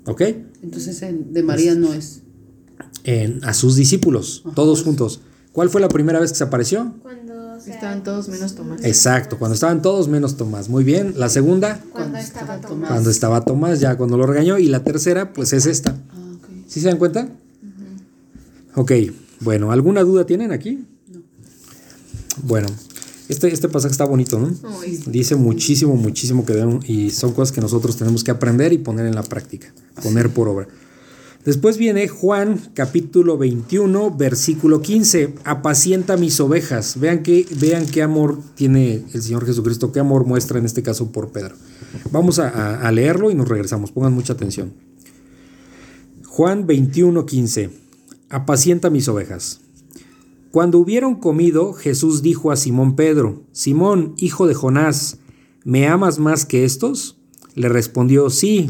¿Ok? 0.06 0.22
Entonces 0.62 1.02
en- 1.02 1.34
de 1.34 1.44
María 1.44 1.76
no 1.76 1.94
es. 1.94 2.22
En- 3.04 3.44
a 3.44 3.54
sus 3.54 3.76
discípulos, 3.76 4.44
todos 4.56 4.84
juntos. 4.84 5.22
¿Cuál 5.54 5.70
fue 5.70 5.80
la 5.80 5.88
primera 5.88 6.20
vez 6.20 6.32
que 6.32 6.38
se 6.38 6.44
apareció? 6.44 6.94
Cuando 7.02 7.56
o 7.56 7.60
sea, 7.62 7.76
Estaban 7.76 8.04
todos 8.04 8.28
menos 8.28 8.56
Tomás. 8.56 8.84
Exacto, 8.84 9.38
cuando 9.40 9.54
estaban 9.54 9.82
todos 9.82 10.08
menos 10.10 10.36
Tomás. 10.36 10.68
Muy 10.68 10.84
bien. 10.84 11.14
La 11.16 11.30
segunda, 11.30 11.80
Cuando 11.92 11.94
Cuando 11.94 12.18
estaba 12.20 12.60
Tomás. 12.60 12.90
cuando 12.90 13.10
estaba 13.10 13.42
Tomás, 13.46 13.80
ya 13.80 13.96
cuando 13.96 14.18
lo 14.18 14.26
regañó. 14.26 14.58
Y 14.58 14.66
la 14.68 14.84
tercera, 14.84 15.32
pues 15.32 15.54
es 15.54 15.66
esta. 15.66 15.96
Ah. 16.10 16.16
¿Sí 16.68 16.82
se 16.82 16.88
dan 16.90 16.98
cuenta? 16.98 17.30
Ok, 18.76 18.92
bueno, 19.40 19.72
¿alguna 19.72 20.02
duda 20.02 20.26
tienen 20.26 20.52
aquí? 20.52 20.86
Bueno, 22.42 22.68
este, 23.30 23.54
este 23.54 23.70
pasaje 23.70 23.92
está 23.92 24.06
bonito, 24.06 24.40
¿no? 24.40 24.50
Ay, 24.82 25.00
Dice 25.06 25.36
muchísimo, 25.36 25.96
muchísimo 25.96 26.46
que 26.46 26.54
deben- 26.54 26.84
y 26.90 27.12
son 27.12 27.34
cosas 27.34 27.52
que 27.54 27.62
nosotros 27.62 27.96
tenemos 27.96 28.24
que 28.24 28.32
aprender 28.32 28.74
y 28.74 28.80
poner 28.80 29.06
en 29.06 29.14
la 29.16 29.22
práctica, 29.24 29.72
poner 30.02 30.32
por 30.32 30.48
obra. 30.50 30.68
Después 31.46 31.78
viene 31.78 32.08
Juan 32.08 32.58
capítulo 32.74 33.38
21, 33.38 34.16
versículo 34.16 34.82
15. 34.82 35.36
Apacienta 35.44 36.16
mis 36.16 36.40
ovejas. 36.40 36.98
Vean 37.00 37.22
qué, 37.22 37.46
vean 37.60 37.86
qué 37.86 38.02
amor 38.02 38.40
tiene 38.56 39.04
el 39.14 39.22
Señor 39.22 39.46
Jesucristo, 39.46 39.92
qué 39.92 40.00
amor 40.00 40.26
muestra 40.26 40.58
en 40.58 40.66
este 40.66 40.84
caso 40.84 41.12
por 41.12 41.32
Pedro. 41.32 41.56
Vamos 42.12 42.40
a, 42.40 42.48
a- 42.48 42.88
a 42.88 42.92
leerlo 42.94 43.30
y 43.30 43.36
nos 43.36 43.50
regresamos. 43.50 43.92
Pongan 43.92 44.14
mucha 44.14 44.34
atención. 44.34 44.72
Juan 46.26 46.66
21, 46.66 47.26
15. 47.26 47.70
Apacienta 48.30 48.90
mis 48.90 49.08
ovejas. 49.10 49.60
Cuando 50.52 50.78
hubieron 50.80 51.16
comido, 51.16 51.74
Jesús 51.74 52.22
dijo 52.22 52.52
a 52.52 52.56
Simón 52.56 52.96
Pedro, 52.96 53.44
Simón, 53.52 54.14
hijo 54.18 54.48
de 54.48 54.54
Jonás, 54.54 55.18
¿me 55.66 55.88
amas 55.88 56.20
más 56.20 56.46
que 56.46 56.64
estos? 56.64 57.18
Le 57.56 57.70
respondió, 57.70 58.30
sí, 58.30 58.70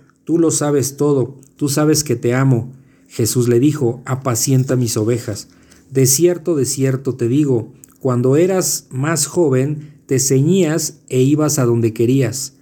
tú 0.31 0.39
lo 0.39 0.49
sabes 0.49 0.95
todo, 0.95 1.35
tú 1.57 1.67
sabes 1.67 2.05
que 2.05 2.15
te 2.15 2.33
amo. 2.33 2.71
Jesús 3.09 3.49
le 3.49 3.59
dijo, 3.59 4.01
apacienta 4.05 4.77
mis 4.77 4.95
ovejas. 4.95 5.49
De 5.89 6.05
cierto, 6.05 6.55
de 6.55 6.63
cierto 6.63 7.15
te 7.15 7.27
digo, 7.27 7.73
cuando 7.99 8.37
eras 8.37 8.87
más 8.91 9.25
joven, 9.25 9.91
te 10.05 10.19
ceñías 10.19 11.01
e 11.09 11.19
ibas 11.19 11.59
a 11.59 11.65
donde 11.65 11.91
querías. 11.91 12.53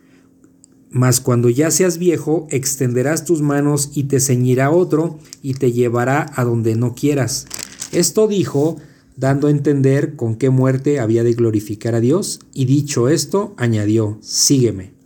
Mas 0.89 1.21
cuando 1.21 1.47
ya 1.51 1.69
seas 1.69 1.99
viejo, 1.99 2.47
extenderás 2.49 3.23
tus 3.23 3.43
manos 3.43 3.91
y 3.93 4.05
te 4.05 4.19
ceñirá 4.19 4.71
otro 4.71 5.19
y 5.43 5.53
te 5.53 5.71
llevará 5.71 6.25
a 6.37 6.45
donde 6.45 6.75
no 6.75 6.95
quieras. 6.95 7.45
Esto 7.91 8.27
dijo, 8.27 8.77
dando 9.15 9.45
a 9.45 9.51
entender 9.51 10.15
con 10.15 10.37
qué 10.37 10.49
muerte 10.49 10.99
había 10.99 11.23
de 11.23 11.33
glorificar 11.33 11.93
a 11.93 11.99
Dios, 11.99 12.39
y 12.51 12.65
dicho 12.65 13.09
esto, 13.09 13.53
añadió, 13.57 14.17
sígueme. 14.21 14.98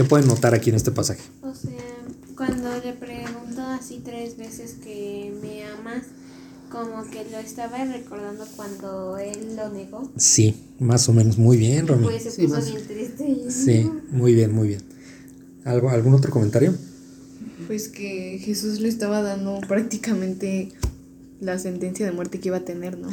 Um, 0.00 0.04
¿Qué 0.06 0.08
pueden 0.08 0.28
notar 0.28 0.54
aquí 0.54 0.70
en 0.70 0.76
este 0.76 0.90
pasaje? 0.90 1.20
o 1.42 1.54
sea, 1.54 1.70
cuando 2.36 2.70
le 2.82 2.92
preguntó 2.94 3.62
así 3.62 4.00
tres 4.04 4.36
veces 4.38 4.76
que 4.82 5.32
me 5.42 5.64
amas, 5.64 6.04
como 6.70 7.04
que 7.10 7.24
lo 7.30 7.38
estaba 7.38 7.84
recordando 7.84 8.46
cuando 8.56 9.18
él 9.18 9.56
lo 9.56 9.68
negó. 9.70 10.10
Sí, 10.16 10.54
más 10.78 11.08
o 11.08 11.12
menos. 11.12 11.36
Muy 11.36 11.56
bien, 11.58 11.86
Romy. 11.86 12.04
Pues 12.04 12.22
se 12.22 12.30
Sí, 12.30 12.42
puso 12.42 12.54
más- 12.54 12.70
bien 12.72 12.86
triste. 12.86 13.28
y- 13.28 13.50
Sí, 13.50 13.90
muy 14.10 14.34
bien, 14.34 14.52
muy 14.54 14.68
bien. 14.68 14.80
¿Algo, 15.64 15.90
¿Algún 15.90 16.14
otro 16.14 16.30
comentario? 16.32 16.74
Pues 17.66 17.88
que 17.88 18.38
Jesús 18.42 18.80
le 18.80 18.88
estaba 18.88 19.20
dando 19.22 19.60
prácticamente 19.68 20.70
la 21.40 21.58
sentencia 21.58 22.06
de 22.06 22.12
muerte 22.12 22.40
que 22.40 22.48
iba 22.48 22.56
a 22.58 22.64
tener, 22.64 22.96
¿no? 22.98 23.08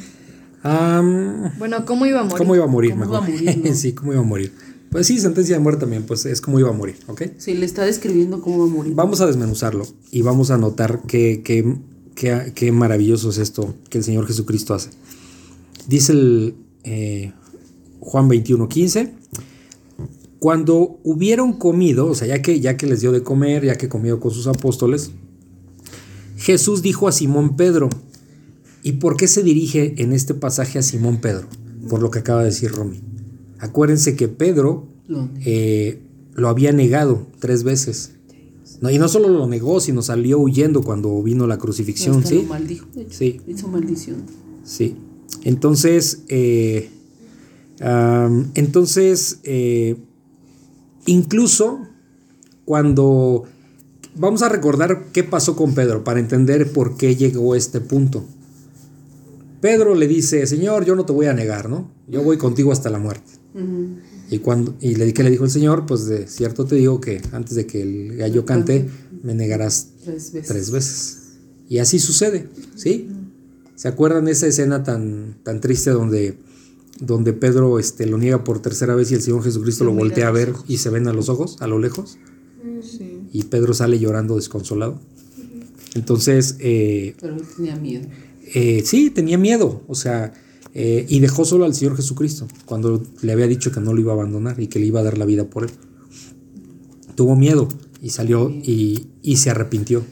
Am, 0.63 1.51
Bueno, 1.59 1.85
¿cómo 1.85 2.05
iba 2.05 2.19
a 2.21 2.23
morir? 2.23 2.37
¿Cómo 2.37 2.55
iba 2.55 2.63
a 2.63 2.67
morir? 2.67 2.91
¿Cómo 2.91 3.01
mejor? 3.05 3.29
iba 3.29 3.51
a 3.51 3.55
morir, 3.55 3.65
no? 3.71 3.75
sí, 3.75 3.93
¿cómo 3.93 4.13
iba 4.13 4.21
a 4.21 4.25
morir? 4.25 4.53
Pues 4.89 5.07
sí, 5.07 5.19
sentencia 5.19 5.55
de 5.55 5.61
muerte 5.61 5.81
también, 5.81 6.03
pues 6.03 6.25
es 6.25 6.39
como 6.41 6.59
iba 6.59 6.69
a 6.69 6.73
morir, 6.73 6.95
¿ok? 7.07 7.23
Sí, 7.37 7.53
le 7.53 7.65
está 7.65 7.83
describiendo 7.85 8.41
cómo 8.41 8.59
va 8.59 8.63
a 8.65 8.67
morir. 8.75 8.93
Vamos 8.95 9.19
a 9.21 9.27
desmenuzarlo 9.27 9.85
y 10.11 10.21
vamos 10.21 10.49
a 10.49 10.57
notar 10.57 11.01
qué, 11.07 11.41
qué, 11.43 11.75
qué- 12.15 12.53
qué 12.55 12.71
maravilloso 12.71 13.29
es 13.29 13.37
esto 13.37 13.75
que 13.89 13.97
el 13.97 14.03
Señor 14.03 14.25
Jesucristo 14.27 14.73
hace. 14.73 14.89
Dice 15.87 16.13
el 16.13 16.55
eh, 16.83 17.33
Juan 17.99 18.27
21, 18.29 18.69
15. 18.69 19.13
Cuando 20.39 20.99
hubieron 21.03 21.53
comido, 21.53 22.07
o 22.07 22.15
sea, 22.15 22.27
ya 22.27 22.41
que, 22.41 22.59
ya 22.59 22.77
que 22.77 22.85
les 22.87 23.01
dio 23.01 23.11
de 23.11 23.23
comer, 23.23 23.65
ya 23.65 23.75
que 23.75 23.89
comió 23.89 24.19
con 24.19 24.31
sus 24.31 24.47
apóstoles, 24.47 25.11
Jesús 26.37 26.81
dijo 26.81 27.07
a 27.07 27.11
Simón 27.11 27.55
Pedro, 27.57 27.89
¿y 28.83 28.93
por 28.93 29.17
qué 29.17 29.27
se 29.27 29.41
dirige 29.43 29.95
en 30.01 30.13
este 30.13 30.33
pasaje 30.35 30.77
a 30.79 30.83
Simón 30.83 31.17
Pedro? 31.17 31.47
Por 31.89 32.01
lo 32.01 32.11
que 32.11 32.19
acaba 32.19 32.41
de 32.41 32.47
decir 32.47 32.71
Romy. 32.71 33.01
Acuérdense 33.59 34.15
que 34.15 34.27
Pedro 34.27 34.87
Lo- 35.07 35.29
eh, 35.45 36.01
lo 36.35 36.49
había 36.49 36.71
negado 36.71 37.27
tres 37.39 37.63
veces. 37.63 38.11
No, 38.81 38.91
y 38.91 38.99
no 38.99 39.07
solo 39.07 39.29
lo 39.29 39.47
negó, 39.47 39.79
sino 39.79 40.01
salió 40.03 40.37
huyendo 40.37 40.83
cuando 40.83 41.23
vino 41.23 41.47
la 41.47 41.57
crucifixión, 41.57 42.17
hasta 42.17 42.35
lo 42.35 42.41
¿sí? 42.41 42.45
maldijo, 42.47 42.87
de 42.93 43.01
hecho. 43.01 43.17
Sí, 43.17 43.41
Hizo 43.47 43.67
maldición. 43.69 44.17
sí. 44.63 44.95
Entonces, 45.43 46.23
eh, 46.27 46.89
entonces, 48.55 49.39
eh, 49.43 49.97
incluso 51.05 51.79
cuando 52.65 53.43
vamos 54.15 54.41
a 54.41 54.49
recordar 54.49 55.05
qué 55.13 55.23
pasó 55.23 55.55
con 55.55 55.73
Pedro 55.73 56.03
para 56.03 56.19
entender 56.19 56.71
por 56.71 56.97
qué 56.97 57.15
llegó 57.15 57.53
a 57.53 57.57
este 57.57 57.79
punto. 57.81 58.25
Pedro 59.61 59.95
le 59.95 60.07
dice, 60.07 60.45
Señor, 60.47 60.85
yo 60.85 60.95
no 60.95 61.05
te 61.05 61.13
voy 61.13 61.25
a 61.27 61.33
negar, 61.33 61.69
¿no? 61.69 61.89
Yo 62.07 62.21
voy 62.23 62.37
contigo 62.37 62.71
hasta 62.71 62.89
la 62.89 62.99
muerte. 62.99 63.31
Y 64.29 64.39
cuando 64.39 64.75
y 64.81 64.95
le 64.95 65.13
que 65.13 65.23
le 65.23 65.31
dijo 65.31 65.45
el 65.45 65.49
Señor, 65.51 65.85
pues 65.85 66.05
de 66.05 66.27
cierto 66.27 66.65
te 66.65 66.75
digo 66.75 66.99
que 67.01 67.21
antes 67.31 67.55
de 67.55 67.65
que 67.65 67.81
el 67.81 68.17
gallo 68.17 68.45
cante, 68.45 68.87
me 69.23 69.33
negarás 69.33 69.89
Tres 70.03 70.31
veces. 70.33 70.47
tres 70.47 70.71
veces. 70.71 71.17
Y 71.69 71.79
así 71.79 71.99
sucede, 71.99 72.47
¿sí? 72.75 73.09
¿Se 73.75 73.87
acuerdan 73.87 74.27
esa 74.27 74.47
escena 74.47 74.83
tan, 74.83 75.35
tan 75.43 75.59
triste 75.61 75.89
donde, 75.91 76.37
donde 76.99 77.33
Pedro 77.33 77.77
este, 77.79 78.05
lo 78.05 78.17
niega 78.17 78.43
por 78.43 78.61
tercera 78.61 78.95
vez 78.95 79.11
y 79.11 79.15
el 79.15 79.21
Señor 79.21 79.43
Jesucristo 79.43 79.83
lo 79.83 79.93
voltea 79.93 80.27
a 80.27 80.31
ver 80.31 80.53
y 80.67 80.77
se 80.77 80.89
ven 80.89 81.07
a 81.07 81.13
los 81.13 81.29
ojos, 81.29 81.57
a 81.61 81.67
lo 81.67 81.77
lejos? 81.79 82.17
Sí. 82.81 83.21
Y 83.33 83.43
Pedro 83.45 83.73
sale 83.73 83.99
llorando 83.99 84.35
desconsolado. 84.35 84.99
Entonces, 85.95 86.55
eh, 86.59 87.15
Pero 87.19 87.35
él 87.35 87.41
tenía 87.55 87.75
miedo. 87.75 88.07
eh, 88.53 88.81
sí, 88.85 89.09
tenía 89.09 89.37
miedo, 89.37 89.83
o 89.87 89.95
sea, 89.95 90.33
eh, 90.79 91.05
y 91.09 91.19
dejó 91.19 91.43
solo 91.43 91.65
al 91.65 91.73
Señor 91.73 91.95
Jesucristo 91.95 92.47
cuando 92.65 93.01
le 93.21 93.31
había 93.31 93.47
dicho 93.47 93.71
que 93.71 93.79
no 93.79 93.93
lo 93.93 93.99
iba 93.99 94.11
a 94.11 94.15
abandonar 94.15 94.59
y 94.59 94.67
que 94.67 94.77
le 94.79 94.85
iba 94.85 94.99
a 94.99 95.03
dar 95.03 95.17
la 95.17 95.25
vida 95.25 95.45
por 95.49 95.63
él. 95.63 95.71
Tuvo 97.15 97.35
miedo 97.35 97.67
y 97.99 98.11
salió 98.11 98.51
y, 98.51 99.07
y 99.23 99.37
se 99.37 99.49
arrepintió, 99.49 100.03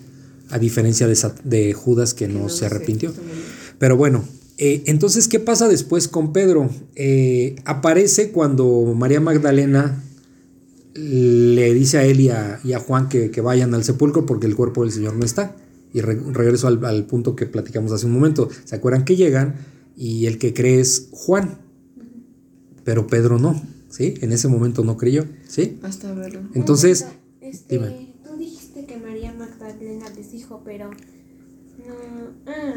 a 0.49 0.57
diferencia 0.57 1.07
de, 1.07 1.15
de 1.43 1.73
Judas 1.73 2.15
que 2.15 2.27
no, 2.27 2.49
se 2.49 2.65
arrepintió. 2.65 3.13
Pero 3.77 3.95
bueno, 3.95 4.23
eh, 4.57 4.81
entonces, 4.87 5.27
¿qué 5.27 5.39
pasa 5.39 5.67
después 5.67 6.07
con 6.07 6.33
Pedro? 6.33 6.69
Eh, 6.95 7.57
aparece 7.65 8.31
cuando 8.31 8.65
María 8.95 9.19
Magdalena 9.19 10.01
le 10.95 11.73
dice 11.73 11.97
a 11.97 12.05
él 12.05 12.21
y 12.21 12.29
a, 12.29 12.59
y 12.63 12.73
a 12.73 12.79
Juan 12.79 13.09
que, 13.09 13.29
que 13.29 13.41
vayan 13.41 13.73
al 13.75 13.83
sepulcro 13.83 14.25
porque 14.25 14.47
el 14.47 14.55
cuerpo 14.55 14.83
del 14.83 14.91
Señor 14.91 15.15
no 15.15 15.25
está. 15.25 15.55
Y 15.93 16.01
re- 16.01 16.19
regreso 16.31 16.67
al, 16.67 16.83
al 16.85 17.05
punto 17.05 17.35
que 17.35 17.45
platicamos 17.45 17.91
hace 17.91 18.05
un 18.05 18.13
momento. 18.13 18.49
¿Se 18.63 18.75
acuerdan 18.75 19.05
que 19.05 19.15
llegan 19.15 19.55
y 19.95 20.25
el 20.25 20.37
que 20.37 20.53
cree 20.53 20.79
es 20.79 21.09
Juan? 21.11 21.59
Pero 22.83 23.07
Pedro 23.07 23.39
no, 23.39 23.61
¿sí? 23.89 24.15
En 24.21 24.31
ese 24.31 24.47
momento 24.47 24.83
no 24.83 24.97
creyó, 24.97 25.25
¿sí? 25.47 25.79
Hasta 25.81 26.13
verlo. 26.13 26.41
Entonces, 26.53 27.07
este, 27.41 27.75
dime. 27.79 28.13
tú 28.23 28.37
dijiste 28.37 28.85
que 28.85 28.97
María 28.97 29.33
Magdalena 29.33 30.09
les 30.15 30.31
dijo, 30.31 30.61
pero 30.63 30.89
no. 30.89 31.95
Ah, 32.45 32.73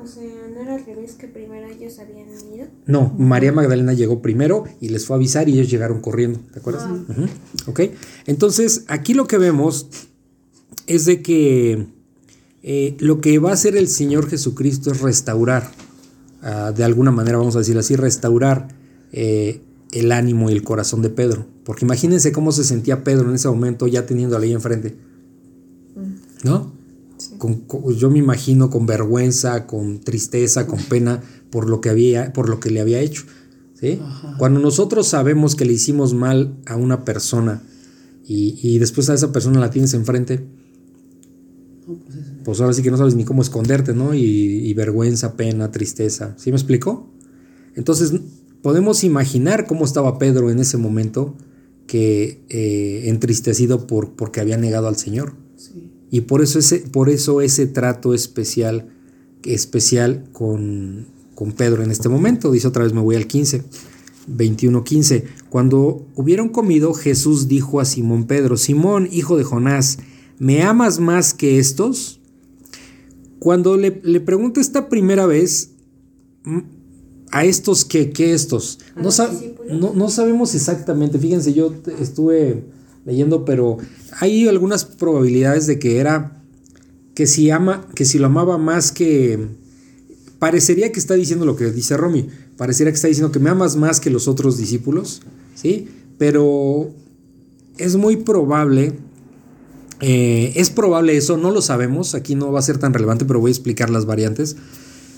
O 0.00 0.06
sea, 0.06 0.22
¿no 0.54 0.60
era 0.62 0.76
al 0.76 0.86
revés 0.86 1.14
que 1.14 1.26
primero 1.26 1.66
ellos 1.66 1.98
habían 1.98 2.28
ido? 2.54 2.68
No, 2.86 3.12
María 3.18 3.50
Magdalena 3.50 3.94
llegó 3.94 4.22
primero 4.22 4.64
y 4.80 4.90
les 4.90 5.06
fue 5.06 5.14
a 5.14 5.18
avisar 5.18 5.48
y 5.48 5.54
ellos 5.54 5.70
llegaron 5.70 6.00
corriendo, 6.00 6.38
¿te 6.52 6.60
acuerdas? 6.60 6.84
Ah. 6.86 7.26
Ok, 7.66 7.80
entonces 8.26 8.84
aquí 8.86 9.14
lo 9.14 9.26
que 9.26 9.38
vemos 9.38 9.88
es 10.86 11.04
de 11.04 11.20
que 11.20 11.86
eh, 12.62 12.96
lo 13.00 13.20
que 13.20 13.38
va 13.40 13.50
a 13.50 13.54
hacer 13.54 13.76
el 13.76 13.88
Señor 13.88 14.28
Jesucristo 14.28 14.92
es 14.92 15.00
restaurar, 15.00 15.68
ah, 16.42 16.72
de 16.76 16.84
alguna 16.84 17.10
manera 17.10 17.38
vamos 17.38 17.56
a 17.56 17.60
decirlo 17.60 17.80
así, 17.80 17.96
restaurar 17.96 18.68
eh, 19.12 19.60
el 19.92 20.12
ánimo 20.12 20.50
y 20.50 20.52
el 20.52 20.62
corazón 20.62 21.02
de 21.02 21.10
Pedro. 21.10 21.46
Porque 21.64 21.84
imagínense 21.84 22.32
cómo 22.32 22.52
se 22.52 22.64
sentía 22.64 23.04
Pedro 23.04 23.28
en 23.28 23.34
ese 23.34 23.48
momento 23.48 23.86
ya 23.86 24.06
teniendo 24.06 24.36
a 24.36 24.38
la 24.38 24.44
ley 24.46 24.52
enfrente. 24.54 24.96
¿No? 26.44 26.72
Con- 27.38 27.60
con- 27.62 27.92
yo 27.94 28.10
me 28.10 28.18
imagino 28.18 28.70
con 28.70 28.86
vergüenza, 28.86 29.66
con 29.66 30.00
tristeza, 30.00 30.66
con 30.66 30.78
pena 30.80 31.20
por 31.50 31.68
lo 31.68 31.80
que 31.80 31.90
había, 31.90 32.32
por 32.32 32.48
lo 32.48 32.60
que 32.60 32.70
le 32.70 32.80
había 32.80 33.00
hecho. 33.00 33.24
¿sí? 33.74 34.00
Cuando 34.38 34.60
nosotros 34.60 35.08
sabemos 35.08 35.56
que 35.56 35.64
le 35.64 35.72
hicimos 35.72 36.14
mal 36.14 36.54
a 36.66 36.76
una 36.76 37.04
persona 37.04 37.62
y, 38.24 38.58
y 38.62 38.78
después 38.78 39.08
a 39.10 39.14
esa 39.14 39.32
persona 39.32 39.58
la 39.60 39.70
tienes 39.70 39.94
enfrente, 39.94 40.44
No, 41.86 41.94
pues. 42.04 42.16
Pues 42.48 42.62
ahora 42.62 42.72
sí 42.72 42.82
que 42.82 42.90
no 42.90 42.96
sabes 42.96 43.14
ni 43.14 43.26
cómo 43.26 43.42
esconderte, 43.42 43.92
¿no? 43.92 44.14
Y, 44.14 44.22
y 44.22 44.72
vergüenza, 44.72 45.36
pena, 45.36 45.70
tristeza. 45.70 46.34
¿Sí 46.38 46.50
me 46.50 46.56
explicó? 46.56 47.06
Entonces, 47.74 48.14
podemos 48.62 49.04
imaginar 49.04 49.66
cómo 49.66 49.84
estaba 49.84 50.18
Pedro 50.18 50.50
en 50.50 50.58
ese 50.58 50.78
momento 50.78 51.36
que 51.86 52.40
eh, 52.48 53.02
entristecido 53.04 53.86
por, 53.86 54.12
porque 54.12 54.40
había 54.40 54.56
negado 54.56 54.88
al 54.88 54.96
Señor. 54.96 55.34
Sí. 55.56 55.90
Y 56.10 56.22
por 56.22 56.40
eso 56.40 56.58
ese, 56.58 56.78
por 56.78 57.10
eso 57.10 57.42
ese 57.42 57.66
trato 57.66 58.14
especial, 58.14 58.94
especial 59.44 60.24
con, 60.32 61.06
con 61.34 61.52
Pedro 61.52 61.82
en 61.82 61.90
este 61.90 62.08
momento. 62.08 62.50
Dice 62.50 62.68
otra 62.68 62.84
vez, 62.84 62.94
me 62.94 63.02
voy 63.02 63.16
al 63.16 63.26
15, 63.26 63.62
21, 64.26 64.84
15. 64.84 65.24
Cuando 65.50 66.06
hubieron 66.14 66.48
comido, 66.48 66.94
Jesús 66.94 67.46
dijo 67.46 67.78
a 67.78 67.84
Simón 67.84 68.24
Pedro, 68.24 68.56
Simón, 68.56 69.06
hijo 69.12 69.36
de 69.36 69.44
Jonás, 69.44 69.98
¿me 70.38 70.62
amas 70.62 70.98
más 70.98 71.34
que 71.34 71.58
estos? 71.58 72.17
Cuando 73.48 73.78
le, 73.78 73.98
le 74.04 74.20
pregunta 74.20 74.60
esta 74.60 74.90
primera 74.90 75.24
vez, 75.24 75.70
mm, 76.44 76.58
¿a 77.30 77.46
estos 77.46 77.86
qué? 77.86 78.10
¿Qué 78.10 78.34
estos? 78.34 78.78
¿A 78.94 78.98
No, 78.98 79.04
los 79.04 79.14
sa- 79.14 79.28
discípulos? 79.30 79.72
no, 79.80 79.94
no 79.94 80.10
sabemos 80.10 80.54
exactamente, 80.54 81.18
fíjense, 81.18 81.54
yo 81.54 81.72
estuve 81.98 82.64
leyendo, 83.06 83.46
pero 83.46 83.78
hay 84.20 84.46
algunas 84.48 84.84
probabilidades 84.84 85.66
de 85.66 85.78
que 85.78 85.96
era 85.96 86.42
que 87.14 87.26
si 87.26 87.48
ama, 87.50 87.88
que 87.94 88.04
si 88.04 88.18
lo 88.18 88.26
amaba 88.26 88.58
más 88.58 88.92
que 88.92 89.38
parecería 90.38 90.92
que 90.92 91.00
está 91.00 91.14
diciendo 91.14 91.46
lo 91.46 91.56
que 91.56 91.70
dice 91.72 91.96
Romy, 91.96 92.28
parecería 92.58 92.92
que 92.92 92.96
está 92.96 93.08
diciendo 93.08 93.32
que 93.32 93.38
me 93.38 93.48
amas 93.48 93.76
más 93.76 93.98
que 93.98 94.10
los 94.10 94.28
otros 94.28 94.58
discípulos, 94.58 95.22
¿sí? 95.54 95.88
Pero 96.18 96.90
es 97.78 97.96
muy 97.96 98.16
probable, 98.16 98.92
eh, 100.00 100.52
es 100.56 100.70
probable 100.70 101.16
eso, 101.16 101.36
no 101.36 101.50
lo 101.50 101.60
sabemos, 101.62 102.14
aquí 102.14 102.34
no 102.34 102.52
va 102.52 102.58
a 102.60 102.62
ser 102.62 102.78
tan 102.78 102.92
relevante, 102.94 103.24
pero 103.24 103.40
voy 103.40 103.50
a 103.50 103.52
explicar 103.52 103.90
las 103.90 104.06
variantes. 104.06 104.56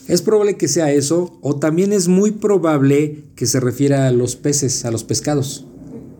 Es 0.08 0.22
probable 0.22 0.56
que 0.56 0.66
sea 0.68 0.90
eso, 0.92 1.38
o 1.42 1.56
también 1.56 1.92
es 1.92 2.08
muy 2.08 2.32
probable 2.32 3.24
que 3.36 3.46
se 3.46 3.60
refiera 3.60 4.08
a 4.08 4.12
los 4.12 4.36
peces, 4.36 4.84
a 4.84 4.90
los 4.90 5.04
pescados. 5.04 5.66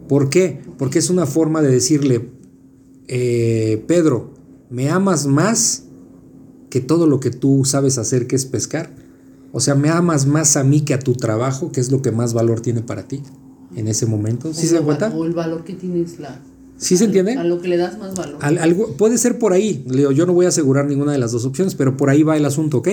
¿Por 0.09 0.29
qué? 0.31 0.61
Porque 0.79 0.99
es 0.99 1.11
una 1.11 1.27
forma 1.27 1.63
de 1.63 1.71
decirle, 1.71 2.29
eh, 3.09 3.83
Pedro, 3.87 4.35
¿me 4.71 4.91
amas 4.91 5.27
más 5.27 5.85
que 6.69 6.81
todo 6.81 7.07
lo 7.07 7.19
que 7.21 7.31
tú 7.31 7.65
sabes 7.65 7.99
hacer, 7.99 8.27
que 8.27 8.37
es 8.37 8.47
pescar? 8.47 8.95
O 9.53 9.59
sea, 9.61 9.75
¿me 9.75 9.89
amas 9.89 10.27
más 10.27 10.57
a 10.57 10.63
mí 10.63 10.83
que 10.83 10.95
a 10.95 11.01
tu 11.01 11.15
trabajo, 11.15 11.73
que 11.73 11.81
es 11.81 11.91
lo 11.91 12.03
que 12.03 12.13
más 12.13 12.35
valor 12.35 12.61
tiene 12.61 12.83
para 12.83 13.09
ti 13.09 13.23
en 13.75 13.89
ese 13.89 14.07
momento? 14.07 14.55
¿Sí 14.55 14.69
se 14.69 14.77
lo- 14.77 14.85
cuenta? 14.85 15.13
O 15.15 15.25
el 15.25 15.33
valor 15.33 15.65
que 15.65 15.75
tienes 15.75 16.21
la. 16.21 16.41
¿Sí 16.81 16.97
se 16.97 17.05
entiende? 17.05 17.33
A 17.35 17.45
lo 17.45 17.61
que 17.61 17.69
le 17.69 17.77
das 17.77 17.99
más 17.99 18.15
valor. 18.15 18.39
Al- 18.41 18.57
algo, 18.59 18.97
puede 18.97 19.19
ser 19.19 19.39
por 19.39 19.53
ahí, 19.53 19.85
Leo, 19.87 20.13
yo 20.13 20.25
no 20.25 20.33
voy 20.33 20.47
a 20.47 20.49
asegurar 20.49 20.87
ninguna 20.87 21.13
de 21.13 21.19
las 21.19 21.31
dos 21.33 21.45
opciones, 21.45 21.75
pero 21.75 21.97
por 21.97 22.09
ahí 22.09 22.23
va 22.23 22.37
el 22.39 22.45
asunto, 22.47 22.79
¿ok? 22.79 22.89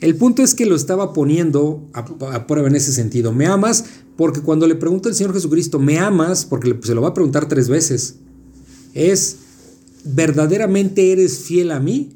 El 0.00 0.16
punto 0.16 0.42
es 0.42 0.54
que 0.54 0.66
lo 0.66 0.74
estaba 0.74 1.12
poniendo 1.12 1.88
a, 1.92 2.00
a 2.34 2.46
prueba 2.48 2.66
en 2.66 2.74
ese 2.74 2.92
sentido. 2.92 3.32
¿Me 3.32 3.46
amas? 3.46 3.84
Porque 4.16 4.40
cuando 4.40 4.66
le 4.66 4.74
pregunta 4.74 5.08
el 5.08 5.14
Señor 5.14 5.32
Jesucristo, 5.32 5.78
¿me 5.78 5.98
amas? 6.00 6.44
Porque 6.44 6.70
le- 6.70 6.82
se 6.82 6.94
lo 6.94 7.02
va 7.02 7.08
a 7.10 7.14
preguntar 7.14 7.46
tres 7.48 7.68
veces. 7.68 8.16
Es, 8.94 9.36
¿verdaderamente 10.04 11.12
eres 11.12 11.38
fiel 11.38 11.70
a 11.70 11.78
mí? 11.80 12.10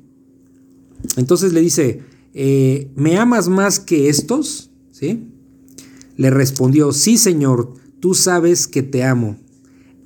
Entonces 1.17 1.53
le 1.53 1.61
dice, 1.61 2.03
eh, 2.35 2.91
¿me 2.97 3.17
amas 3.17 3.49
más 3.49 3.79
que 3.79 4.09
estos? 4.09 4.71
¿Sí? 4.91 5.29
Le 6.17 6.31
respondió, 6.31 6.93
sí, 6.93 7.17
Señor, 7.19 7.75
tú 8.01 8.15
sabes 8.15 8.67
que 8.67 8.83
te 8.83 9.05
amo. 9.05 9.37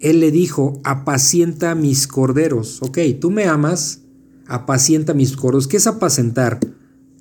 Él 0.00 0.20
le 0.20 0.30
dijo, 0.30 0.80
apacienta 0.84 1.74
mis 1.74 2.06
corderos. 2.06 2.80
Ok, 2.82 2.98
tú 3.20 3.30
me 3.30 3.44
amas, 3.44 4.00
apacienta 4.46 5.14
mis 5.14 5.36
corderos. 5.36 5.68
¿Qué 5.68 5.76
es 5.76 5.86
apacentar? 5.86 6.58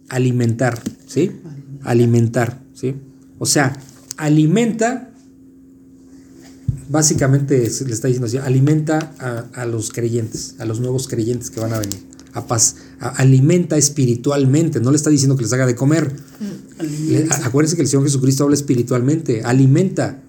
Alimentar, 0.08 0.82
¿sí? 1.06 1.32
Alimentar, 1.84 2.62
¿sí? 2.74 2.96
O 3.38 3.46
sea, 3.46 3.78
alimenta, 4.18 5.12
básicamente 6.90 7.70
se 7.70 7.86
le 7.86 7.94
está 7.94 8.08
diciendo 8.08 8.28
así, 8.28 8.38
alimenta 8.38 9.14
a, 9.20 9.62
a 9.62 9.66
los 9.66 9.92
creyentes, 9.92 10.56
a 10.60 10.66
los 10.66 10.80
nuevos 10.80 11.08
creyentes 11.08 11.50
que 11.50 11.60
van 11.60 11.74
a 11.74 11.80
venir. 11.80 12.00
A- 12.34 13.10
alimenta 13.18 13.76
espiritualmente, 13.78 14.80
no 14.80 14.92
le 14.92 14.98
está 14.98 15.10
diciendo 15.10 15.36
que 15.36 15.44
les 15.44 15.54
haga 15.54 15.66
de 15.66 15.76
comer. 15.76 16.12
Le- 17.10 17.28
a- 17.30 17.48
acuérdense 17.48 17.76
que 17.76 17.82
el 17.82 17.88
Señor 17.88 18.06
Jesucristo 18.06 18.44
habla 18.44 18.56
espiritualmente, 18.56 19.44
alimenta, 19.44 20.22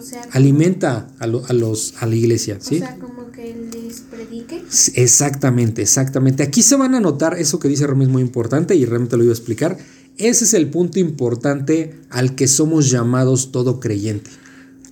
O 0.00 0.02
sea, 0.02 0.22
alimenta 0.32 1.08
a, 1.18 1.26
lo- 1.26 1.44
a 1.46 1.52
los, 1.52 1.94
a 2.00 2.06
la 2.06 2.14
iglesia, 2.14 2.56
o 2.58 2.64
¿sí? 2.64 2.78
sea, 2.78 2.96
como 2.98 3.30
que 3.30 3.54
les 3.72 4.00
predique. 4.00 4.62
Exactamente, 4.94 5.82
exactamente. 5.82 6.42
Aquí 6.42 6.62
se 6.62 6.76
van 6.76 6.94
a 6.94 7.00
notar 7.00 7.38
eso 7.38 7.58
que 7.58 7.68
dice 7.68 7.86
Romy 7.86 8.04
es 8.06 8.10
muy 8.10 8.22
importante 8.22 8.74
y 8.74 8.84
realmente 8.86 9.16
lo 9.18 9.24
iba 9.24 9.32
a 9.32 9.36
explicar. 9.36 9.76
Ese 10.16 10.44
es 10.44 10.54
el 10.54 10.70
punto 10.70 10.98
importante 10.98 12.00
al 12.10 12.34
que 12.34 12.48
somos 12.48 12.90
llamados 12.90 13.52
todo 13.52 13.78
creyente. 13.78 14.30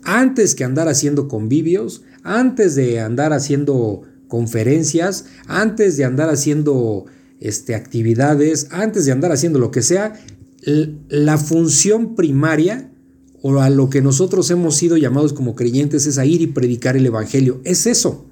Antes 0.04 0.54
que 0.54 0.64
andar 0.64 0.88
haciendo 0.88 1.26
convivios, 1.28 2.02
antes 2.22 2.74
de 2.74 3.00
andar 3.00 3.32
haciendo 3.32 4.02
conferencias, 4.28 5.24
antes 5.46 5.96
de 5.96 6.04
andar 6.04 6.28
haciendo 6.30 7.06
este, 7.40 7.74
actividades, 7.74 8.68
antes 8.70 9.06
de 9.06 9.12
andar 9.12 9.32
haciendo 9.32 9.58
lo 9.58 9.70
que 9.70 9.82
sea, 9.82 10.14
la 11.08 11.38
función 11.38 12.14
primaria 12.14 12.90
o 13.42 13.60
a 13.60 13.70
lo 13.70 13.90
que 13.90 14.02
nosotros 14.02 14.50
hemos 14.50 14.76
sido 14.76 14.96
llamados 14.96 15.32
como 15.32 15.54
creyentes 15.54 16.06
es 16.06 16.18
a 16.18 16.26
ir 16.26 16.40
y 16.42 16.48
predicar 16.48 16.96
el 16.96 17.06
Evangelio. 17.06 17.60
Es 17.64 17.86
eso. 17.86 18.26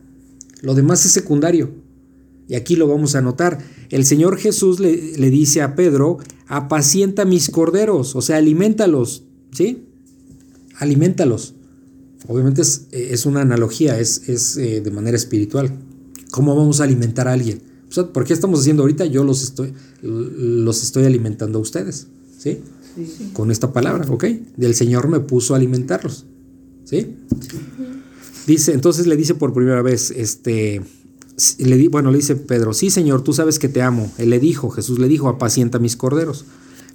Lo 0.63 0.75
demás 0.75 1.05
es 1.05 1.13
secundario. 1.13 1.71
Y 2.49 2.55
aquí 2.55 2.77
lo 2.77 2.89
vamos 2.89 3.15
a 3.15 3.21
notar. 3.21 3.59
El 3.91 4.05
Señor 4.05 4.39
Jesús 4.39 4.81
le, 4.81 5.17
le 5.17 5.31
dice 5.31 5.63
a 5.63 5.75
Pedro, 5.75 6.19
apacienta 6.47 7.25
mis 7.25 7.51
corderos, 7.51 8.15
o 8.15 8.23
sea, 8.23 8.37
alimentalos, 8.37 9.25
¿sí? 9.53 9.87
Alimentalos. 10.79 11.55
Obviamente 12.29 12.63
es, 12.63 12.87
es 12.91 13.27
una 13.27 13.41
analogía, 13.41 13.99
es, 13.99 14.29
es 14.29 14.57
eh, 14.57 14.81
de 14.81 14.91
manera 14.91 15.17
espiritual. 15.17 15.73
¿Cómo 16.31 16.57
vamos 16.57 16.81
a 16.81 16.85
alimentar 16.85 17.29
a 17.29 17.33
alguien? 17.33 17.63
O 17.89 17.93
sea, 17.93 18.13
¿Por 18.13 18.25
qué 18.25 18.33
estamos 18.33 18.61
haciendo 18.61 18.83
ahorita? 18.83 19.07
Yo 19.07 19.23
los 19.25 19.43
estoy, 19.43 19.73
los 20.03 20.83
estoy 20.83 21.05
alimentando 21.05 21.59
a 21.59 21.63
ustedes, 21.63 22.09
¿sí? 22.37 22.59
Sí. 22.97 23.31
con 23.33 23.51
esta 23.51 23.73
palabra, 23.73 24.07
¿ok? 24.09 24.25
Del 24.57 24.75
Señor 24.75 25.09
me 25.09 25.21
puso 25.21 25.55
a 25.55 25.59
alimentarlos, 25.59 26.27
¿sí? 26.85 27.17
Dice, 28.47 28.73
entonces 28.73 29.07
le 29.07 29.17
dice 29.17 29.35
por 29.35 29.53
primera 29.53 29.83
vez, 29.83 30.11
este, 30.11 30.81
le 31.59 31.77
di, 31.77 31.89
bueno, 31.89 32.11
le 32.11 32.19
dice 32.19 32.37
Pedro, 32.37 32.73
sí 32.73 32.91
Señor, 32.91 33.23
tú 33.23 33.33
sabes 33.33 33.59
que 33.59 33.69
te 33.69 33.83
amo. 33.83 34.11
Él 34.19 34.31
le 34.31 34.39
dijo, 34.39 34.71
Jesús 34.71 34.99
le 34.99 35.09
dijo, 35.09 35.29
apacienta 35.29 35.79
mis 35.79 35.97
corderos. 35.97 36.47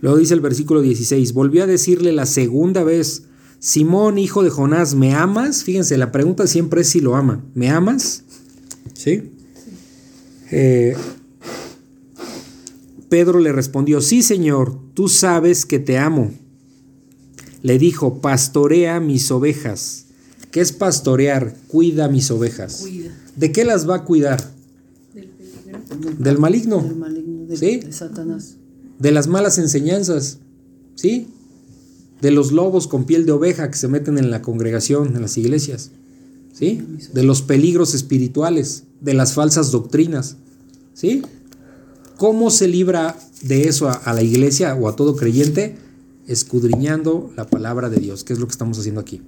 Luego 0.02 0.18
dice 0.18 0.34
el 0.34 0.42
versículo 0.42 0.82
16, 0.82 1.34
volvió 1.34 1.64
a 1.64 1.68
decirle 1.68 2.12
la 2.12 2.26
segunda 2.26 2.84
vez, 2.84 3.24
Simón, 3.60 4.18
hijo 4.18 4.42
de 4.42 4.50
Jonás, 4.50 4.96
¿me 4.96 5.14
amas? 5.14 5.64
Fíjense, 5.64 5.98
la 5.98 6.12
pregunta 6.12 6.48
siempre 6.48 6.82
es 6.82 6.90
si 6.90 7.02
lo 7.02 7.16
ama. 7.16 7.46
¿Me 7.54 7.70
amas? 7.70 8.24
¿Sí? 8.94 9.32
Eh, 10.50 10.96
Pedro 13.12 13.40
le 13.42 13.52
respondió, 13.52 14.00
sí 14.00 14.24
Señor, 14.24 14.74
tú 14.94 15.10
sabes 15.10 15.66
que 15.66 15.80
te 15.80 15.98
amo. 15.98 16.32
Le 17.62 17.78
dijo, 17.78 18.22
pastorea 18.22 19.02
mis 19.02 19.30
ovejas. 19.32 20.06
¿Qué 20.50 20.62
es 20.62 20.72
pastorear? 20.72 21.54
Cuida 21.68 22.08
mis 22.08 22.32
ovejas. 22.32 22.78
Cuida 22.84 23.12
¿De 23.36 23.52
qué 23.52 23.66
las 23.66 23.90
va 23.90 23.96
a 23.96 24.04
cuidar? 24.06 24.42
Del 25.14 25.28
peligro. 25.28 26.16
Del 26.24 26.38
maligno, 26.40 26.82
del 26.84 26.96
maligno, 26.96 27.46
del- 27.48 27.58
Sí. 27.58 27.80
de 27.82 27.92
Satanás. 27.92 28.56
de 28.98 29.12
las 29.12 29.28
malas 29.28 29.58
enseñanzas, 29.58 30.38
¿sí? 30.96 31.28
De 32.22 32.32
los 32.32 32.54
lobos 32.54 32.88
con 32.88 33.04
piel 33.04 33.26
de 33.26 33.34
oveja 33.34 33.70
que 33.70 33.78
se 33.78 33.90
meten 33.90 34.20
en 34.20 34.32
la 34.32 34.42
congregación, 34.42 35.18
en 35.18 35.22
las 35.22 35.38
iglesias, 35.38 35.92
¿sí? 36.54 36.82
De 37.14 37.24
los 37.24 37.42
peligros 37.42 37.94
espirituales, 37.94 38.84
de 39.02 39.14
las 39.16 39.34
falsas 39.34 39.70
doctrinas, 39.72 40.38
¿sí? 40.94 41.24
¿Cómo 42.22 42.52
se 42.52 42.68
libra 42.68 43.18
de 43.42 43.64
eso 43.64 43.90
a, 43.90 44.14
la 44.14 44.22
iglesia 44.22 44.76
o 44.76 44.88
a 44.88 44.96
todo 44.96 45.16
creyente? 45.16 45.76
Escudriñando 46.28 47.32
la 47.36 47.48
palabra 47.48 47.90
de 47.90 47.98
Dios, 47.98 48.24
que 48.24 48.34
es 48.34 48.38
lo 48.38 48.46
que 48.46 48.52
estamos 48.52 48.78
haciendo 48.78 49.02
aquí. 49.02 49.24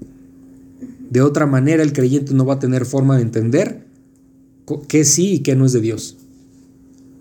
De 1.09 1.23
otra 1.23 1.47
manera, 1.47 1.81
el 1.81 1.91
creyente 1.91 2.35
no 2.35 2.45
va 2.45 2.53
a 2.53 2.59
tener 2.59 2.85
forma 2.85 3.15
de 3.15 3.23
entender 3.23 3.87
qué 4.87 5.05
sí 5.05 5.33
y 5.33 5.39
qué 5.39 5.55
no 5.55 5.65
es 5.65 5.73
de 5.73 5.81
Dios. 5.81 6.17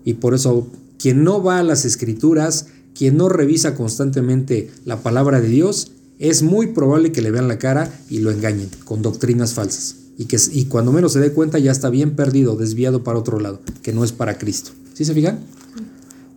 Y 0.05 0.13
por 0.13 0.35
eso, 0.35 0.67
quien 0.99 1.23
no 1.23 1.41
va 1.41 1.57
a 1.57 1.63
las 1.63 1.85
escrituras, 1.85 2.67
quien 2.93 3.17
no 3.17 3.27
revisa 3.27 3.73
constantemente 3.73 4.69
la 4.85 5.01
palabra 5.01 5.41
de 5.41 5.47
Dios, 5.47 5.91
es 6.19 6.43
muy 6.43 6.67
probable 6.67 7.11
que 7.11 7.23
le 7.23 7.31
vean 7.31 7.47
la 7.47 7.57
cara 7.57 7.91
y 8.11 8.19
lo 8.19 8.29
engañen 8.29 8.69
con 8.85 9.01
doctrinas 9.01 9.55
falsas. 9.55 9.95
Y, 10.19 10.25
que, 10.25 10.37
y 10.51 10.65
cuando 10.65 10.91
menos 10.91 11.13
se 11.13 11.19
dé 11.19 11.31
cuenta 11.31 11.57
ya 11.57 11.71
está 11.71 11.89
bien 11.89 12.15
perdido, 12.15 12.57
desviado 12.57 13.03
para 13.03 13.17
otro 13.17 13.39
lado, 13.39 13.59
que 13.81 13.91
no 13.91 14.03
es 14.03 14.11
para 14.11 14.37
Cristo. 14.37 14.69
¿Sí 14.93 15.05
se 15.05 15.15
fijan? 15.15 15.39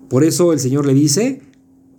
Por 0.08 0.24
eso 0.24 0.52
el 0.52 0.60
Señor 0.60 0.86
le 0.86 0.94
dice, 0.94 1.40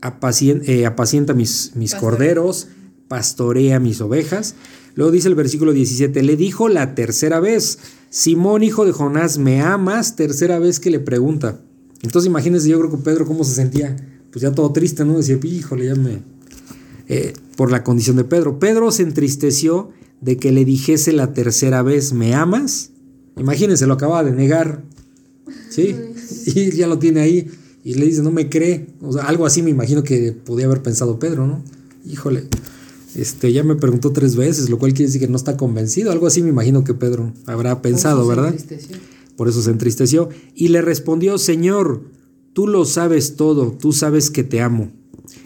eh, 0.01 0.86
apacienta, 0.86 1.34
mis, 1.34 1.72
mis 1.76 1.95
corderos, 1.95 2.68
pastorea 3.08 3.80
mis 3.80 4.01
ovejas. 4.01 4.55
Luego 4.95 5.12
dice 5.12 5.28
el 5.28 5.36
versículo 5.36 5.74
17, 5.74 6.24
le 6.24 6.36
dijo 6.36 6.70
la 6.70 6.95
tercera 6.95 7.39
vez, 7.39 7.80
Simón, 8.10 8.64
hijo 8.64 8.86
de 8.86 8.91
Jonás, 8.91 9.38
¿me 9.38 9.62
amas? 9.62 10.16
Tercera 10.16 10.60
vez 10.60 10.80
que 10.80 10.89
le 10.89 10.99
pregunta. 10.99 11.60
Entonces 12.01 12.28
imagínense, 12.28 12.70
yo 12.70 12.80
creo 12.80 12.91
que 12.91 12.97
Pedro 12.97 13.26
cómo 13.26 13.43
se 13.43 13.53
sentía, 13.53 13.95
pues 14.32 14.41
ya 14.41 14.51
todo 14.51 14.72
triste, 14.72 15.03
¿no? 15.05 15.18
Decía, 15.18 15.39
híjole, 15.41 15.86
ya 15.86 15.95
me... 15.95 16.22
Eh, 17.10 17.34
por 17.55 17.72
la 17.72 17.84
condición 17.84 18.18
de 18.18 18.26
Pedro. 18.26 18.60
Pedro 18.60 18.91
se 18.91 19.03
entristeció 19.03 19.91
de 20.20 20.38
que 20.38 20.51
le 20.51 20.66
dijese 20.66 21.14
la 21.14 21.34
tercera 21.34 21.82
vez, 21.82 22.12
¿me 22.12 22.36
amas? 22.36 22.91
Imagínense, 23.38 23.88
lo 23.88 23.93
acaba 23.93 24.24
de 24.24 24.32
negar. 24.32 24.84
¿Sí? 25.70 25.95
Y 26.45 26.72
ya 26.72 26.88
lo 26.88 26.97
tiene 26.99 27.22
ahí. 27.22 27.49
Y 27.84 27.95
le 27.95 28.05
dice, 28.05 28.21
no 28.21 28.32
me 28.32 28.49
cree. 28.49 28.88
O 29.01 29.13
sea, 29.13 29.23
algo 29.23 29.45
así 29.45 29.61
me 29.61 29.69
imagino 29.69 30.03
que 30.03 30.32
podía 30.34 30.65
haber 30.65 30.82
pensado 30.82 31.19
Pedro, 31.19 31.47
¿no? 31.47 31.63
Híjole. 32.05 32.47
Este, 33.15 33.51
ya 33.51 33.63
me 33.63 33.75
preguntó 33.75 34.11
tres 34.11 34.36
veces, 34.36 34.69
lo 34.69 34.78
cual 34.78 34.93
quiere 34.93 35.07
decir 35.07 35.21
que 35.21 35.28
no 35.28 35.38
está 35.38 35.57
convencido. 35.57 36.11
Algo 36.11 36.28
así 36.28 36.43
me 36.43 36.49
imagino 36.49 36.84
que 36.84 36.93
Pedro 36.93 37.34
habrá 37.45 37.82
pensado, 37.82 38.28
¿verdad? 38.28 38.53
Por 39.36 39.47
eso 39.47 39.61
se 39.61 39.71
entristeció. 39.71 40.30
Y 40.53 40.67
le 40.67 40.82
respondió, 40.82 41.38
Señor, 41.38 42.03
tú 42.53 42.67
lo 42.67 42.86
sabes 42.86 43.36
todo, 43.36 43.71
tú 43.71 43.91
sabes 43.91 44.30
que 44.30 44.43
te 44.43 44.61
amo. 44.61 44.91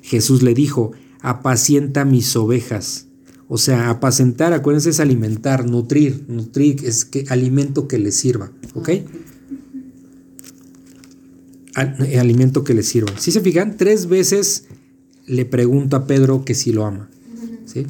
Jesús 0.01 0.43
le 0.43 0.53
dijo, 0.53 0.91
apacienta 1.21 2.03
mis 2.05 2.35
ovejas. 2.35 3.07
O 3.47 3.57
sea, 3.57 3.89
apacentar, 3.89 4.53
acuérdense, 4.53 4.89
es 4.89 4.99
alimentar, 4.99 5.69
nutrir. 5.69 6.25
Nutrir 6.27 6.85
es 6.85 7.05
que 7.05 7.25
alimento 7.29 7.87
que 7.87 7.99
le 7.99 8.11
sirva, 8.11 8.51
¿ok? 8.75 8.89
Eh, 8.89 9.05
alimento 11.75 12.63
que 12.63 12.73
le 12.73 12.83
sirva. 12.83 13.13
Si 13.17 13.31
se 13.31 13.41
fijan, 13.41 13.77
tres 13.77 14.07
veces 14.07 14.65
le 15.25 15.45
pregunta 15.45 15.97
a 15.97 16.07
Pedro 16.07 16.43
que 16.43 16.55
si 16.55 16.71
lo 16.71 16.85
ama. 16.85 17.09
¿Sí? 17.65 17.85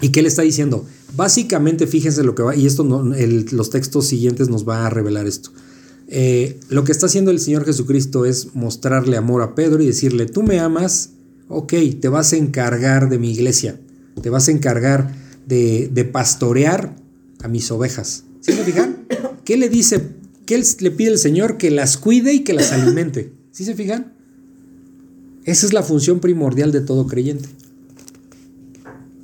¿Y 0.00 0.10
qué 0.10 0.22
le 0.22 0.28
está 0.28 0.42
diciendo? 0.42 0.86
Básicamente, 1.16 1.86
fíjense 1.86 2.22
lo 2.22 2.34
que 2.34 2.42
va, 2.42 2.54
y 2.54 2.66
esto 2.66 2.84
los 2.84 3.70
textos 3.70 4.06
siguientes 4.06 4.48
nos 4.48 4.68
va 4.68 4.86
a 4.86 4.90
revelar 4.90 5.26
esto. 5.26 5.50
Eh, 6.08 6.60
lo 6.68 6.84
que 6.84 6.92
está 6.92 7.06
haciendo 7.06 7.30
el 7.30 7.40
Señor 7.40 7.64
Jesucristo 7.64 8.26
es 8.26 8.54
mostrarle 8.54 9.16
amor 9.16 9.42
a 9.42 9.54
Pedro 9.54 9.82
y 9.82 9.86
decirle, 9.86 10.26
tú 10.26 10.42
me 10.42 10.60
amas, 10.60 11.10
ok, 11.48 11.72
te 12.00 12.08
vas 12.08 12.32
a 12.32 12.36
encargar 12.36 13.08
de 13.08 13.18
mi 13.18 13.32
iglesia, 13.32 13.80
te 14.22 14.30
vas 14.30 14.48
a 14.48 14.52
encargar 14.52 15.14
de, 15.46 15.90
de 15.92 16.04
pastorear 16.04 16.96
a 17.42 17.48
mis 17.48 17.70
ovejas. 17.70 18.24
¿Sí 18.40 18.52
me 18.52 18.62
fijan? 18.64 19.06
¿Qué 19.44 19.56
le 19.56 19.68
dice? 19.68 20.15
¿Qué 20.46 20.62
le 20.80 20.90
pide 20.90 21.10
el 21.10 21.18
Señor? 21.18 21.58
Que 21.58 21.70
las 21.70 21.98
cuide 21.98 22.32
y 22.32 22.40
que 22.40 22.54
las 22.54 22.72
alimente. 22.72 23.32
¿Sí 23.50 23.64
se 23.64 23.74
fijan? 23.74 24.14
Esa 25.44 25.66
es 25.66 25.72
la 25.72 25.82
función 25.82 26.20
primordial 26.20 26.72
de 26.72 26.80
todo 26.80 27.06
creyente 27.06 27.48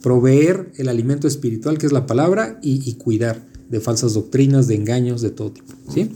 proveer 0.03 0.73
el 0.77 0.89
alimento 0.89 1.29
espiritual, 1.29 1.79
que 1.79 1.87
es 1.87 1.93
la 1.93 2.07
palabra, 2.07 2.59
y, 2.61 2.93
cuidar 2.95 3.47
de 3.71 3.81
falsas 3.81 4.15
doctrinas, 4.15 4.67
de 4.67 4.75
engaños, 4.75 5.23
de 5.23 5.31
todo 5.31 5.53
tipo. 5.53 5.73
¿Sí? 5.89 6.11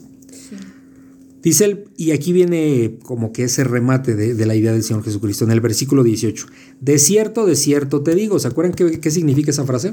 Dice 1.43 1.65
él, 1.65 1.85
y 1.97 2.11
aquí 2.11 2.33
viene 2.33 2.99
como 3.05 3.33
que 3.33 3.45
ese 3.45 3.63
remate 3.63 4.17
de, 4.17 4.47
la 4.47 4.57
idea 4.57 4.73
del 4.73 4.83
Señor 4.83 5.05
Jesucristo, 5.05 5.45
en 5.45 5.53
el 5.53 5.61
versículo 5.61 6.03
18. 6.03 6.47
De 6.81 6.99
cierto, 6.99 7.47
de 7.47 7.55
cierto 7.55 8.03
te 8.03 8.17
digo. 8.17 8.41
¿Se 8.41 8.49
acuerdan 8.49 8.75
qué, 8.75 8.99
qué 8.99 9.11
significa 9.13 9.53
esa 9.53 9.65
frase? 9.65 9.93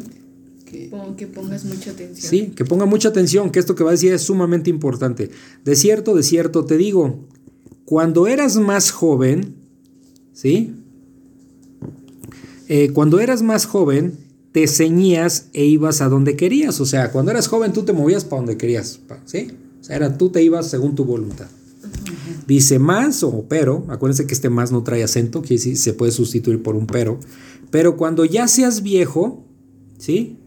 Que, 0.73 0.89
que 1.17 1.27
pongas 1.27 1.63
mucha 1.65 1.91
atención. 1.91 2.29
Sí, 2.29 2.47
que 2.55 2.65
ponga 2.65 2.85
mucha 2.85 3.09
atención, 3.09 3.51
que 3.51 3.59
esto 3.59 3.75
que 3.75 3.83
va 3.83 3.91
a 3.91 3.93
decir 3.93 4.11
es 4.11 4.23
sumamente 4.23 4.69
importante. 4.69 5.29
De 5.63 5.75
cierto, 5.75 6.15
de 6.15 6.23
cierto 6.23 6.65
te 6.65 6.77
digo. 6.77 7.27
Cuando 7.85 8.27
eras 8.27 8.57
más 8.57 8.91
joven, 8.91 9.55
¿sí? 10.33 10.73
Eh, 12.67 12.91
cuando 12.91 13.19
eras 13.19 13.41
más 13.41 13.65
joven, 13.65 14.17
te 14.51 14.67
ceñías 14.67 15.47
e 15.53 15.65
ibas 15.65 16.01
a 16.01 16.09
donde 16.09 16.35
querías. 16.35 16.79
O 16.81 16.85
sea, 16.85 17.11
cuando 17.11 17.31
eras 17.31 17.47
joven 17.47 17.73
tú 17.73 17.83
te 17.83 17.93
movías 17.93 18.23
para 18.23 18.41
donde 18.41 18.57
querías. 18.57 18.99
¿Sí? 19.25 19.49
O 19.81 19.83
sea, 19.83 19.97
era, 19.97 20.17
tú 20.17 20.29
te 20.29 20.41
ibas 20.41 20.69
según 20.69 20.95
tu 20.95 21.05
voluntad. 21.05 21.47
Dice 22.47 22.79
más 22.79 23.23
o 23.23 23.45
pero, 23.47 23.85
acuérdense 23.89 24.25
que 24.27 24.33
este 24.33 24.49
más 24.49 24.71
no 24.71 24.83
trae 24.83 25.03
acento, 25.03 25.41
que 25.41 25.57
se 25.57 25.93
puede 25.93 26.11
sustituir 26.11 26.61
por 26.63 26.75
un 26.75 26.87
pero. 26.87 27.19
Pero 27.71 27.97
cuando 27.97 28.25
ya 28.25 28.47
seas 28.47 28.83
viejo, 28.83 29.43
¿sí? 29.97 30.37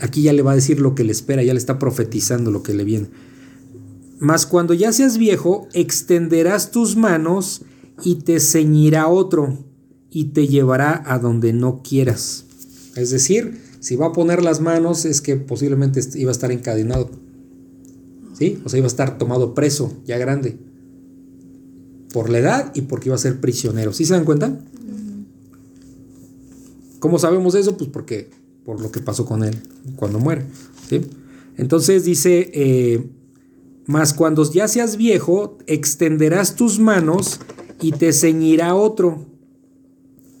Aquí 0.00 0.22
ya 0.22 0.32
le 0.32 0.42
va 0.42 0.52
a 0.52 0.56
decir 0.56 0.80
lo 0.80 0.94
que 0.94 1.04
le 1.04 1.12
espera, 1.12 1.42
ya 1.42 1.52
le 1.52 1.58
está 1.58 1.78
profetizando 1.78 2.50
lo 2.50 2.62
que 2.62 2.74
le 2.74 2.84
viene. 2.84 3.08
Mas 4.18 4.46
cuando 4.46 4.74
ya 4.74 4.92
seas 4.92 5.18
viejo, 5.18 5.68
extenderás 5.72 6.70
tus 6.70 6.96
manos 6.96 7.62
y 8.02 8.16
te 8.16 8.40
ceñirá 8.40 9.08
otro 9.08 9.58
y 10.10 10.26
te 10.26 10.46
llevará 10.48 11.02
a 11.06 11.18
donde 11.18 11.52
no 11.52 11.82
quieras. 11.82 12.46
Es 12.96 13.10
decir, 13.10 13.60
si 13.80 13.96
va 13.96 14.06
a 14.06 14.12
poner 14.12 14.42
las 14.42 14.60
manos 14.60 15.04
es 15.04 15.20
que 15.20 15.36
posiblemente 15.36 16.00
iba 16.14 16.30
a 16.30 16.32
estar 16.32 16.52
encadenado. 16.52 17.10
¿Sí? 18.38 18.60
O 18.64 18.68
sea, 18.68 18.78
iba 18.78 18.86
a 18.86 18.88
estar 18.88 19.18
tomado 19.18 19.54
preso, 19.54 19.92
ya 20.06 20.16
grande. 20.16 20.56
Por 22.12 22.30
la 22.30 22.38
edad 22.38 22.72
y 22.74 22.82
porque 22.82 23.08
iba 23.08 23.16
a 23.16 23.18
ser 23.18 23.40
prisionero. 23.40 23.92
¿Sí 23.92 24.04
se 24.04 24.14
dan 24.14 24.24
cuenta? 24.24 24.58
¿Cómo 26.98 27.18
sabemos 27.18 27.54
eso? 27.54 27.76
Pues 27.76 27.90
porque 27.90 28.30
por 28.64 28.80
lo 28.80 28.90
que 28.90 29.00
pasó 29.00 29.26
con 29.26 29.44
él 29.44 29.56
cuando 29.96 30.18
muere. 30.18 30.44
¿sí? 30.88 31.02
Entonces 31.56 32.04
dice, 32.04 32.50
eh, 32.54 33.06
mas 33.86 34.14
cuando 34.14 34.50
ya 34.50 34.68
seas 34.68 34.96
viejo, 34.96 35.58
extenderás 35.66 36.56
tus 36.56 36.78
manos 36.78 37.40
y 37.80 37.92
te 37.92 38.12
ceñirá 38.12 38.74
otro 38.74 39.26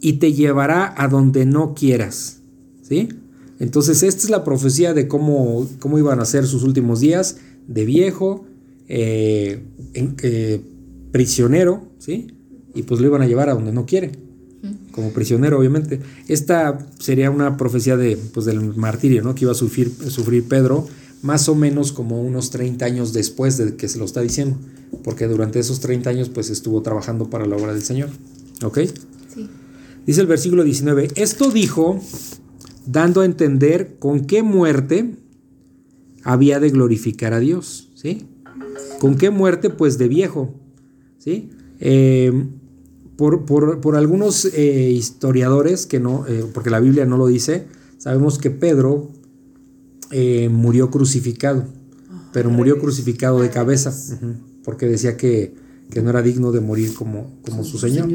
y 0.00 0.14
te 0.14 0.32
llevará 0.32 0.94
a 0.96 1.08
donde 1.08 1.46
no 1.46 1.74
quieras. 1.74 2.40
¿Sí? 2.82 3.08
Entonces, 3.58 4.02
esta 4.02 4.22
es 4.22 4.30
la 4.30 4.44
profecía 4.44 4.92
de 4.94 5.08
cómo, 5.08 5.66
cómo 5.78 5.98
iban 5.98 6.20
a 6.20 6.24
ser 6.24 6.46
sus 6.46 6.64
últimos 6.64 7.00
días, 7.00 7.38
de 7.66 7.84
viejo, 7.84 8.44
eh, 8.88 9.62
eh, 9.94 10.60
prisionero, 11.12 11.84
¿sí? 11.98 12.34
Y 12.74 12.82
pues 12.82 13.00
lo 13.00 13.06
iban 13.06 13.22
a 13.22 13.26
llevar 13.26 13.48
a 13.48 13.54
donde 13.54 13.72
no 13.72 13.86
quiere, 13.86 14.12
como 14.94 15.10
prisionero, 15.10 15.58
obviamente. 15.58 15.98
Esta 16.28 16.78
sería 17.00 17.30
una 17.30 17.56
profecía 17.56 17.96
de, 17.96 18.16
pues, 18.16 18.46
del 18.46 18.76
martirio, 18.76 19.22
¿no? 19.22 19.34
Que 19.34 19.44
iba 19.44 19.52
a 19.52 19.56
sufrir, 19.56 19.90
sufrir 20.08 20.44
Pedro, 20.44 20.86
más 21.20 21.48
o 21.48 21.56
menos 21.56 21.90
como 21.90 22.22
unos 22.22 22.50
30 22.50 22.84
años 22.84 23.12
después 23.12 23.56
de 23.56 23.74
que 23.74 23.88
se 23.88 23.98
lo 23.98 24.04
está 24.04 24.20
diciendo, 24.20 24.56
porque 25.02 25.26
durante 25.26 25.58
esos 25.58 25.80
30 25.80 26.10
años, 26.10 26.28
pues, 26.28 26.48
estuvo 26.48 26.80
trabajando 26.82 27.28
para 27.28 27.44
la 27.44 27.56
obra 27.56 27.72
del 27.74 27.82
Señor. 27.82 28.08
¿Ok? 28.62 28.78
Dice 30.06 30.20
el 30.20 30.26
versículo 30.26 30.62
19, 30.62 31.08
esto 31.16 31.50
dijo 31.50 32.00
dando 32.86 33.22
a 33.22 33.24
entender 33.24 33.96
con 33.98 34.26
qué 34.26 34.42
muerte 34.42 35.16
había 36.22 36.60
de 36.60 36.70
glorificar 36.70 37.32
a 37.32 37.40
Dios, 37.40 37.90
¿sí? 37.94 38.26
¿Con 39.00 39.16
qué 39.16 39.30
muerte? 39.30 39.70
Pues 39.70 39.96
de 39.98 40.08
viejo, 40.08 40.54
¿sí? 41.18 41.50
Eh, 41.80 42.32
por, 43.16 43.96
algunos 43.96 44.44
eh, 44.46 44.90
historiadores 44.90 45.86
que 45.86 46.00
no, 46.00 46.26
eh, 46.26 46.44
porque 46.52 46.70
la 46.70 46.80
Biblia 46.80 47.06
no 47.06 47.16
lo 47.16 47.26
dice, 47.26 47.66
sabemos 47.98 48.38
que 48.38 48.50
Pedro 48.50 49.10
murió 50.50 50.92
crucificado, 50.92 51.64
pero 52.32 52.48
murió 52.48 52.78
crucificado 52.78 53.40
de 53.40 53.50
cabeza, 53.50 53.92
porque 54.62 54.86
decía 54.86 55.16
que, 55.16 55.56
no 56.00 56.10
era 56.10 56.22
digno 56.22 56.52
de 56.52 56.60
morir 56.60 56.94
como, 56.94 57.32
como 57.42 57.64
su 57.64 57.78
Señor. 57.78 58.08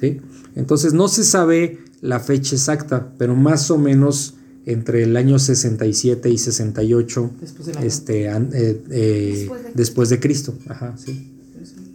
¿sí? 0.00 0.20
Entonces 0.56 0.94
no 0.94 1.08
se 1.08 1.22
sabe 1.24 1.78
la 2.00 2.18
fecha 2.20 2.56
exacta, 2.56 3.14
pero 3.16 3.34
más 3.34 3.70
o 3.70 3.78
menos 3.78 4.34
entre 4.66 5.04
el 5.04 5.16
año 5.16 5.38
67 5.38 6.30
y 6.30 6.38
68 6.38 7.30
después 7.40 7.66
de, 7.66 7.86
este, 7.86 8.26
eh, 8.26 8.82
eh, 8.90 9.50
después, 9.74 10.08
de... 10.08 10.20
Cristo. 10.20 10.54
Ajá, 10.68 10.94
sí. 10.96 11.32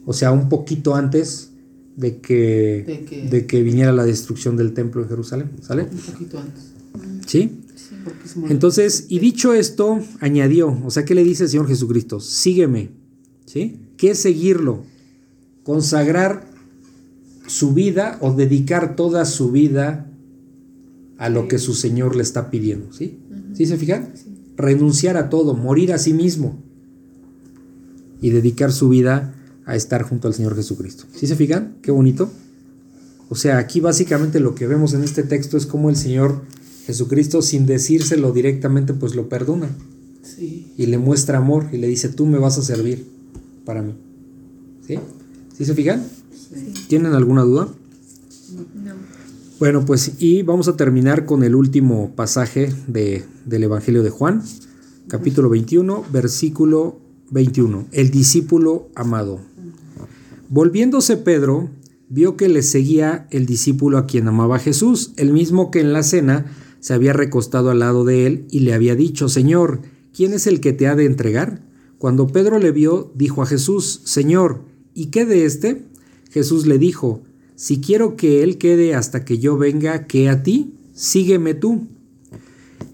O 0.06 0.14
sea, 0.14 0.32
un 0.32 0.50
poquito 0.50 0.96
antes 0.96 1.52
de 1.98 2.20
que, 2.22 3.28
de 3.30 3.46
que, 3.46 3.62
viniera 3.62 3.92
la 3.92 4.06
destrucción 4.06 4.56
del 4.56 4.74
templo 4.74 5.02
de 5.02 5.10
Jerusalén. 5.10 5.52
¿Sale? 5.62 5.84
Un 5.84 5.98
poquito 5.98 6.40
antes. 6.40 6.72
¿Sí? 7.26 7.60
Entonces, 8.48 9.08
y 9.10 9.20
dicho 9.20 9.54
esto, 9.54 10.00
añadió, 10.22 10.80
o 10.86 10.90
sea, 10.90 11.04
¿qué 11.04 11.14
le 11.14 11.26
dice 11.26 11.44
el 11.44 11.50
Señor 11.50 11.68
Jesucristo? 11.68 12.22
Sígueme. 12.22 12.92
¿Sí? 13.46 13.82
¿Qué 13.98 14.12
es 14.12 14.20
seguirlo? 14.20 14.84
consagrar 15.68 16.48
su 17.46 17.74
vida 17.74 18.18
o 18.22 18.32
dedicar 18.32 18.96
toda 18.96 19.26
su 19.26 19.52
vida 19.52 20.10
a 21.18 21.28
lo 21.28 21.50
que 21.50 21.60
su 21.60 21.74
Señor 21.74 22.16
le 22.16 22.24
está 22.24 22.50
pidiendo, 22.50 22.94
¿sí? 22.94 23.20
¿Sí 23.54 23.66
se 23.66 23.76
fijan? 23.76 24.14
Renunciar 24.56 25.18
a 25.18 25.30
todo, 25.30 25.56
morir 25.56 25.92
a 25.92 25.98
sí 25.98 26.14
mismo 26.14 26.58
y 28.22 28.30
dedicar 28.30 28.72
su 28.72 28.88
vida 28.88 29.36
a 29.68 29.76
estar 29.76 30.02
junto 30.02 30.28
al 30.28 30.34
Señor 30.34 30.56
Jesucristo. 30.56 31.04
¿Sí 31.14 31.28
se 31.28 31.36
fijan? 31.36 31.76
Qué 31.84 31.92
bonito. 31.92 32.32
O 33.30 33.36
sea, 33.36 33.58
aquí 33.58 33.82
básicamente 33.82 34.40
lo 34.40 34.56
que 34.56 34.66
vemos 34.66 34.94
en 34.94 35.04
este 35.04 35.24
texto 35.24 35.58
es 35.58 35.66
cómo 35.66 35.90
el 35.90 35.98
Señor 35.98 36.42
Jesucristo, 36.86 37.42
sin 37.42 37.66
decírselo 37.66 38.32
directamente, 38.32 38.94
pues 38.94 39.14
lo 39.14 39.28
perdona. 39.28 39.70
Sí. 40.24 40.72
Y 40.78 40.86
le 40.86 40.98
muestra 40.98 41.38
amor 41.38 41.68
y 41.74 41.78
le 41.78 41.88
dice, 41.88 42.08
tú 42.08 42.26
me 42.26 42.40
vas 42.40 42.58
a 42.58 42.62
servir 42.62 43.06
para 43.66 43.82
mí. 43.82 43.94
¿Sí? 44.88 44.98
¿Sí 45.58 45.66
se 45.66 45.76
fijan? 45.76 46.02
¿Tienen 46.88 47.14
alguna 47.14 47.42
duda? 47.42 47.68
No. 48.74 48.94
Bueno, 49.60 49.86
pues 49.86 50.14
y 50.20 50.44
vamos 50.44 50.70
a 50.70 50.78
terminar 50.78 51.26
con 51.26 51.44
el 51.44 51.56
último 51.56 52.14
pasaje 52.16 52.74
de, 52.88 53.26
del 53.46 53.64
Evangelio 53.64 54.04
de 54.04 54.12
Juan, 54.12 54.44
capítulo 55.10 55.50
21, 55.50 56.06
versículo 56.14 57.00
21. 57.32 57.88
El 57.92 58.12
discípulo 58.12 58.88
amado. 58.96 59.42
Volviéndose 60.50 61.18
Pedro, 61.18 61.70
vio 62.10 62.38
que 62.38 62.48
le 62.48 62.62
seguía 62.62 63.28
el 63.32 63.46
discípulo 63.46 63.98
a 63.98 64.06
quien 64.06 64.28
amaba 64.28 64.60
Jesús, 64.60 65.12
el 65.18 65.34
mismo 65.34 65.72
que 65.72 65.82
en 65.82 65.92
la 65.92 66.04
cena 66.04 66.46
se 66.80 66.94
había 66.94 67.12
recostado 67.12 67.70
al 67.70 67.80
lado 67.80 68.06
de 68.06 68.26
él 68.26 68.46
y 68.50 68.62
le 68.62 68.74
había 68.74 68.96
dicho, 68.96 69.28
Señor, 69.28 69.82
¿quién 70.16 70.34
es 70.34 70.48
el 70.48 70.62
que 70.62 70.72
te 70.72 70.88
ha 70.88 70.96
de 70.96 71.06
entregar? 71.06 71.62
Cuando 71.98 72.28
Pedro 72.28 72.60
le 72.60 72.72
vio, 72.72 73.12
dijo 73.16 73.42
a 73.42 73.46
Jesús, 73.46 74.02
Señor, 74.06 74.62
¿y 74.94 75.08
qué 75.08 75.26
de 75.26 75.46
éste? 75.46 75.84
Jesús 76.32 76.66
le 76.66 76.78
dijo, 76.78 77.24
Si 77.56 77.82
quiero 77.82 78.16
que 78.16 78.44
él 78.44 78.58
quede 78.58 78.96
hasta 78.96 79.26
que 79.26 79.40
yo 79.40 79.58
venga, 79.58 80.08
¿qué 80.08 80.30
a 80.30 80.44
ti? 80.44 80.76
Sígueme 80.94 81.56
tú. 81.56 81.88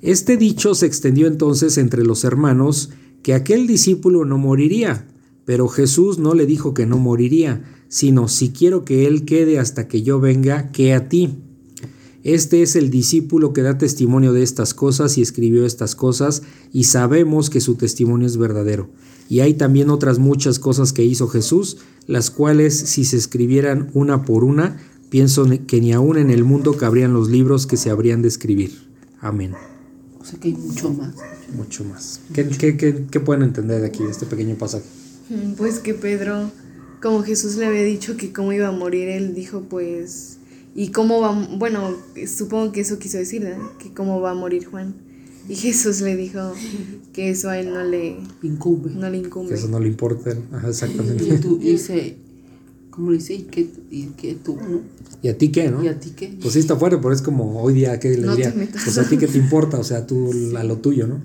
Este 0.01 0.37
dicho 0.37 0.73
se 0.73 0.85
extendió 0.85 1.27
entonces 1.27 1.77
entre 1.77 2.03
los 2.03 2.23
hermanos, 2.23 2.89
que 3.21 3.33
aquel 3.33 3.67
discípulo 3.67 4.25
no 4.25 4.37
moriría, 4.37 5.05
pero 5.45 5.67
Jesús 5.67 6.19
no 6.19 6.33
le 6.33 6.45
dijo 6.45 6.73
que 6.73 6.85
no 6.85 6.97
moriría, 6.97 7.63
sino 7.87 8.27
si 8.27 8.51
quiero 8.51 8.85
que 8.85 9.05
él 9.05 9.25
quede 9.25 9.59
hasta 9.59 9.87
que 9.87 10.01
yo 10.01 10.19
venga, 10.19 10.71
¿qué 10.71 10.93
a 10.93 11.09
ti? 11.09 11.37
Este 12.23 12.61
es 12.61 12.77
el 12.77 12.89
discípulo 12.89 13.51
que 13.51 13.61
da 13.61 13.77
testimonio 13.77 14.31
de 14.31 14.43
estas 14.43 14.73
cosas 14.73 15.17
y 15.17 15.21
escribió 15.21 15.65
estas 15.65 15.93
cosas, 15.93 16.43
y 16.71 16.85
sabemos 16.85 17.49
que 17.49 17.59
su 17.59 17.75
testimonio 17.75 18.25
es 18.25 18.37
verdadero. 18.37 18.89
Y 19.27 19.41
hay 19.41 19.55
también 19.55 19.89
otras 19.89 20.19
muchas 20.19 20.57
cosas 20.57 20.93
que 20.93 21.03
hizo 21.03 21.27
Jesús, 21.27 21.77
las 22.07 22.31
cuales 22.31 22.77
si 22.77 23.03
se 23.03 23.17
escribieran 23.17 23.89
una 23.93 24.23
por 24.23 24.45
una, 24.45 24.77
pienso 25.09 25.45
que 25.67 25.81
ni 25.81 25.91
aún 25.91 26.17
en 26.17 26.29
el 26.29 26.45
mundo 26.45 26.77
cabrían 26.77 27.13
los 27.13 27.29
libros 27.29 27.67
que 27.67 27.77
se 27.77 27.89
habrían 27.89 28.21
de 28.21 28.29
escribir. 28.29 28.71
Amén. 29.19 29.53
O 30.19 30.25
sea 30.25 30.39
que 30.39 30.47
hay 30.47 30.55
mucho 30.55 30.89
más. 30.91 31.15
Mucho 31.55 31.83
más. 31.83 32.21
¿Qué, 32.33 32.47
qué, 32.47 32.77
qué, 32.77 33.05
qué 33.11 33.19
pueden 33.19 33.43
entender 33.43 33.81
de 33.81 33.87
aquí, 33.87 34.03
de 34.03 34.11
este 34.11 34.25
pequeño 34.25 34.55
pasaje? 34.55 34.85
Mm, 35.29 35.53
Pues 35.53 35.79
que 35.79 35.93
Pedro, 35.93 36.51
como 37.01 37.23
Jesús 37.23 37.55
le 37.57 37.65
había 37.65 37.83
dicho 37.83 38.17
que 38.17 38.31
cómo 38.33 38.53
iba 38.53 38.67
a 38.67 38.71
morir, 38.71 39.07
él 39.09 39.33
dijo 39.33 39.61
pues, 39.69 40.37
¿y 40.75 40.89
cómo 40.89 41.19
va? 41.21 41.47
Bueno, 41.57 41.95
supongo 42.27 42.71
que 42.71 42.81
eso 42.81 42.99
quiso 42.99 43.17
decir, 43.17 43.41
¿verdad? 43.43 43.59
Que 43.79 43.93
cómo 43.93 44.21
va 44.21 44.31
a 44.31 44.35
morir 44.35 44.65
Juan. 44.65 44.95
Y 45.49 45.55
Jesús 45.55 45.99
le 46.01 46.15
dijo 46.15 46.53
que 47.11 47.29
eso 47.29 47.49
a 47.49 47.59
él 47.59 47.73
no 47.73 47.83
le, 47.83 48.15
Incumbe. 48.43 48.91
no 48.91 49.09
le 49.09 49.19
Que 49.19 49.27
incumbe. 49.27 49.53
eso 49.55 49.67
no 49.67 49.79
le 49.79 49.89
importa. 49.89 50.33
Ajá, 50.53 50.67
Y, 50.67 50.69
exactamente. 50.69 51.37
tú, 51.39 51.59
y 51.61 51.73
dice, 51.73 52.15
¿cómo 52.89 53.11
le 53.11 53.17
dice? 53.17 53.33
¿Y 53.33 53.41
qué, 53.43 53.67
y 53.91 54.03
qué 54.15 54.35
tú, 54.35 54.55
no? 54.55 54.79
¿Y 55.21 55.27
a 55.27 55.37
ti 55.37 55.51
qué, 55.51 55.69
no? 55.69 55.83
¿Y 55.83 55.89
a 55.89 55.99
ti 55.99 56.11
qué? 56.15 56.37
Pues 56.41 56.53
sí 56.53 56.59
está 56.59 56.77
fuerte, 56.77 56.97
pero 56.97 57.13
es 57.13 57.21
como 57.21 57.61
hoy 57.61 57.73
día, 57.73 57.99
¿qué 57.99 58.11
le 58.11 58.25
No 58.25 58.35
te 58.37 58.43
diría? 58.43 58.53
metas. 58.55 58.83
Pues 58.85 58.97
a 58.97 59.07
ti 59.09 59.17
qué 59.17 59.27
te 59.27 59.37
importa, 59.37 59.77
o 59.79 59.83
sea, 59.83 60.07
tú 60.07 60.31
a 60.57 60.63
lo 60.63 60.77
tuyo, 60.77 61.07
¿no? 61.07 61.21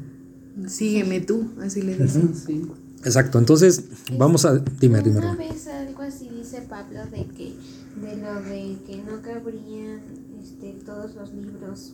Sígueme 0.68 1.20
tú, 1.20 1.50
así 1.60 1.82
le 1.82 1.96
dice. 1.96 2.20
Sí. 2.44 2.62
Exacto, 3.04 3.38
entonces 3.38 3.84
vamos 4.18 4.44
a... 4.44 4.56
Dime, 4.80 5.00
dime, 5.02 5.18
Una 5.18 5.36
vez 5.36 5.66
algo 5.68 6.02
así 6.02 6.28
dice 6.36 6.62
Pablo 6.68 7.00
de 7.10 7.26
que 7.26 7.54
de 8.00 8.16
lo 8.16 8.34
de 8.42 8.76
que 8.86 8.96
no 9.08 9.20
cabrían 9.22 10.00
este, 10.42 10.72
todos 10.84 11.14
los 11.14 11.32
libros. 11.32 11.92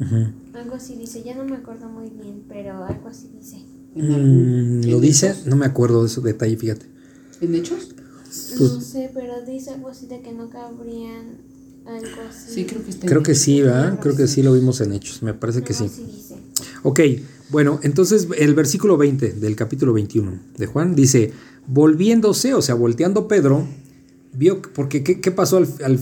Ujú. 0.00 0.26
Algo 0.58 0.74
así 0.76 0.94
dice, 0.96 1.22
ya 1.24 1.34
no 1.34 1.44
me 1.44 1.56
acuerdo 1.56 1.88
muy 1.88 2.10
bien, 2.10 2.42
pero 2.48 2.84
algo 2.84 3.08
así 3.08 3.28
dice. 3.38 3.56
¿En, 3.94 4.12
algún- 4.12 4.80
Mm, 4.80 4.90
¿Lo 4.90 5.00
dice? 5.00 5.30
Hechos? 5.30 5.46
No 5.46 5.56
me 5.56 5.66
acuerdo 5.66 6.02
de 6.02 6.08
ese 6.08 6.20
detalle, 6.20 6.56
fíjate. 6.56 6.86
¿En 7.40 7.54
hechos? 7.54 7.88
Pues- 8.24 8.60
no 8.60 8.80
sé, 8.80 9.10
pero 9.14 9.40
dice 9.46 9.70
algo 9.70 9.88
así 9.88 10.06
de 10.06 10.20
que 10.20 10.32
no 10.32 10.48
cabrían 10.50 11.38
algo 11.86 12.20
así. 12.28 12.52
Sí, 12.54 12.64
creo 12.66 12.84
que 12.84 12.90
está 12.90 13.06
en 13.06 13.08
Creo 13.08 13.22
que 13.22 13.32
Hechos. 13.32 13.42
sí, 13.44 13.62
¿verdad? 13.62 13.98
Creo 14.00 14.16
que 14.16 14.26
sí 14.28 14.42
lo 14.42 14.52
vimos 14.52 14.80
en 14.80 14.92
Hechos, 14.92 15.22
me 15.22 15.32
parece 15.34 15.62
que 15.62 15.72
sí. 15.74 15.84
Algo 15.84 15.94
así 15.94 16.04
dice. 16.04 16.36
Ok, 16.82 17.00
bueno, 17.48 17.80
entonces 17.82 18.28
el 18.36 18.54
versículo 18.54 18.96
20 18.96 19.32
del 19.34 19.56
capítulo 19.56 19.92
21 19.92 20.38
de 20.56 20.66
Juan 20.66 20.94
dice, 20.94 21.32
volviéndose, 21.66 22.54
o 22.54 22.62
sea, 22.62 22.74
volteando 22.74 23.28
Pedro, 23.28 23.66
vio, 24.32 24.60
porque 24.74 25.02
¿qué, 25.02 25.30
pasó 25.30 25.58
al- 25.58 26.00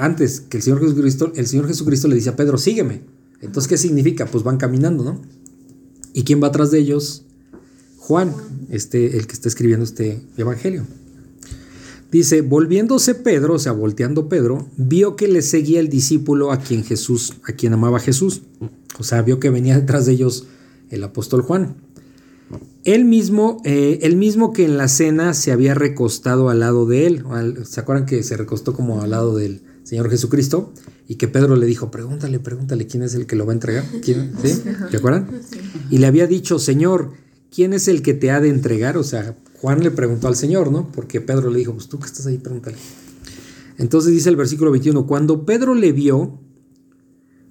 antes? 0.00 0.40
Que 0.40 0.56
el 0.58 0.62
Señor 0.62 0.80
Jesucristo, 0.80 1.32
el 1.36 1.46
Señor 1.46 1.66
Jesucristo 1.68 2.08
le 2.08 2.16
dice 2.16 2.30
a 2.30 2.36
Pedro, 2.36 2.58
sígueme. 2.58 3.02
Entonces, 3.40 3.68
¿qué 3.68 3.76
significa? 3.76 4.26
Pues 4.26 4.44
van 4.44 4.56
caminando, 4.58 5.04
¿no? 5.04 5.20
¿Y 6.12 6.24
quién 6.24 6.42
va 6.42 6.48
atrás 6.48 6.70
de 6.70 6.78
ellos? 6.78 7.24
Juan, 7.98 8.34
este, 8.70 9.16
el 9.16 9.26
que 9.26 9.34
está 9.34 9.48
escribiendo 9.48 9.84
este 9.84 10.20
evangelio. 10.36 10.84
Dice, 12.10 12.40
volviéndose 12.42 13.14
Pedro, 13.14 13.54
o 13.54 13.58
sea, 13.58 13.72
volteando 13.72 14.28
Pedro, 14.28 14.66
vio 14.76 15.14
que 15.14 15.28
le 15.28 15.42
seguía 15.42 15.78
el 15.78 15.88
discípulo 15.88 16.50
a 16.50 16.58
quien 16.58 16.82
Jesús, 16.82 17.34
a 17.44 17.52
quien 17.52 17.72
amaba 17.72 18.00
Jesús. 18.00 18.42
O 18.98 19.04
sea, 19.04 19.22
vio 19.22 19.38
que 19.38 19.48
venía 19.50 19.78
detrás 19.78 20.06
de 20.06 20.12
ellos 20.12 20.48
el 20.90 21.04
apóstol 21.04 21.42
Juan. 21.42 21.76
Él 22.84 23.04
mismo, 23.04 23.60
eh, 23.64 24.00
el 24.02 24.16
mismo 24.16 24.52
que 24.52 24.64
en 24.64 24.76
la 24.76 24.88
cena 24.88 25.34
se 25.34 25.52
había 25.52 25.74
recostado 25.74 26.48
al 26.48 26.60
lado 26.60 26.86
de 26.86 27.06
él. 27.06 27.24
¿Se 27.64 27.80
acuerdan 27.80 28.06
que 28.06 28.22
se 28.22 28.36
recostó 28.36 28.72
como 28.72 29.02
al 29.02 29.10
lado 29.10 29.36
del 29.36 29.62
Señor 29.82 30.10
Jesucristo? 30.10 30.72
Y 31.06 31.16
que 31.16 31.28
Pedro 31.28 31.56
le 31.56 31.66
dijo, 31.66 31.90
pregúntale, 31.90 32.38
pregúntale 32.38 32.86
quién 32.86 33.02
es 33.02 33.14
el 33.14 33.26
que 33.26 33.36
lo 33.36 33.44
va 33.44 33.52
a 33.52 33.54
entregar. 33.54 33.84
¿Quién? 34.02 34.32
¿Sí? 34.42 34.62
¿Se 34.90 34.96
acuerdan? 34.96 35.28
Y 35.90 35.98
le 35.98 36.06
había 36.06 36.26
dicho, 36.26 36.58
Señor, 36.58 37.12
¿quién 37.54 37.72
es 37.72 37.88
el 37.88 38.02
que 38.02 38.14
te 38.14 38.30
ha 38.30 38.40
de 38.40 38.48
entregar? 38.48 38.96
O 38.96 39.04
sea, 39.04 39.36
Juan 39.60 39.82
le 39.82 39.90
preguntó 39.90 40.28
al 40.28 40.36
Señor, 40.36 40.72
¿no? 40.72 40.90
Porque 40.90 41.20
Pedro 41.20 41.50
le 41.50 41.58
dijo, 41.58 41.74
pues 41.74 41.88
tú 41.88 41.98
que 41.98 42.06
estás 42.06 42.26
ahí, 42.26 42.38
pregúntale. 42.38 42.76
Entonces 43.76 44.12
dice 44.12 44.28
el 44.28 44.36
versículo 44.36 44.70
21, 44.70 45.06
cuando 45.06 45.44
Pedro 45.44 45.74
le 45.74 45.92
vio, 45.92 46.38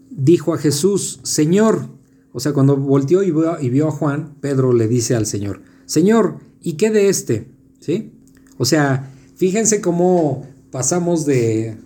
dijo 0.10 0.54
a 0.54 0.58
Jesús, 0.58 1.20
Señor, 1.24 1.99
o 2.34 2.40
sea, 2.40 2.54
cuando 2.54 2.76
volteó 2.78 3.24
y 3.24 3.32
vio, 3.32 3.60
y 3.60 3.70
vio 3.70 3.88
a 3.88 3.92
Juan, 3.92 4.36
Pedro 4.42 4.74
le 4.74 4.88
dice 4.88 5.16
al 5.16 5.26
Señor, 5.26 5.62
Señor, 5.86 6.38
¿y 6.62 6.74
qué 6.74 6.90
de 6.92 7.10
este? 7.10 7.48
¿Sí? 7.80 8.12
O 8.58 8.66
sea, 8.66 9.12
fíjense 9.36 9.82
cómo 9.82 10.46
pasamos 10.72 11.26
de, 11.26 11.78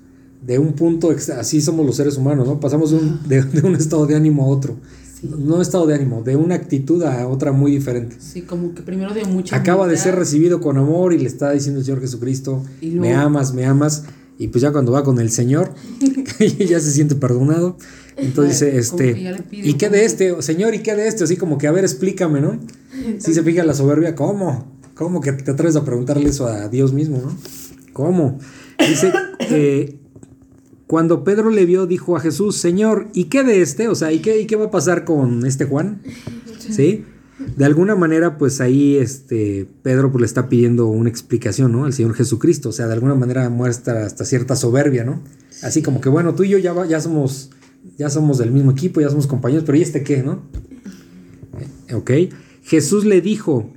de 0.46 0.60
un 0.60 0.74
punto, 0.74 1.12
así 1.38 1.62
somos 1.62 1.86
los 1.86 1.96
seres 1.96 2.18
humanos, 2.18 2.48
¿no? 2.48 2.60
Pasamos 2.60 2.92
de 2.92 2.98
un, 2.98 3.20
de- 3.28 3.44
de 3.44 3.62
un 3.62 3.76
estado 3.76 4.06
de 4.06 4.16
ánimo 4.16 4.44
a 4.44 4.48
otro. 4.48 4.76
No 5.24 5.62
estado 5.62 5.88
de 5.88 5.96
ánimo, 5.96 6.22
de 6.22 6.36
una 6.36 6.56
actitud 6.56 7.02
a 7.04 7.26
otra 7.30 7.54
muy 7.54 7.72
diferente. 7.72 8.18
Sí, 8.20 8.42
como 8.42 8.74
que 8.74 8.82
primero 8.82 9.14
dio 9.14 9.26
mucha 9.26 9.56
Acaba 9.56 9.88
de 9.88 9.96
ser 9.96 10.16
recibido 10.16 10.60
con 10.60 10.78
amor 10.78 11.14
y 11.14 11.18
le 11.18 11.28
está 11.28 11.52
diciendo 11.52 11.80
el 11.80 11.86
Señor 11.86 12.02
Jesucristo, 12.02 12.62
me 12.82 13.14
amas, 13.14 13.54
me 13.54 13.66
amas. 13.66 14.04
Y 14.38 14.50
pues 14.50 14.62
ya 14.64 14.74
cuando 14.74 14.92
va 14.92 15.04
con 15.06 15.20
el 15.20 15.30
Señor, 15.32 15.72
ya 16.68 16.80
se 16.82 16.92
siente 16.92 17.16
perdonado. 17.16 17.78
Entonces, 18.26 18.90
Como 18.90 19.02
este, 19.04 19.14
que 19.50 19.56
¿y 19.58 19.74
qué 19.76 19.90
de 19.90 20.06
este? 20.06 20.42
Señor, 20.42 20.74
¿y 20.76 20.80
qué 20.80 20.96
de 20.96 21.08
este? 21.08 21.24
Así 21.24 21.36
como 21.38 21.58
que, 21.58 21.68
a 21.68 21.72
ver, 21.72 21.84
explícame, 21.84 22.42
¿no? 22.42 22.60
Si 23.20 23.34
se 23.34 23.44
fija 23.44 23.64
la 23.64 23.74
soberbia, 23.74 24.16
¿cómo? 24.16 24.72
¿Cómo 24.96 25.22
que 25.22 25.32
te 25.34 25.52
atreves 25.52 25.76
a 25.76 25.84
preguntarle 25.86 26.30
eso 26.30 26.48
a 26.48 26.70
Dios 26.70 26.94
mismo, 26.94 27.18
no? 27.22 27.36
¿Cómo? 27.94 28.40
Dice, 28.80 29.12
eh, 29.40 29.98
cuando 30.88 31.24
Pedro 31.24 31.50
le 31.50 31.66
vio, 31.66 31.88
dijo 31.88 32.16
a 32.16 32.20
Jesús, 32.20 32.58
Señor, 32.58 33.08
¿y 33.14 33.26
qué 33.26 33.44
de 33.44 33.62
este? 33.62 33.88
O 33.88 33.96
sea, 33.96 34.12
¿y 34.12 34.20
qué, 34.20 34.40
y 34.42 34.46
qué 34.46 34.56
va 34.56 34.66
a 34.66 34.72
pasar 34.72 35.06
con 35.06 35.46
este 35.46 35.66
Juan? 35.66 36.02
¿Sí? 36.60 37.06
De 37.58 37.66
alguna 37.66 37.96
manera, 37.96 38.38
pues 38.38 38.62
ahí 38.62 38.96
este, 38.98 39.68
Pedro 39.82 40.12
pues, 40.12 40.22
le 40.22 40.26
está 40.28 40.48
pidiendo 40.50 40.88
una 40.88 41.10
explicación, 41.10 41.72
¿no? 41.72 41.86
Al 41.86 41.94
Señor 41.94 42.14
Jesucristo. 42.14 42.70
O 42.70 42.72
sea, 42.72 42.88
de 42.88 42.94
alguna 42.94 43.16
manera 43.16 43.50
muestra 43.50 44.06
hasta 44.06 44.24
cierta 44.24 44.56
soberbia, 44.56 45.04
¿no? 45.04 45.22
Así 45.64 45.82
como 45.82 46.00
que, 46.00 46.10
bueno, 46.10 46.36
tú 46.36 46.44
y 46.44 46.50
yo 46.50 46.58
ya, 46.60 46.74
va- 46.74 46.86
ya 46.86 47.02
somos 47.02 47.50
ya 47.98 48.10
somos 48.10 48.38
del 48.38 48.52
mismo 48.52 48.72
equipo, 48.72 49.02
ya 49.02 49.10
somos 49.10 49.28
compañeros, 49.28 49.64
pero 49.66 49.78
¿y 49.78 49.82
este 49.82 50.04
qué, 50.04 50.24
no? 50.24 50.44
Eh, 51.90 51.94
Ok. 51.96 52.12
Jesús 52.64 53.04
le 53.04 53.22
dijo, 53.22 53.74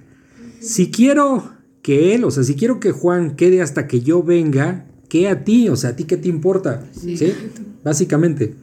si 0.61 0.91
quiero 0.91 1.53
que 1.83 2.15
él, 2.15 2.25
o 2.25 2.31
sea, 2.31 2.45
si 2.45 2.55
quiero 2.55 2.79
que 2.79 2.93
Juan 2.93 3.35
quede 3.35 3.61
hasta 3.61 3.89
que 3.89 4.01
yo 4.01 4.23
venga, 4.23 4.87
¿qué 5.09 5.29
a 5.29 5.45
ti? 5.45 5.69
O 5.69 5.77
sea, 5.77 5.91
¿a 5.91 5.97
ti 5.97 6.05
qué 6.05 6.17
te 6.17 6.29
importa? 6.29 6.89
Sí. 6.93 7.17
¿Sí? 7.17 7.33
Básicamente, 7.83 8.55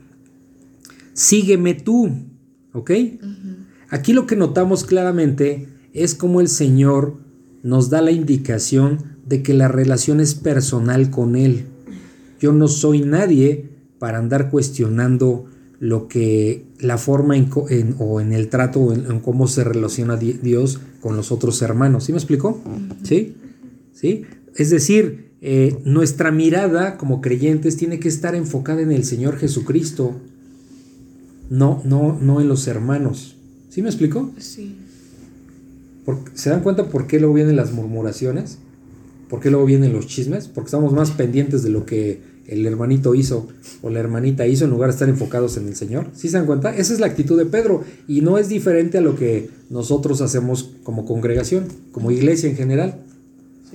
sígueme 1.13 1.73
tú, 1.73 2.09
¿ok? 2.73 2.91
Aquí 3.89 4.13
lo 4.13 4.25
que 4.25 4.35
notamos 4.35 4.85
claramente 4.85 5.67
es 5.93 6.15
cómo 6.15 6.41
el 6.41 6.47
Señor 6.47 7.17
nos 7.61 7.89
da 7.89 8.01
la 8.01 8.11
indicación 8.11 9.17
de 9.25 9.43
que 9.43 9.53
la 9.53 9.67
relación 9.67 10.19
es 10.19 10.35
personal 10.35 11.09
con 11.09 11.35
Él. 11.35 11.65
Yo 12.39 12.51
no 12.51 12.67
soy 12.67 13.01
nadie 13.01 13.69
para 14.03 14.17
andar 14.17 14.49
cuestionando 14.49 15.45
lo 15.79 16.09
que 16.09 16.65
la 16.77 16.97
forma 16.97 17.37
en, 17.37 17.47
o 17.99 18.19
en 18.19 18.33
el 18.33 18.49
trato 18.49 18.81
o 18.81 18.93
en, 18.93 19.21
cómo 19.21 19.47
se 19.47 19.63
relaciona 19.63 20.17
Dios 20.17 20.81
con 20.99 21.15
los 21.15 21.31
otros 21.31 21.61
hermanos. 21.61 22.03
¿Sí 22.03 22.11
me 22.11 22.17
explico? 22.17 22.61
¿Sí? 23.03 23.37
¿Sí? 23.93 24.23
Es 24.57 24.71
decir, 24.71 25.29
eh, 25.39 25.77
nuestra 25.85 26.31
mirada 26.31 26.97
como 26.97 27.21
creyentes 27.21 27.77
tiene 27.77 28.01
que 28.01 28.09
estar 28.09 28.35
enfocada 28.35 28.81
en 28.81 28.91
el 28.91 29.05
Señor 29.05 29.37
Jesucristo, 29.37 30.19
no, 31.49 31.81
no, 31.85 32.19
no 32.19 32.41
en 32.41 32.49
los 32.49 32.67
hermanos. 32.67 33.37
¿Sí 33.69 33.81
me 33.81 33.87
explico? 33.87 34.33
Sí. 34.37 34.75
¿Se 36.33 36.49
dan 36.49 36.59
cuenta 36.59 36.89
por 36.89 37.07
qué 37.07 37.21
luego 37.21 37.35
vienen 37.35 37.55
las 37.55 37.71
murmuraciones? 37.71 38.57
¿Por 39.29 39.39
qué 39.39 39.49
luego 39.49 39.65
vienen 39.65 39.93
los 39.93 40.07
chismes? 40.07 40.49
Porque 40.49 40.67
estamos 40.67 40.91
más 40.91 41.11
pendientes 41.11 41.63
de 41.63 41.69
lo 41.69 41.85
que 41.85 42.32
el 42.47 42.65
hermanito 42.65 43.15
hizo 43.15 43.47
o 43.81 43.89
la 43.89 43.99
hermanita 43.99 44.45
hizo 44.47 44.65
en 44.65 44.71
lugar 44.71 44.89
de 44.89 44.93
estar 44.93 45.09
enfocados 45.09 45.57
en 45.57 45.67
el 45.67 45.75
Señor. 45.75 46.07
¿Sí 46.13 46.29
se 46.29 46.37
dan 46.37 46.45
cuenta? 46.45 46.75
Esa 46.75 46.93
es 46.93 46.99
la 46.99 47.07
actitud 47.07 47.37
de 47.37 47.45
Pedro 47.45 47.83
y 48.07 48.21
no 48.21 48.37
es 48.37 48.49
diferente 48.49 48.97
a 48.97 49.01
lo 49.01 49.15
que 49.15 49.49
nosotros 49.69 50.21
hacemos 50.21 50.71
como 50.83 51.05
congregación, 51.05 51.65
como 51.91 52.11
iglesia 52.11 52.49
en 52.49 52.55
general. 52.55 53.01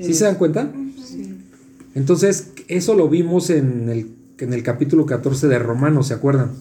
¿Sí, 0.01 0.15
se 0.15 0.25
dan 0.25 0.37
cuenta? 0.37 0.71
Sí. 1.05 1.35
Entonces, 1.95 2.49
eso 2.69 2.95
lo 2.95 3.09
vimos 3.09 3.51
en 3.51 3.89
el, 3.89 4.11
en 4.39 4.53
el 4.53 4.63
capítulo 4.63 5.07
14 5.07 5.49
de 5.49 5.59
Romanos, 5.59 6.09
¿se 6.09 6.15
acuerdan? 6.15 6.53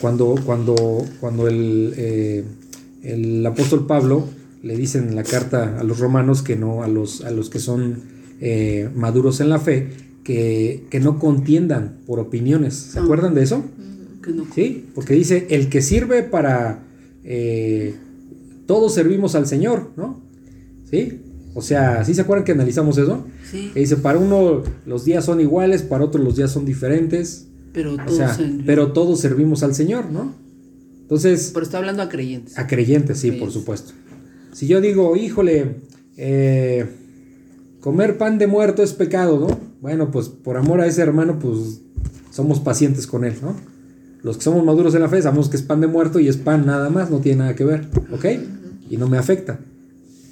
Cuando, 0.00 0.36
cuando, 0.46 1.04
cuando 1.20 1.48
el, 1.48 1.94
eh, 1.96 2.44
el 3.02 3.44
apóstol 3.44 3.86
Pablo 3.86 4.26
le 4.62 4.76
dice 4.76 4.98
en 4.98 5.14
la 5.16 5.24
carta 5.24 5.78
a 5.78 5.84
los 5.84 5.98
romanos 5.98 6.42
que 6.42 6.56
no, 6.56 6.82
a 6.82 6.88
los, 6.88 7.22
a 7.22 7.30
los 7.30 7.50
que 7.50 7.58
son 7.58 8.02
eh, 8.40 8.88
maduros 8.94 9.40
en 9.40 9.48
la 9.48 9.58
fe, 9.58 9.88
que, 10.24 11.00
no 11.02 11.18
contiendan 11.18 11.98
por 12.06 12.20
opiniones. 12.20 12.74
¿Se 12.74 12.98
acuerdan 12.98 13.34
de 13.34 13.42
eso? 13.42 13.64
Sí, 14.54 14.86
porque 14.94 15.14
dice, 15.14 15.46
el 15.50 15.68
que 15.68 15.82
sirve 15.82 16.22
para... 16.22 16.84
Eh, 17.24 17.94
todos 18.66 18.94
servimos 18.94 19.34
al 19.34 19.46
Señor, 19.46 19.90
¿no? 19.96 20.22
¿Sí? 20.88 21.22
O 21.54 21.62
sea, 21.62 22.04
¿sí 22.04 22.14
se 22.14 22.20
acuerdan 22.20 22.44
que 22.44 22.52
analizamos 22.52 22.96
eso? 22.98 23.26
Sí. 23.50 23.70
Que 23.74 23.80
dice, 23.80 23.96
para 23.96 24.18
uno 24.18 24.62
los 24.86 25.04
días 25.04 25.24
son 25.24 25.40
iguales, 25.40 25.82
para 25.82 26.04
otros 26.04 26.24
los 26.24 26.36
días 26.36 26.52
son 26.52 26.64
diferentes. 26.64 27.48
Pero 27.72 27.96
todos, 27.96 28.38
pero 28.64 28.92
todos 28.92 29.20
servimos 29.20 29.64
al 29.64 29.74
Señor, 29.74 30.10
¿no? 30.10 30.34
Entonces... 31.02 31.50
Pero 31.52 31.64
está 31.64 31.78
hablando 31.78 32.02
a 32.02 32.08
creyentes. 32.08 32.56
A 32.58 32.68
creyentes, 32.68 33.18
sí, 33.18 33.32
por 33.32 33.50
supuesto. 33.50 33.92
Si 34.52 34.68
yo 34.68 34.80
digo, 34.80 35.16
híjole, 35.16 35.76
eh, 36.16 36.86
comer 37.80 38.18
pan 38.18 38.38
de 38.38 38.46
muerto 38.46 38.82
es 38.82 38.92
pecado, 38.92 39.38
¿no? 39.38 39.58
Bueno, 39.80 40.10
pues 40.10 40.28
por 40.28 40.56
amor 40.56 40.80
a 40.80 40.86
ese 40.86 41.02
hermano, 41.02 41.38
pues 41.38 41.80
somos 42.30 42.60
pacientes 42.60 43.06
con 43.06 43.24
él, 43.24 43.34
¿no? 43.42 43.54
Los 44.22 44.36
que 44.36 44.44
somos 44.44 44.64
maduros 44.64 44.94
en 44.94 45.00
la 45.00 45.08
fe 45.08 45.22
sabemos 45.22 45.48
que 45.48 45.56
es 45.56 45.62
pan 45.62 45.80
de 45.80 45.86
muerto 45.86 46.20
y 46.20 46.28
es 46.28 46.36
pan 46.36 46.66
nada 46.66 46.90
más, 46.90 47.10
no 47.10 47.20
tiene 47.20 47.38
nada 47.38 47.56
que 47.56 47.64
ver, 47.64 47.88
¿ok? 48.12 48.26
Y 48.90 48.96
no 48.98 49.08
me 49.08 49.16
afecta. 49.16 49.60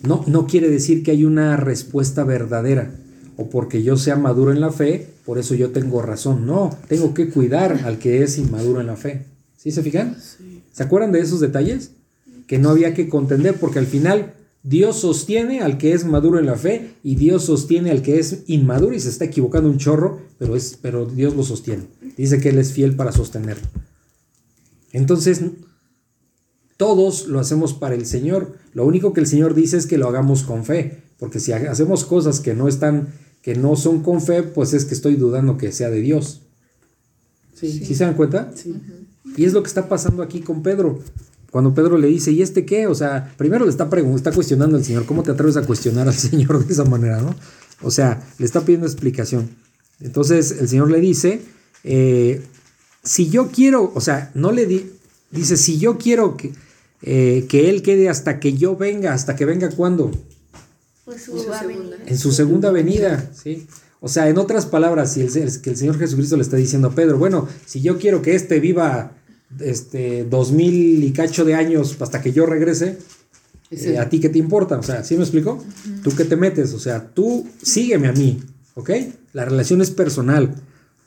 No, 0.03 0.24
no 0.26 0.46
quiere 0.46 0.68
decir 0.68 1.03
que 1.03 1.11
hay 1.11 1.24
una 1.24 1.57
respuesta 1.57 2.24
verdadera 2.24 2.90
o 3.38 3.49
porque 3.49 3.84
yo 3.84 3.96
sea 3.96 4.16
maduro 4.16 4.53
en 4.53 4.61
la 4.61 4.70
fe, 4.70 5.07
por 5.24 5.38
eso 5.38 5.55
yo 5.55 5.70
tengo 5.70 6.03
razón. 6.03 6.44
No, 6.44 6.76
tengo 6.88 7.14
que 7.14 7.30
cuidar 7.30 7.80
al 7.84 7.99
que 7.99 8.24
es 8.24 8.36
inmaduro 8.36 8.80
en 8.80 8.88
la 8.88 8.96
fe. 8.96 9.26
¿Sí 9.57 9.70
se 9.70 9.82
fijan? 9.82 10.16
¿Se 10.72 10.82
acuerdan 10.82 11.12
de 11.12 11.20
esos 11.20 11.38
detalles? 11.38 11.92
Que 12.49 12.59
no 12.59 12.70
había 12.70 12.94
que 12.94 13.09
contender 13.09 13.55
porque 13.55 13.78
al 13.78 13.86
final 13.86 14.34
Dios 14.69 15.01
sostiene 15.01 15.61
al 15.61 15.79
que 15.79 15.95
es 15.95 16.05
maduro 16.05 16.39
en 16.39 16.45
la 16.45 16.57
fe 16.57 16.93
y 17.03 17.14
Dios 17.14 17.47
sostiene 17.47 17.91
al 17.91 18.03
que 18.03 18.19
es 18.19 18.43
inmaduro 18.49 18.95
y 18.95 19.01
se 19.01 19.09
está 19.09 19.25
equivocando 19.25 19.71
un 19.71 19.79
chorro, 19.79 20.21
pero, 20.39 20.57
es, 20.57 20.79
pero 20.83 21.07
Dios 21.07 21.35
lo 21.35 21.43
sostiene. 21.43 21.85
Dice 22.19 22.39
que 22.39 22.51
Él 22.51 22.59
es 22.59 22.73
fiel 22.73 22.95
para 22.95 23.11
sostenerlo. 23.11 23.66
Entonces, 24.93 25.41
todos 26.77 27.29
lo 27.29 27.41
hacemos 27.41 27.73
para 27.73 27.95
el 27.95 28.05
Señor. 28.05 28.59
Lo 28.75 28.85
único 28.85 29.14
que 29.14 29.21
el 29.21 29.27
Señor 29.27 29.55
dice 29.55 29.79
es 29.79 29.87
que 29.87 29.97
lo 29.97 30.07
hagamos 30.07 30.43
con 30.43 30.66
fe, 30.66 31.03
porque 31.19 31.41
si 31.41 31.53
hacemos 31.53 32.05
cosas 32.05 32.41
que 32.41 32.53
no 32.53 32.69
están, 32.69 33.14
que 33.41 33.55
no 33.55 33.75
son 33.75 34.03
con 34.03 34.21
fe, 34.21 34.43
pues 34.43 34.75
es 34.75 34.85
que 34.85 34.93
estoy 34.93 35.16
dudando 35.16 35.57
que 35.57 35.73
sea 35.73 35.89
de 35.89 36.03
Dios. 36.03 36.43
¿Sí, 37.55 37.95
se 37.95 38.05
dan 38.05 38.14
cuenta? 38.14 38.53
Sí. 38.55 38.75
Y 39.35 39.47
es 39.47 39.55
lo 39.55 39.62
que 39.62 39.69
está 39.69 39.89
pasando 39.89 40.23
aquí 40.23 40.41
con 40.41 40.62
Pedro. 40.62 41.01
Cuando 41.51 41.72
Pedro 41.72 41.96
le 41.96 42.09
dice, 42.09 42.30
¿y 42.30 42.42
este 42.42 42.66
qué? 42.66 42.86
O 42.86 42.94
sea, 42.94 43.32
primero 43.36 43.64
le 43.64 43.70
está, 43.70 43.88
está 44.14 44.32
cuestionando 44.32 44.76
al 44.76 44.84
Señor. 44.84 45.07
¿Cómo 45.07 45.22
te 45.22 45.30
atreves 45.30 45.57
a 45.57 45.62
cuestionar 45.62 46.07
al 46.07 46.14
Señor 46.14 46.64
de 46.64 46.72
esa 46.72 46.84
manera, 46.84 47.20
no? 47.20 47.34
O 47.82 47.90
sea, 47.90 48.22
le 48.38 48.44
está 48.44 48.62
pidiendo 48.62 48.86
explicación. 48.86 49.49
Entonces 50.01 50.57
el 50.61 50.68
Señor 50.68 50.90
le 50.90 51.01
dice, 51.01 51.42
eh, 51.84 52.42
si 53.03 53.30
yo 53.30 53.49
quiero, 53.49 53.92
o 53.94 54.01
sea, 54.01 54.30
no 54.34 54.53
le 54.53 54.66
di, 54.66 54.90
dice, 55.30 55.57
si 55.57 55.78
yo 55.78 55.96
quiero 55.96 56.36
que, 56.36 56.53
eh, 57.03 57.46
que 57.49 57.70
Él 57.70 57.82
quede 57.82 58.09
hasta 58.09 58.40
que 58.40 58.55
yo 58.55 58.76
venga, 58.76 59.14
hasta 59.14 59.34
que 59.34 59.44
venga 59.44 59.70
cuando. 59.70 60.11
Pues 61.05 61.22
su 61.22 61.38
segunda. 61.38 61.96
En 62.07 62.18
su 62.18 62.32
segunda 62.32 62.70
venida, 62.70 63.30
¿sí? 63.32 63.66
O 64.01 64.09
sea, 64.09 64.28
en 64.28 64.38
otras 64.38 64.66
palabras, 64.66 65.14
si 65.14 65.22
el, 65.22 65.61
que 65.61 65.70
el 65.70 65.76
Señor 65.76 65.99
Jesucristo 65.99 66.36
le 66.36 66.42
está 66.42 66.57
diciendo 66.57 66.88
a 66.88 66.94
Pedro, 66.94 67.18
bueno, 67.18 67.49
si 67.66 67.80
yo 67.80 67.99
quiero 67.99 68.22
que 68.22 68.34
éste 68.34 68.61
viva 68.61 69.12
este, 69.61 70.24
dos 70.24 70.53
mil 70.53 71.05
y 71.05 71.12
cacho 71.12 71.44
de 71.44 71.55
años 71.55 71.96
hasta 72.01 72.20
que 72.20 72.32
yo 72.32 72.46
regrese, 72.46 72.99
eh, 73.70 73.99
¿a 73.99 74.09
ti 74.09 74.20
qué 74.20 74.28
te 74.28 74.38
importa? 74.38 74.78
O 74.78 74.82
sea, 74.82 75.05
¿sí 75.05 75.16
me 75.16 75.22
explico? 75.22 75.62
¿Tú 76.03 76.11
qué 76.16 76.24
te 76.24 76.36
metes? 76.36 76.72
O 76.74 76.78
sea, 76.78 77.09
tú 77.09 77.46
sígueme 77.62 78.09
a 78.09 78.12
mí, 78.12 78.40
¿ok? 78.74 78.90
La 79.32 79.44
relación 79.44 79.82
es 79.82 79.90
personal, 79.90 80.55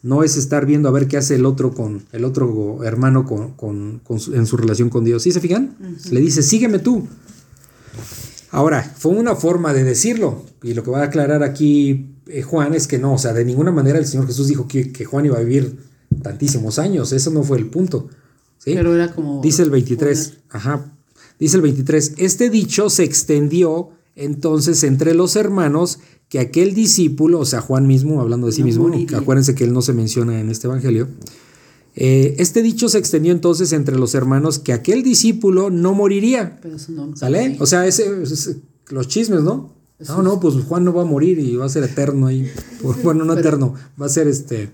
no 0.03 0.23
es 0.23 0.37
estar 0.37 0.65
viendo 0.65 0.89
a 0.89 0.91
ver 0.91 1.07
qué 1.07 1.17
hace 1.17 1.35
el 1.35 1.45
otro 1.45 1.73
con 1.73 2.03
el 2.11 2.25
otro 2.25 2.83
hermano 2.83 3.25
con, 3.25 4.01
en 4.33 4.45
su 4.45 4.57
relación 4.57 4.89
con 4.89 5.05
Dios. 5.05 5.23
¿Sí 5.23 5.31
se 5.31 5.39
fijan? 5.39 5.75
Le 6.11 6.19
dice, 6.19 6.41
sígueme 6.43 6.79
tú. 6.79 7.07
Ahora, 8.51 8.83
fue 8.83 9.13
una 9.13 9.35
forma 9.35 9.73
de 9.73 9.83
decirlo, 9.83 10.43
y 10.61 10.73
lo 10.73 10.83
que 10.83 10.91
va 10.91 11.01
a 11.01 11.05
aclarar 11.05 11.41
aquí 11.41 12.15
eh, 12.27 12.41
Juan 12.41 12.73
es 12.73 12.85
que 12.85 12.99
no, 12.99 13.13
o 13.13 13.17
sea, 13.17 13.31
de 13.31 13.45
ninguna 13.45 13.71
manera 13.71 13.97
el 13.97 14.05
Señor 14.05 14.27
Jesús 14.27 14.49
dijo 14.49 14.67
que, 14.67 14.91
que 14.91 15.05
Juan 15.05 15.25
iba 15.25 15.37
a 15.37 15.41
vivir 15.41 15.77
tantísimos 16.21 16.77
años, 16.77 17.13
eso 17.13 17.31
no 17.31 17.43
fue 17.43 17.57
el 17.57 17.69
punto. 17.69 18.09
Pero 18.65 18.95
era 18.95 19.13
como... 19.13 19.41
Dice 19.41 19.63
el 19.63 19.69
23, 19.69 20.37
ajá, 20.49 20.93
dice 21.39 21.55
el 21.55 21.61
23, 21.63 22.13
este 22.17 22.49
dicho 22.49 22.89
se 22.89 23.03
extendió 23.03 23.89
entonces 24.15 24.83
entre 24.83 25.13
los 25.13 25.35
hermanos 25.35 25.99
que 26.29 26.39
aquel 26.39 26.73
discípulo, 26.73 27.39
o 27.39 27.45
sea, 27.45 27.61
Juan 27.61 27.87
mismo, 27.87 28.21
hablando 28.21 28.47
de 28.47 28.53
sí 28.53 28.63
mismo, 28.63 28.89
acuérdense 29.15 29.55
que 29.55 29.63
él 29.63 29.73
no 29.73 29.81
se 29.81 29.93
menciona 29.93 30.39
en 30.39 30.49
este 30.49 30.67
Evangelio, 30.67 31.07
eh, 31.95 32.35
este 32.37 32.61
dicho 32.61 32.87
se 32.87 32.97
extendió 32.97 33.33
entonces 33.33 33.73
entre 33.73 33.97
los 33.97 34.15
hermanos 34.15 34.59
que 34.59 34.71
aquel 34.71 35.03
discípulo 35.03 35.69
no 35.69 35.93
moriría. 35.93 36.59
Pero 36.61 36.77
eso 36.77 36.91
no, 36.93 37.15
¿Sale? 37.17 37.57
O 37.59 37.65
sea, 37.65 37.85
ese, 37.85 38.07
los 38.89 39.07
chismes, 39.07 39.41
¿no? 39.41 39.73
No, 40.07 40.21
no, 40.21 40.39
pues 40.39 40.55
Juan 40.65 40.83
no 40.83 40.93
va 40.93 41.03
a 41.03 41.05
morir 41.05 41.39
y 41.39 41.55
va 41.55 41.65
a 41.65 41.69
ser 41.69 41.83
eterno 41.83 42.27
ahí. 42.27 42.49
bueno, 43.03 43.25
no 43.25 43.33
eterno, 43.33 43.75
va 44.01 44.05
a 44.05 44.09
ser 44.09 44.27
este, 44.27 44.69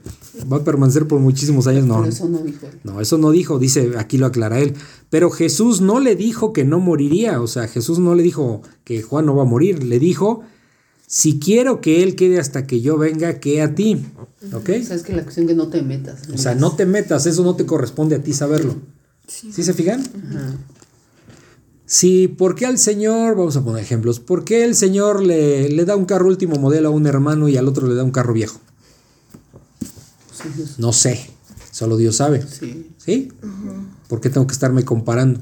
va 0.52 0.58
a 0.58 0.64
permanecer 0.64 1.08
por 1.08 1.20
muchísimos 1.20 1.68
años. 1.68 1.86
No, 1.86 2.06
eso 2.06 2.28
no 2.30 2.40
dijo. 2.40 2.68
No, 2.84 3.02
eso 3.02 3.18
no 3.18 3.32
dijo, 3.32 3.60
dice, 3.60 3.92
aquí 3.98 4.18
lo 4.18 4.26
aclara 4.26 4.60
él. 4.60 4.74
Pero 5.10 5.30
Jesús 5.30 5.82
no 5.82 6.00
le 6.00 6.16
dijo 6.16 6.54
que 6.54 6.66
no 6.66 6.80
moriría, 6.80 7.42
o 7.42 7.48
sea, 7.48 7.68
Jesús 7.68 8.00
no 8.00 8.16
le 8.16 8.24
dijo 8.24 8.62
que 8.84 9.02
Juan 9.02 9.26
no 9.26 9.36
va 9.36 9.44
a 9.44 9.46
morir, 9.46 9.84
le 9.84 10.00
dijo, 10.00 10.42
si 11.08 11.40
quiero 11.40 11.82
que 11.82 12.04
él 12.04 12.16
quede 12.16 12.40
hasta 12.40 12.68
que 12.68 12.82
yo 12.82 12.98
venga, 12.98 13.40
que 13.40 13.62
a 13.62 13.76
ti. 13.76 14.06
¿Ok? 14.54 14.70
O 14.82 14.84
sea, 14.84 14.96
es 14.96 15.04
que 15.04 15.14
la 15.14 15.24
cuestión 15.24 15.48
que 15.48 15.56
no 15.56 15.68
te 15.70 15.82
metas. 15.82 16.22
O 16.34 16.38
sea, 16.38 16.56
no 16.56 16.76
te 16.76 16.86
metas, 16.86 17.26
eso 17.26 17.44
no 17.44 17.56
te 17.56 17.66
corresponde 17.66 18.16
a 18.16 18.24
ti 18.24 18.34
saberlo. 18.34 18.76
¿Sí, 19.28 19.52
se 19.52 19.74
fijan? 19.74 20.02
Ajá. 20.02 20.56
Si, 21.88 22.28
¿por 22.28 22.56
qué 22.56 22.66
al 22.66 22.78
Señor, 22.78 23.38
vamos 23.38 23.56
a 23.56 23.64
poner 23.64 23.82
ejemplos, 23.82 24.20
por 24.20 24.44
qué 24.44 24.66
el 24.66 24.76
Señor 24.76 25.24
le, 25.24 25.70
le, 25.70 25.86
da 25.86 25.96
un 25.96 26.04
carro 26.04 26.28
último 26.28 26.58
modelo 26.58 26.90
a 26.90 26.92
un 26.92 27.08
hermano 27.08 27.48
y 27.48 27.56
al 27.56 27.66
otro 27.66 27.88
le 27.88 27.96
da 27.96 28.04
un 28.04 28.12
carro 28.12 28.34
viejo? 28.34 28.60
No 30.78 30.92
sé, 30.92 31.30
solo 31.72 31.96
Dios 31.96 32.18
sabe. 32.18 32.46
Sí. 32.46 32.92
¿Sí? 32.98 33.32
¿Por 34.10 34.20
qué 34.20 34.30
tengo 34.30 34.46
que 34.46 34.52
estarme 34.52 34.84
comparando? 34.84 35.40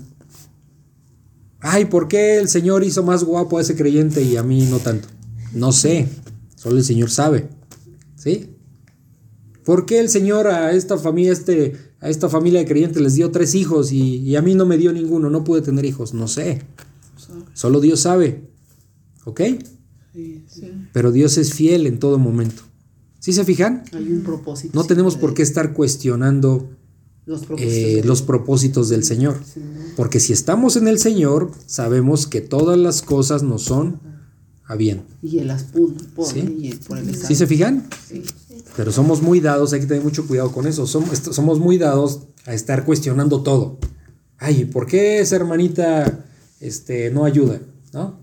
Ay, 1.61 1.85
¿por 1.85 2.07
qué 2.07 2.37
el 2.37 2.47
Señor 2.47 2.83
hizo 2.83 3.01
más 3.01 3.23
guapo 3.23 3.57
a 3.57 3.61
ese 3.61 3.75
creyente 3.75 4.21
y 4.21 4.37
a 4.37 4.43
mí 4.43 4.67
no 4.67 4.77
tanto? 4.77 5.07
No 5.51 5.71
sé, 5.71 6.07
solo 6.55 6.77
el 6.77 6.83
Señor 6.83 7.09
sabe. 7.09 7.49
¿Sí? 8.15 8.51
¿Por 9.63 9.87
qué 9.87 9.99
el 9.99 10.09
Señor 10.09 10.45
a 10.45 10.73
esta 10.73 10.99
familia, 10.99 11.33
este, 11.33 11.73
a 12.05 12.09
esta 12.09 12.29
familia 12.29 12.59
de 12.59 12.67
creyentes 12.67 13.01
les 13.01 13.15
dio 13.15 13.31
tres 13.31 13.55
hijos 13.55 13.91
y, 13.91 14.35
a 14.35 14.41
mí 14.43 14.53
no 14.53 14.67
me 14.67 14.77
dio 14.77 14.93
ninguno? 14.93 15.31
No 15.31 15.43
pude 15.43 15.63
tener 15.63 15.85
hijos. 15.85 16.13
No 16.13 16.27
sé. 16.27 16.61
Solo 17.55 17.79
Dios 17.79 18.01
sabe. 18.01 18.43
¿Ok? 19.23 19.41
Sí, 20.13 20.45
Pero 20.93 21.11
Dios 21.11 21.39
es 21.39 21.55
fiel 21.55 21.87
en 21.87 21.97
todo 21.97 22.19
momento. 22.19 22.61
¿Sí 23.17 23.33
se 23.33 23.43
fijan? 23.43 23.85
Hay 23.91 24.11
un 24.11 24.21
propósito. 24.21 24.79
No 24.79 24.85
tenemos 24.85 25.17
por 25.17 25.33
qué 25.33 25.41
estar 25.41 25.73
cuestionando 25.73 26.69
los 27.25 27.41
eh, 27.57 28.03
propósitos, 28.27 28.87
del 28.89 29.03
Señor. 29.03 29.39
Porque 29.95 30.19
si 30.19 30.31
estamos 30.31 30.75
en 30.75 30.87
el 30.87 30.99
Señor, 30.99 31.49
sabemos 31.65 32.27
que 32.27 32.41
todas 32.41 32.77
las 32.77 33.01
cosas 33.01 33.41
nos 33.41 33.63
son 33.63 33.99
a 34.63 34.75
bien. 34.75 35.01
Y 35.23 35.39
el 35.39 35.47
las 35.47 35.63
Sí. 35.63 36.79
por 36.87 36.99
el 36.99 37.15
¿Sí 37.15 37.33
se 37.33 37.47
fijan? 37.47 37.89
Sí. 38.07 38.21
Pero 38.77 38.91
somos 38.91 39.21
muy 39.21 39.39
dados, 39.39 39.73
hay 39.73 39.81
que 39.81 39.85
tener 39.87 40.03
mucho 40.03 40.27
cuidado 40.27 40.51
con 40.51 40.67
eso. 40.67 40.85
Somos, 40.85 41.17
somos 41.19 41.59
muy 41.59 41.77
dados 41.77 42.21
a 42.45 42.53
estar 42.53 42.85
cuestionando 42.85 43.41
todo. 43.41 43.77
Ay, 44.37 44.65
¿por 44.65 44.85
qué 44.85 45.19
esa 45.19 45.37
hermanita 45.37 46.25
este, 46.59 47.09
no 47.11 47.25
ayuda? 47.25 47.61
¿No? 47.93 48.19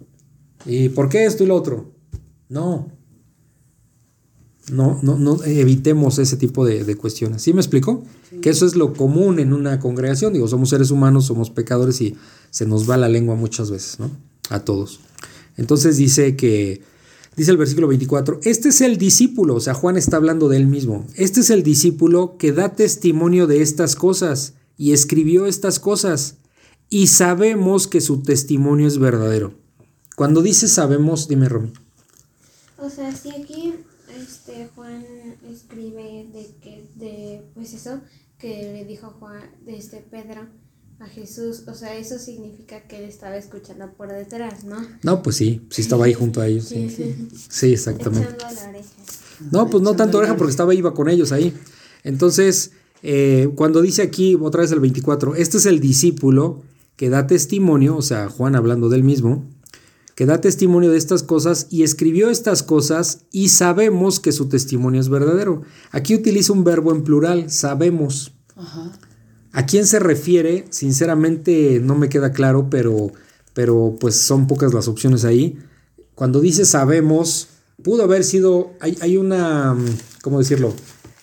¿Y 0.67 0.91
por 0.91 1.09
qué 1.09 1.25
esto 1.25 1.45
y 1.45 1.47
lo 1.47 1.57
otro? 1.57 1.93
No. 2.49 2.91
No, 4.71 5.01
no, 5.03 5.19
no 5.19 5.43
evitemos 5.45 6.19
ese 6.19 6.37
tipo 6.37 6.65
de, 6.65 6.85
de 6.85 6.97
cuestiones. 6.97 7.43
¿Sí 7.43 7.53
me 7.53 7.61
explico? 7.61 8.05
Que 8.41 8.51
eso 8.51 8.65
es 8.65 8.77
lo 8.77 8.95
común 8.95 9.39
en 9.39 9.53
una 9.53 9.81
congregación. 9.81 10.33
Digo, 10.33 10.47
somos 10.49 10.71
seres 10.71 10.91
humanos, 10.91 11.27
somos 11.27 11.51
pecadores 11.51 12.01
y 12.01 12.17
se 12.51 12.67
nos 12.67 12.89
va 12.89 12.97
la 12.97 13.09
lengua 13.09 13.35
muchas 13.35 13.71
veces, 13.71 13.99
¿no? 13.99 14.11
A 14.51 14.61
todos. 14.61 15.01
Entonces 15.57 15.97
dice 15.97 16.37
que, 16.37 16.83
dice 17.37 17.51
el 17.51 17.57
versículo 17.57 17.89
24, 17.89 18.41
este 18.45 18.69
es 18.71 18.81
el 18.81 18.99
discípulo, 18.99 19.55
o 19.55 19.61
sea, 19.61 19.75
Juan 19.75 19.97
está 19.97 20.17
hablando 20.17 20.49
de 20.49 20.57
él 20.59 20.67
mismo, 20.67 21.07
este 21.17 21.41
es 21.41 21.51
el 21.51 21.63
discípulo 21.63 22.37
que 22.39 22.53
da 22.53 22.75
testimonio 22.75 23.47
de 23.47 23.63
estas 23.63 23.97
cosas 23.97 24.55
y 24.77 24.93
escribió 24.93 25.47
estas 25.47 25.79
cosas 25.79 26.37
y 26.91 27.07
sabemos 27.07 27.87
que 27.89 28.01
su 28.01 28.23
testimonio 28.23 28.87
es 28.87 28.99
verdadero. 28.99 29.55
Cuando 30.17 30.43
dice 30.43 30.69
sabemos, 30.69 31.27
dime 31.27 31.49
Romy. 31.49 31.73
O 32.79 32.91
sea, 32.91 33.15
si 33.15 33.31
aquí 33.31 33.75
este 34.15 34.69
Juan 34.75 35.05
escribe 35.51 36.27
de 36.33 36.51
que 36.61 36.85
de 36.97 37.43
pues 37.55 37.73
eso 37.73 38.01
que 38.39 38.73
le 38.73 38.85
dijo 38.85 39.15
Juan 39.19 39.41
de 39.65 39.77
este 39.77 39.99
Pedro 39.99 40.49
a 41.03 41.07
Jesús, 41.09 41.65
o 41.67 41.75
sea, 41.75 41.97
eso 41.97 42.17
significa 42.17 42.83
que 42.83 42.99
él 42.99 43.05
estaba 43.05 43.37
escuchando 43.37 43.93
por 43.93 44.13
detrás, 44.13 44.63
¿no? 44.63 44.77
No, 45.03 45.21
pues 45.21 45.35
sí, 45.35 45.67
sí 45.69 45.83
estaba 45.83 46.05
ahí 46.05 46.15
junto 46.15 46.41
a 46.41 46.47
ellos. 46.47 46.67
Sí, 46.67 46.89
sí 47.49 47.73
exactamente. 47.73 48.33
Echando 48.33 48.55
la 48.55 48.69
oreja. 48.69 48.89
No, 49.51 49.69
pues 49.69 49.83
no 49.83 49.97
tanto 49.97 50.19
oreja 50.19 50.37
porque 50.37 50.53
estaba 50.53 50.75
iba 50.75 50.95
con 50.95 51.09
ellos 51.09 51.33
ahí. 51.33 51.53
Entonces, 52.05 52.71
eh, 53.03 53.51
cuando 53.57 53.83
dice 53.83 54.03
aquí, 54.03 54.39
otra 54.41 54.61
vez 54.61 54.71
el 54.71 54.79
24, 54.79 55.35
este 55.35 55.57
es 55.57 55.67
el 55.67 55.81
discípulo 55.81 56.63
que 56.95 57.09
da 57.09 57.27
testimonio, 57.27 57.97
o 57.97 58.03
sea, 58.03 58.29
Juan 58.29 58.55
hablando 58.55 58.89
del 58.89 59.03
mismo, 59.03 59.45
que 60.15 60.25
da 60.25 60.41
testimonio 60.41 60.93
de 60.93 60.99
estas 60.99 61.25
cosas 61.25 61.67
y 61.69 61.83
escribió 61.83 62.31
estas 62.31 62.63
cosas 62.63 63.23
y 63.33 63.49
sabemos 63.49 64.21
que 64.21 64.31
su 64.31 64.49
testimonio 64.49 65.01
es 65.01 65.09
verdadero. 65.09 65.63
Aquí 65.91 66.15
utiliza 66.15 66.53
un 66.53 66.63
verbo 66.63 66.93
en 66.93 67.03
plural, 67.03 67.51
sabemos. 67.51 68.33
Ajá. 68.55 68.93
¿A 69.53 69.67
quién 69.67 69.87
se 69.87 69.99
refiere? 69.99 70.65
Sinceramente 70.71 71.81
no 71.81 71.95
me 71.95 72.09
queda 72.09 72.33
claro, 72.33 72.69
pero, 72.71 73.13
pero 73.55 73.97
pues 74.01 74.17
son 74.17 74.47
pocas 74.47 74.73
las 74.73 74.89
opciones 74.89 75.25
ahí. 75.25 75.59
Cuando 76.15 76.41
dice 76.41 76.65
sabemos, 76.65 77.49
pudo 77.83 78.05
haber 78.05 78.25
sido, 78.25 78.73
hay, 78.81 78.97
hay 79.01 79.17
una, 79.17 79.77
¿cómo 80.23 80.39
decirlo? 80.39 80.75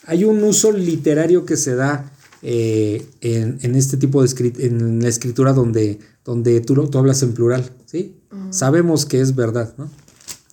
Hay 0.06 0.26
un 0.26 0.44
uso 0.44 0.72
literario 0.72 1.46
que 1.46 1.58
se 1.58 1.76
da 1.76 2.12
eh, 2.42 3.06
en, 3.22 3.60
en 3.62 3.76
este 3.76 3.98
tipo 3.98 4.22
de 4.22 4.28
escrit 4.28 4.60
en 4.60 5.02
la 5.02 5.10
escritura 5.10 5.54
donde, 5.54 6.00
donde 6.24 6.62
tú, 6.62 6.88
tú 6.88 6.98
hablas 6.98 7.22
en 7.24 7.34
plural, 7.34 7.72
¿sí? 7.86 8.16
Sabemos 8.52 9.06
que 9.06 9.20
es 9.20 9.36
verdad, 9.36 9.74
¿no? 9.78 9.90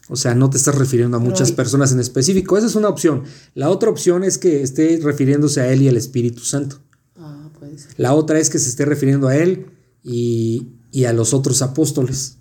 O 0.09 0.17
sea, 0.17 0.35
no 0.35 0.51
te 0.51 0.57
estás 0.57 0.77
refiriendo 0.77 1.17
a 1.17 1.21
muchas 1.21 1.53
personas 1.53 1.93
en 1.93 1.99
específico. 1.99 2.57
Esa 2.57 2.69
es 2.69 2.77
una 2.77 2.89
opción. 2.89 3.25
La 3.55 3.71
otra 3.71 3.91
opción 3.91 4.23
es 4.23 4.39
que 4.39 4.63
esté 4.63 5.01
refiriéndose 5.03 5.61
a 5.61 5.73
él 5.73 5.83
y 5.83 5.89
al 5.89 5.97
Espíritu 5.97 6.43
Santo. 6.43 6.79
La 7.97 8.15
otra 8.15 8.39
es 8.39 8.51
que 8.51 8.59
se 8.59 8.69
esté 8.69 8.85
refiriendo 8.85 9.29
a 9.29 9.37
él 9.37 9.67
y, 10.03 10.69
y 10.93 11.05
a 11.05 11.13
los 11.13 11.35
otros 11.35 11.63
apóstoles. 11.63 12.37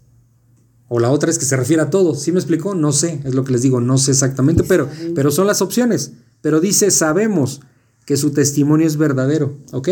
O 0.88 1.00
la 1.00 1.10
otra 1.12 1.32
es 1.32 1.40
que 1.40 1.46
se 1.46 1.58
refiere 1.58 1.82
a 1.82 1.90
todos. 1.90 2.22
¿Sí 2.22 2.32
me 2.32 2.40
explicó? 2.40 2.76
No 2.76 2.92
sé, 2.92 3.20
es 3.26 3.34
lo 3.34 3.44
que 3.44 3.54
les 3.54 3.62
digo, 3.64 3.82
no 3.82 3.98
sé 3.98 4.12
exactamente, 4.12 4.64
pero, 4.64 4.88
pero 5.16 5.32
son 5.32 5.48
las 5.48 5.62
opciones. 5.62 6.12
Pero 6.42 6.60
dice, 6.60 6.92
sabemos 6.92 7.62
que 8.06 8.18
su 8.18 8.32
testimonio 8.32 8.86
es 8.86 8.98
verdadero, 8.98 9.58
¿ok? 9.72 9.90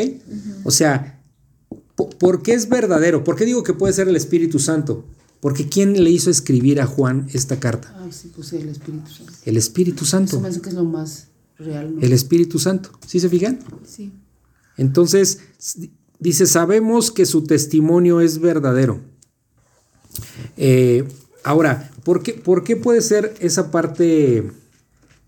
O 0.65 0.69
sea, 0.71 1.23
po- 1.95 2.09
¿por 2.11 2.43
qué 2.43 2.53
es 2.53 2.69
verdadero? 2.69 3.23
¿Por 3.23 3.35
qué 3.35 3.45
digo 3.45 3.63
que 3.63 3.73
puede 3.73 3.91
ser 3.93 4.07
el 4.07 4.15
Espíritu 4.15 4.59
Santo? 4.59 5.03
Porque 5.39 5.67
¿quién 5.67 6.03
le 6.03 6.11
hizo 6.11 6.29
escribir 6.29 6.79
a 6.79 6.85
Juan 6.85 7.27
esta 7.33 7.59
carta? 7.59 7.91
Ah, 7.97 8.07
sí, 8.11 8.27
puse 8.27 8.61
el 8.61 8.69
Espíritu 8.69 9.09
Santo. 9.11 9.33
El 9.45 9.57
Espíritu 9.57 10.05
Santo. 10.05 10.29
Eso 10.37 10.41
me 10.41 10.47
hace 10.49 10.61
que 10.61 10.69
es 10.69 10.75
lo 10.75 10.85
más 10.85 11.27
real, 11.57 11.95
¿no? 11.95 12.01
El 12.01 12.13
Espíritu 12.13 12.59
Santo. 12.59 12.91
¿Sí 13.07 13.19
se 13.19 13.27
fijan? 13.29 13.59
Sí. 13.85 14.13
Entonces, 14.77 15.39
dice, 16.19 16.45
sabemos 16.45 17.11
que 17.11 17.25
su 17.25 17.43
testimonio 17.43 18.21
es 18.21 18.39
verdadero. 18.39 18.99
Eh, 20.57 21.07
ahora, 21.43 21.91
¿por 22.03 22.23
qué, 22.23 22.33
por 22.33 22.63
qué 22.63 22.75
puede 22.75 23.01
ser 23.01 23.35
esa 23.39 23.71
parte? 23.71 24.51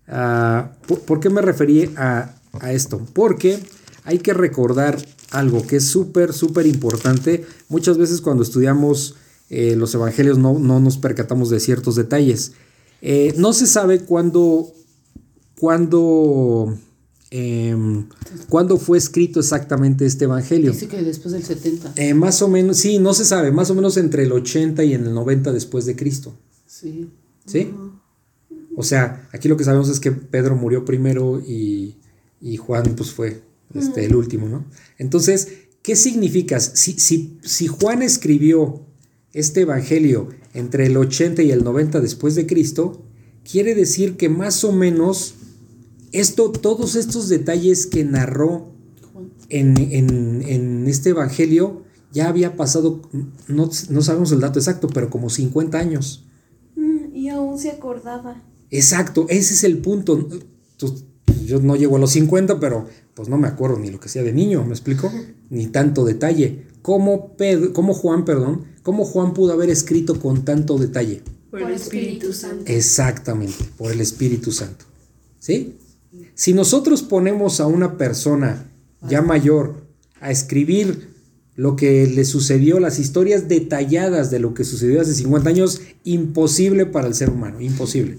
ah, 0.08 0.72
por, 0.86 1.00
por 1.00 1.20
qué 1.20 1.30
me 1.30 1.42
referí 1.42 1.90
a, 1.96 2.34
a 2.60 2.72
esto? 2.72 3.00
Porque 3.12 3.58
hay 4.04 4.18
que 4.18 4.32
recordar 4.34 4.98
algo 5.30 5.66
que 5.66 5.76
es 5.76 5.84
súper, 5.84 6.32
súper 6.32 6.66
importante. 6.66 7.44
Muchas 7.68 7.98
veces 7.98 8.20
cuando 8.20 8.42
estudiamos 8.42 9.16
eh, 9.48 9.76
los 9.76 9.94
evangelios 9.94 10.38
no, 10.38 10.58
no 10.58 10.80
nos 10.80 10.98
percatamos 10.98 11.50
de 11.50 11.60
ciertos 11.60 11.96
detalles. 11.96 12.52
Eh, 13.00 13.34
no 13.36 13.52
se 13.52 13.66
sabe 13.66 14.00
cuándo, 14.00 14.72
cuándo, 15.58 16.76
em, 17.30 18.06
cuándo 18.48 18.76
fue 18.76 18.98
escrito 18.98 19.40
exactamente 19.40 20.06
este 20.06 20.24
evangelio. 20.24 20.72
Dice 20.72 20.88
que 20.88 21.02
después 21.02 21.32
del 21.32 21.44
70. 21.44 21.92
Eh, 21.96 22.14
más 22.14 22.42
o 22.42 22.48
menos, 22.48 22.78
sí, 22.78 22.98
no 22.98 23.14
se 23.14 23.24
sabe, 23.24 23.50
más 23.50 23.70
o 23.70 23.74
menos 23.74 23.96
entre 23.96 24.24
el 24.24 24.32
80 24.32 24.84
y 24.84 24.94
en 24.94 25.06
el 25.06 25.14
90 25.14 25.52
después 25.52 25.86
de 25.86 25.96
Cristo. 25.96 26.34
Sí. 26.66 27.08
¿Sí? 27.44 27.72
O 28.76 28.82
sea, 28.82 29.28
aquí 29.32 29.48
lo 29.48 29.56
que 29.56 29.64
sabemos 29.64 29.88
es 29.88 30.00
que 30.00 30.12
Pedro 30.12 30.54
murió 30.54 30.84
primero 30.84 31.40
y, 31.40 31.96
y 32.40 32.56
Juan 32.58 32.94
pues 32.96 33.10
fue 33.10 33.42
este, 33.74 34.04
el 34.04 34.14
último, 34.14 34.48
¿no? 34.48 34.66
Entonces, 34.98 35.48
¿qué 35.82 35.96
significa? 35.96 36.60
Si, 36.60 36.92
si, 36.92 37.38
si 37.42 37.66
Juan 37.66 38.02
escribió 38.02 38.82
este 39.32 39.62
evangelio 39.62 40.28
entre 40.54 40.86
el 40.86 40.96
80 40.96 41.42
y 41.42 41.50
el 41.50 41.64
90 41.64 42.00
después 42.00 42.34
de 42.34 42.46
Cristo, 42.46 43.02
quiere 43.50 43.74
decir 43.74 44.16
que 44.16 44.28
más 44.28 44.64
o 44.64 44.72
menos 44.72 45.34
esto, 46.20 46.50
todos 46.50 46.94
estos 46.96 47.28
detalles 47.28 47.86
que 47.86 48.04
narró 48.04 48.72
en, 49.48 49.76
en- 49.78 50.42
en 50.46 50.86
este 50.88 51.10
evangelio 51.10 51.82
ya 52.12 52.28
había 52.28 52.56
pasado, 52.56 53.02
no, 53.48 53.70
no 53.90 54.02
sabemos 54.02 54.32
el 54.32 54.40
dato 54.40 54.58
exacto, 54.58 54.88
pero 54.88 55.10
como 55.10 55.28
50 55.30 55.78
años. 55.78 56.24
Mm, 56.76 57.14
y 57.14 57.28
aún 57.28 57.58
se 57.58 57.70
acordaba. 57.70 58.42
Exacto, 58.70 59.26
ese 59.28 59.54
es 59.54 59.64
el 59.64 59.78
punto. 59.78 60.26
Tú- 60.76 60.94
yo 61.44 61.60
no 61.60 61.76
llego 61.76 61.96
a 61.96 61.98
los 62.00 62.10
50, 62.10 62.58
pero 62.58 62.86
pues 63.14 63.28
no 63.28 63.38
me 63.38 63.46
acuerdo 63.46 63.78
ni 63.78 63.90
lo 63.90 64.00
que 64.00 64.08
sea 64.08 64.22
de 64.24 64.32
niño, 64.32 64.64
¿me 64.64 64.72
explico? 64.72 65.12
Ni 65.48 65.66
tanto 65.68 66.04
detalle. 66.04 66.66
¿Cómo, 66.82 67.36
Pedro, 67.36 67.72
cómo 67.72 67.94
Juan, 67.94 68.24
perdón, 68.24 68.64
cómo 68.82 69.04
Juan 69.04 69.32
pudo 69.32 69.52
haber 69.52 69.70
escrito 69.70 70.18
con 70.18 70.44
tanto 70.44 70.76
detalle? 70.76 71.22
Por, 71.50 71.62
el 71.62 71.72
Espíritu 71.74 72.32
Santo. 72.32 72.64
Exactamente, 72.66 73.64
por 73.76 73.92
el 73.92 74.00
Espíritu 74.00 74.50
Santo. 74.52 74.84
¿Sí? 75.38 75.76
Si 76.34 76.52
nosotros 76.52 77.02
ponemos 77.02 77.60
a 77.60 77.66
una 77.66 77.96
persona 77.96 78.70
ya 79.08 79.22
mayor 79.22 79.86
a 80.20 80.30
escribir 80.30 81.08
lo 81.54 81.74
que 81.74 82.06
le 82.06 82.24
sucedió, 82.24 82.80
las 82.80 82.98
historias 82.98 83.48
detalladas 83.48 84.30
de 84.30 84.38
lo 84.38 84.52
que 84.52 84.64
sucedió 84.64 85.00
hace 85.00 85.14
50 85.14 85.48
años, 85.48 85.80
imposible 86.04 86.84
para 86.84 87.08
el 87.08 87.14
ser 87.14 87.30
humano, 87.30 87.60
imposible. 87.60 88.18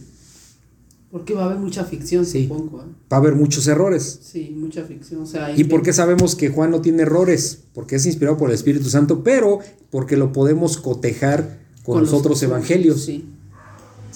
Porque 1.11 1.33
va 1.33 1.43
a 1.43 1.45
haber 1.45 1.59
mucha 1.59 1.85
ficción, 1.85 2.25
Sí. 2.25 2.47
supongo. 2.47 2.81
¿eh? 2.81 2.85
Va 3.11 3.17
a 3.17 3.19
haber 3.19 3.35
muchos 3.35 3.67
errores. 3.67 4.19
Sí, 4.21 4.53
mucha 4.57 4.83
ficción. 4.83 5.21
O 5.21 5.25
sea, 5.25 5.45
hay 5.45 5.61
¿Y 5.61 5.63
por 5.63 5.81
qué 5.81 5.93
sabemos 5.93 6.35
que 6.35 6.49
Juan 6.49 6.71
no 6.71 6.81
tiene 6.81 7.03
errores? 7.03 7.59
Porque 7.73 7.95
es 7.95 8.05
inspirado 8.05 8.37
por 8.37 8.49
el 8.49 8.55
Espíritu 8.55 8.89
Santo, 8.89 9.23
pero 9.23 9.59
porque 9.89 10.17
lo 10.17 10.33
podemos 10.33 10.77
cotejar 10.77 11.59
con, 11.83 12.01
los 12.01 12.11
otros 12.11 12.41
evangelios. 12.43 13.05
Sí. 13.05 13.23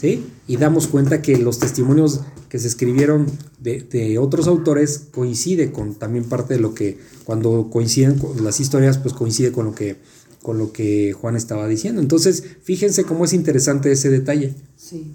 ¿Sí? 0.01 0.25
Y 0.47 0.57
damos 0.57 0.87
cuenta 0.87 1.21
que 1.21 1.37
los 1.37 1.59
testimonios 1.59 2.21
que 2.49 2.57
se 2.59 2.67
escribieron 2.67 3.27
de, 3.59 3.81
de 3.83 4.17
otros 4.17 4.47
autores 4.47 5.03
coincide 5.11 5.71
con 5.71 5.93
también 5.95 6.25
parte 6.25 6.55
de 6.55 6.59
lo 6.59 6.73
que, 6.73 6.97
cuando 7.23 7.69
coinciden 7.71 8.17
con 8.17 8.43
las 8.43 8.59
historias, 8.59 8.97
pues 8.97 9.13
coincide 9.13 9.51
con 9.51 9.65
lo 9.65 9.75
que, 9.75 9.97
con 10.41 10.57
lo 10.57 10.73
que 10.73 11.13
Juan 11.13 11.35
estaba 11.35 11.67
diciendo. 11.67 12.01
Entonces, 12.01 12.43
fíjense 12.63 13.03
cómo 13.03 13.23
es 13.25 13.33
interesante 13.33 13.91
ese 13.91 14.09
detalle, 14.09 14.55
Sí. 14.75 15.13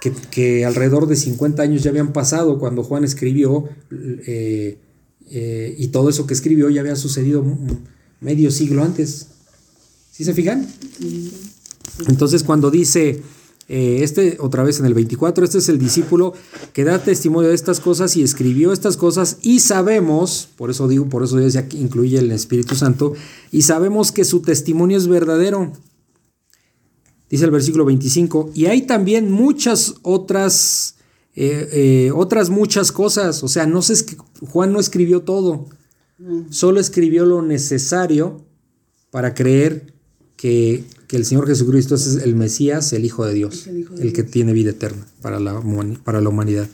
que, 0.00 0.12
que 0.30 0.64
alrededor 0.64 1.06
de 1.06 1.16
50 1.16 1.62
años 1.62 1.82
ya 1.84 1.90
habían 1.90 2.12
pasado 2.12 2.58
cuando 2.58 2.82
Juan 2.82 3.04
escribió, 3.04 3.68
eh, 3.90 4.78
eh, 5.30 5.74
y 5.78 5.88
todo 5.88 6.10
eso 6.10 6.26
que 6.26 6.34
escribió 6.34 6.68
ya 6.70 6.80
había 6.82 6.96
sucedido 6.96 7.44
medio 8.20 8.50
siglo 8.50 8.82
antes. 8.84 9.28
¿Sí 10.12 10.24
se 10.24 10.34
fijan? 10.34 10.66
Entonces 12.08 12.42
cuando 12.42 12.70
dice, 12.70 13.22
eh, 13.68 13.98
este 14.02 14.36
otra 14.38 14.62
vez 14.62 14.78
en 14.78 14.86
el 14.86 14.94
24, 14.94 15.44
este 15.44 15.58
es 15.58 15.68
el 15.68 15.78
discípulo 15.78 16.34
que 16.72 16.84
da 16.84 17.02
testimonio 17.02 17.48
de 17.48 17.56
estas 17.56 17.80
cosas 17.80 18.16
y 18.16 18.22
escribió 18.22 18.72
estas 18.72 18.96
cosas 18.96 19.38
y 19.42 19.58
sabemos, 19.58 20.48
por 20.56 20.70
eso 20.70 20.86
digo, 20.86 21.08
por 21.08 21.24
eso 21.24 21.36
que 21.36 21.76
incluye 21.76 22.18
el 22.18 22.30
Espíritu 22.30 22.76
Santo, 22.76 23.14
y 23.50 23.62
sabemos 23.62 24.12
que 24.12 24.24
su 24.24 24.40
testimonio 24.40 24.96
es 24.96 25.08
verdadero. 25.08 25.72
Dice 27.28 27.44
el 27.44 27.50
versículo 27.50 27.84
25, 27.84 28.52
y 28.54 28.66
hay 28.66 28.82
también 28.82 29.32
muchas 29.32 29.96
otras, 30.02 30.94
eh, 31.34 31.68
eh, 31.72 32.12
otras 32.14 32.50
muchas 32.50 32.92
cosas. 32.92 33.42
O 33.42 33.48
sea, 33.48 33.66
no 33.66 33.82
sé, 33.82 33.94
Juan 34.48 34.72
no 34.72 34.78
escribió 34.78 35.22
todo, 35.22 35.66
solo 36.50 36.78
escribió 36.78 37.26
lo 37.26 37.42
necesario 37.42 38.44
para 39.10 39.34
creer 39.34 39.92
que, 40.36 40.84
el 41.10 41.24
Señor 41.24 41.46
Jesucristo 41.46 41.94
es 41.94 42.16
el 42.16 42.34
Mesías, 42.34 42.92
el 42.92 43.04
Hijo 43.04 43.24
de 43.24 43.34
Dios, 43.34 43.66
el, 43.66 44.12
que 44.12 44.22
tiene 44.22 44.52
vida 44.52 44.70
eterna 44.70 45.06
para 45.22 45.38
la, 45.38 45.62
para 46.04 46.20
la 46.20 46.28
humanidad. 46.28 46.68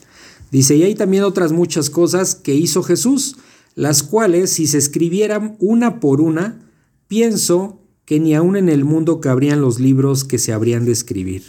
Dice, 0.51 0.75
y 0.75 0.83
hay 0.83 0.95
también 0.95 1.23
otras 1.23 1.51
muchas 1.51 1.89
cosas 1.89 2.35
que 2.35 2.55
hizo 2.55 2.83
Jesús, 2.83 3.37
las 3.75 4.03
cuales 4.03 4.51
si 4.51 4.67
se 4.67 4.77
escribieran 4.77 5.55
una 5.59 5.99
por 5.99 6.21
una, 6.21 6.61
pienso 7.07 7.79
que 8.05 8.19
ni 8.19 8.35
aún 8.35 8.55
en 8.55 8.69
el 8.69 8.85
mundo 8.85 9.21
cabrían 9.21 9.61
los 9.61 9.79
libros 9.79 10.23
que 10.23 10.37
se 10.37 10.53
habrían 10.53 10.85
de 10.85 10.91
escribir. 10.91 11.43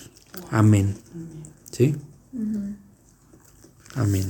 Amén. 0.50 0.94
¿Sí? 1.70 1.94
Amén. 3.94 4.24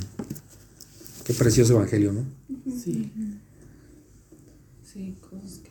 Qué 1.25 1.33
precioso 1.35 1.75
evangelio, 1.75 2.13
¿no? 2.13 2.25
Sí. 2.71 3.11
Sí, 4.83 5.17
cosas 5.21 5.61
que 5.63 5.71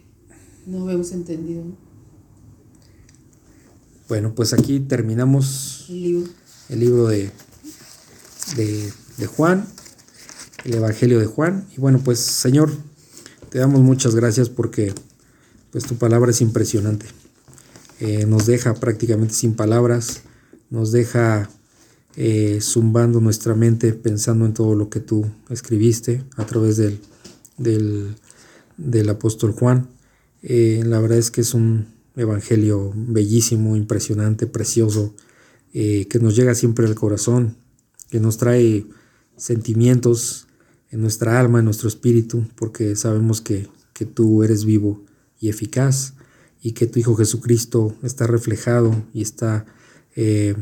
no 0.65 0.83
habíamos 0.83 1.11
entendido. 1.11 1.63
Bueno, 4.13 4.35
pues 4.35 4.53
aquí 4.53 4.79
terminamos 4.79 5.87
el 5.89 6.03
libro, 6.03 6.29
el 6.69 6.79
libro 6.79 7.07
de, 7.07 7.31
de, 8.55 9.25
Juan, 9.25 9.65
el 10.65 10.75
Evangelio 10.75 11.19
de 11.19 11.25
Juan. 11.25 11.65
Y 11.75 11.81
bueno, 11.81 11.99
pues 12.03 12.19
Señor, 12.19 12.71
te 13.49 13.57
damos 13.57 13.81
muchas 13.81 14.13
gracias 14.13 14.49
porque 14.49 14.93
pues 15.71 15.85
tu 15.85 15.95
palabra 15.95 16.29
es 16.29 16.41
impresionante. 16.41 17.07
Eh, 18.01 18.27
nos 18.27 18.45
deja 18.45 18.75
prácticamente 18.75 19.33
sin 19.33 19.55
palabras, 19.55 20.21
nos 20.69 20.91
deja 20.91 21.49
eh, 22.15 22.59
zumbando 22.61 23.19
nuestra 23.19 23.55
mente 23.55 23.93
pensando 23.93 24.45
en 24.45 24.53
todo 24.53 24.75
lo 24.75 24.91
que 24.91 24.99
tú 24.99 25.25
escribiste 25.49 26.23
a 26.37 26.45
través 26.45 26.77
del, 26.77 26.99
del, 28.77 29.09
apóstol 29.09 29.53
Juan. 29.53 29.87
Eh, 30.43 30.83
la 30.85 30.99
verdad 30.99 31.17
es 31.17 31.31
que 31.31 31.41
es 31.41 31.55
un 31.55 31.87
evangelio 32.15 32.91
bellísimo, 32.95 33.75
impresionante, 33.75 34.47
precioso, 34.47 35.15
que 35.71 36.19
nos 36.21 36.35
llega 36.35 36.53
siempre 36.53 36.85
al 36.85 36.93
corazón, 36.93 37.57
que 38.11 38.19
nos 38.19 38.37
trae 38.37 38.85
sentimientos 39.37 40.47
en 40.91 41.01
nuestra 41.01 41.39
alma, 41.39 41.59
en 41.59 41.65
nuestro 41.65 41.87
espíritu, 41.87 42.45
porque 42.55 42.95
sabemos 42.95 43.41
que, 43.41 43.67
que 43.93 44.05
tú 44.05 44.43
eres 44.43 44.65
vivo 44.65 45.03
y 45.39 45.49
eficaz 45.49 46.13
y 46.61 46.71
que 46.71 46.87
tu 46.87 46.99
Hijo 46.99 47.15
Jesucristo 47.15 47.95
está 48.03 48.25
reflejado 48.25 49.03
y 49.13 49.21
está 49.21 49.65
eh, 50.15 50.55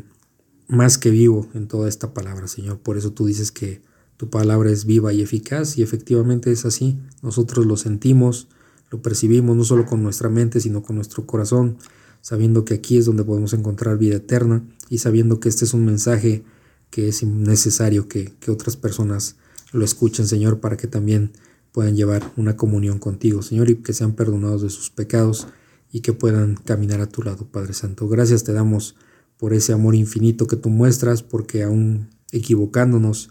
más 0.68 0.98
que 0.98 1.12
vivo 1.12 1.48
en 1.54 1.68
toda 1.68 1.88
esta 1.88 2.14
palabra, 2.14 2.48
Señor. 2.48 2.80
Por 2.80 2.98
eso 2.98 3.12
tú 3.12 3.28
dices 3.28 3.52
que 3.52 3.82
tu 4.18 4.30
palabra 4.30 4.72
es 4.72 4.86
viva 4.86 5.14
y 5.14 5.22
eficaz 5.22 5.78
y 5.78 5.84
efectivamente 5.84 6.52
es 6.52 6.66
así. 6.66 6.98
Nosotros 7.22 7.68
lo 7.68 7.78
sentimos, 7.78 8.48
lo 8.92 9.02
percibimos 9.02 9.56
no 9.56 9.64
solo 9.64 9.86
con 9.86 10.04
nuestra 10.04 10.30
mente, 10.30 10.60
sino 10.60 10.84
con 10.84 10.98
nuestro 10.98 11.26
corazón, 11.26 11.78
sabiendo 12.22 12.66
que 12.66 12.76
aquí 12.76 12.98
es 12.98 13.06
donde 13.06 13.24
podemos 13.24 13.54
encontrar 13.54 13.98
vida 13.98 14.18
eterna 14.18 14.64
y 14.90 15.00
sabiendo 15.00 15.40
que 15.40 15.50
este 15.50 15.66
es 15.66 15.74
un 15.74 15.86
mensaje 15.86 16.44
que 16.90 17.08
es 17.08 17.24
necesario 17.24 18.08
que, 18.10 18.34
que 18.40 18.52
otras 18.52 18.76
personas 18.76 19.38
lo 19.72 19.86
escuchen, 19.86 20.28
Señor, 20.28 20.60
para 20.60 20.76
que 20.76 20.88
también 20.88 21.32
puedan 21.72 21.96
llevar 21.96 22.34
una 22.36 22.58
comunión 22.58 23.00
contigo, 23.00 23.42
Señor, 23.42 23.70
y 23.70 23.76
que 23.76 23.94
sean 23.94 24.14
perdonados 24.14 24.62
de 24.62 24.70
sus 24.70 24.90
pecados 24.90 25.48
y 25.90 26.02
que 26.02 26.12
puedan 26.12 26.56
caminar 26.56 27.00
a 27.00 27.08
tu 27.08 27.24
lado, 27.24 27.48
Padre 27.48 27.74
Santo. 27.74 28.10
Gracias 28.10 28.44
te 28.44 28.52
damos 28.52 28.96
por 29.38 29.54
ese 29.54 29.72
amor 29.72 29.96
infinito 29.96 30.48
que 30.48 30.58
tú 30.58 30.70
muestras, 30.70 31.24
porque 31.24 31.64
aún 31.64 32.10
equivocándonos, 32.32 33.30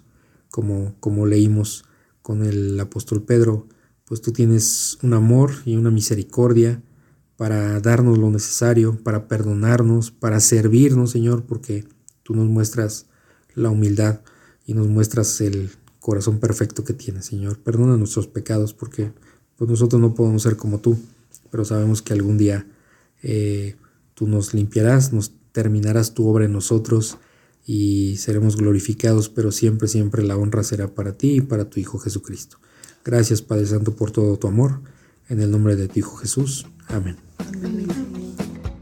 como, 0.51 0.95
como 1.01 1.27
leímos 1.27 1.85
con 2.23 2.45
el 2.45 2.81
apóstol 2.81 3.23
Pedro, 3.23 3.69
pues 4.11 4.21
tú 4.23 4.33
tienes 4.33 4.99
un 5.05 5.15
amor 5.15 5.53
y 5.65 5.77
una 5.77 5.93
misericordia 5.93 6.83
para 7.37 7.79
darnos 7.79 8.19
lo 8.19 8.29
necesario, 8.29 8.99
para 9.05 9.29
perdonarnos, 9.29 10.11
para 10.11 10.41
servirnos, 10.41 11.13
Señor, 11.13 11.45
porque 11.45 11.85
tú 12.25 12.35
nos 12.35 12.49
muestras 12.49 13.07
la 13.55 13.71
humildad 13.71 14.23
y 14.67 14.75
nos 14.75 14.89
muestras 14.89 15.41
el 15.41 15.71
corazón 16.01 16.41
perfecto 16.41 16.83
que 16.83 16.93
tienes, 16.93 17.27
Señor. 17.27 17.61
Perdona 17.61 17.97
nuestros 17.97 18.27
pecados 18.27 18.75
porque 18.75 19.13
pues 19.57 19.71
nosotros 19.71 20.03
no 20.03 20.13
podemos 20.13 20.43
ser 20.43 20.57
como 20.57 20.81
tú, 20.81 20.99
pero 21.53 21.65
sabemos 21.65 22.03
que 22.03 22.13
algún 22.13 22.37
día 22.37 22.67
eh, 23.23 23.77
tú 24.15 24.27
nos 24.27 24.55
limpiarás, 24.55 25.13
nos 25.13 25.35
terminarás 25.53 26.15
tu 26.15 26.27
obra 26.27 26.47
en 26.47 26.53
nosotros 26.53 27.19
y 27.65 28.17
seremos 28.17 28.57
glorificados, 28.57 29.29
pero 29.29 29.53
siempre, 29.53 29.87
siempre 29.87 30.25
la 30.25 30.37
honra 30.37 30.65
será 30.65 30.97
para 30.97 31.17
ti 31.17 31.37
y 31.37 31.41
para 31.43 31.71
tu 31.71 31.79
Hijo 31.79 32.01
Jesucristo. 32.01 32.59
Gracias, 33.11 33.43
Padre 33.43 33.67
Santo, 33.67 33.95
por 33.97 34.13
todo 34.13 34.39
tu 34.39 34.47
amor. 34.47 34.83
En 35.29 35.43
el 35.43 35.51
nombre 35.51 35.75
de 35.75 35.89
tu 35.89 35.99
Hijo 35.99 36.15
Jesús. 36.17 36.69
Amén. 36.87 37.17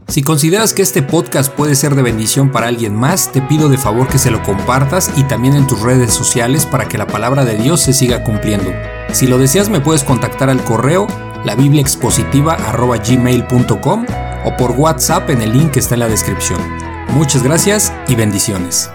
Si 0.07 0.21
consideras 0.21 0.73
que 0.73 0.83
este 0.83 1.01
podcast 1.01 1.51
puede 1.51 1.73
ser 1.73 1.95
de 1.95 2.03
bendición 2.03 2.51
para 2.51 2.67
alguien 2.67 2.95
más, 2.95 3.31
te 3.31 3.41
pido 3.41 3.69
de 3.69 3.79
favor 3.79 4.07
que 4.07 4.19
se 4.19 4.29
lo 4.29 4.43
compartas 4.43 5.09
y 5.17 5.23
también 5.23 5.55
en 5.55 5.65
tus 5.65 5.81
redes 5.81 6.13
sociales 6.13 6.67
para 6.67 6.87
que 6.87 6.99
la 6.99 7.07
palabra 7.07 7.43
de 7.43 7.57
Dios 7.57 7.81
se 7.81 7.93
siga 7.93 8.23
cumpliendo. 8.23 8.69
Si 9.13 9.25
lo 9.25 9.39
deseas 9.39 9.69
me 9.69 9.81
puedes 9.81 10.03
contactar 10.03 10.51
al 10.51 10.63
correo 10.63 11.07
labibliaexpositiva.gmail.com 11.45 14.05
o 14.45 14.57
por 14.57 14.71
WhatsApp 14.71 15.29
en 15.31 15.41
el 15.41 15.53
link 15.53 15.71
que 15.71 15.79
está 15.79 15.95
en 15.95 16.01
la 16.01 16.07
descripción. 16.07 16.61
Muchas 17.15 17.41
gracias 17.41 17.91
y 18.07 18.13
bendiciones. 18.13 18.91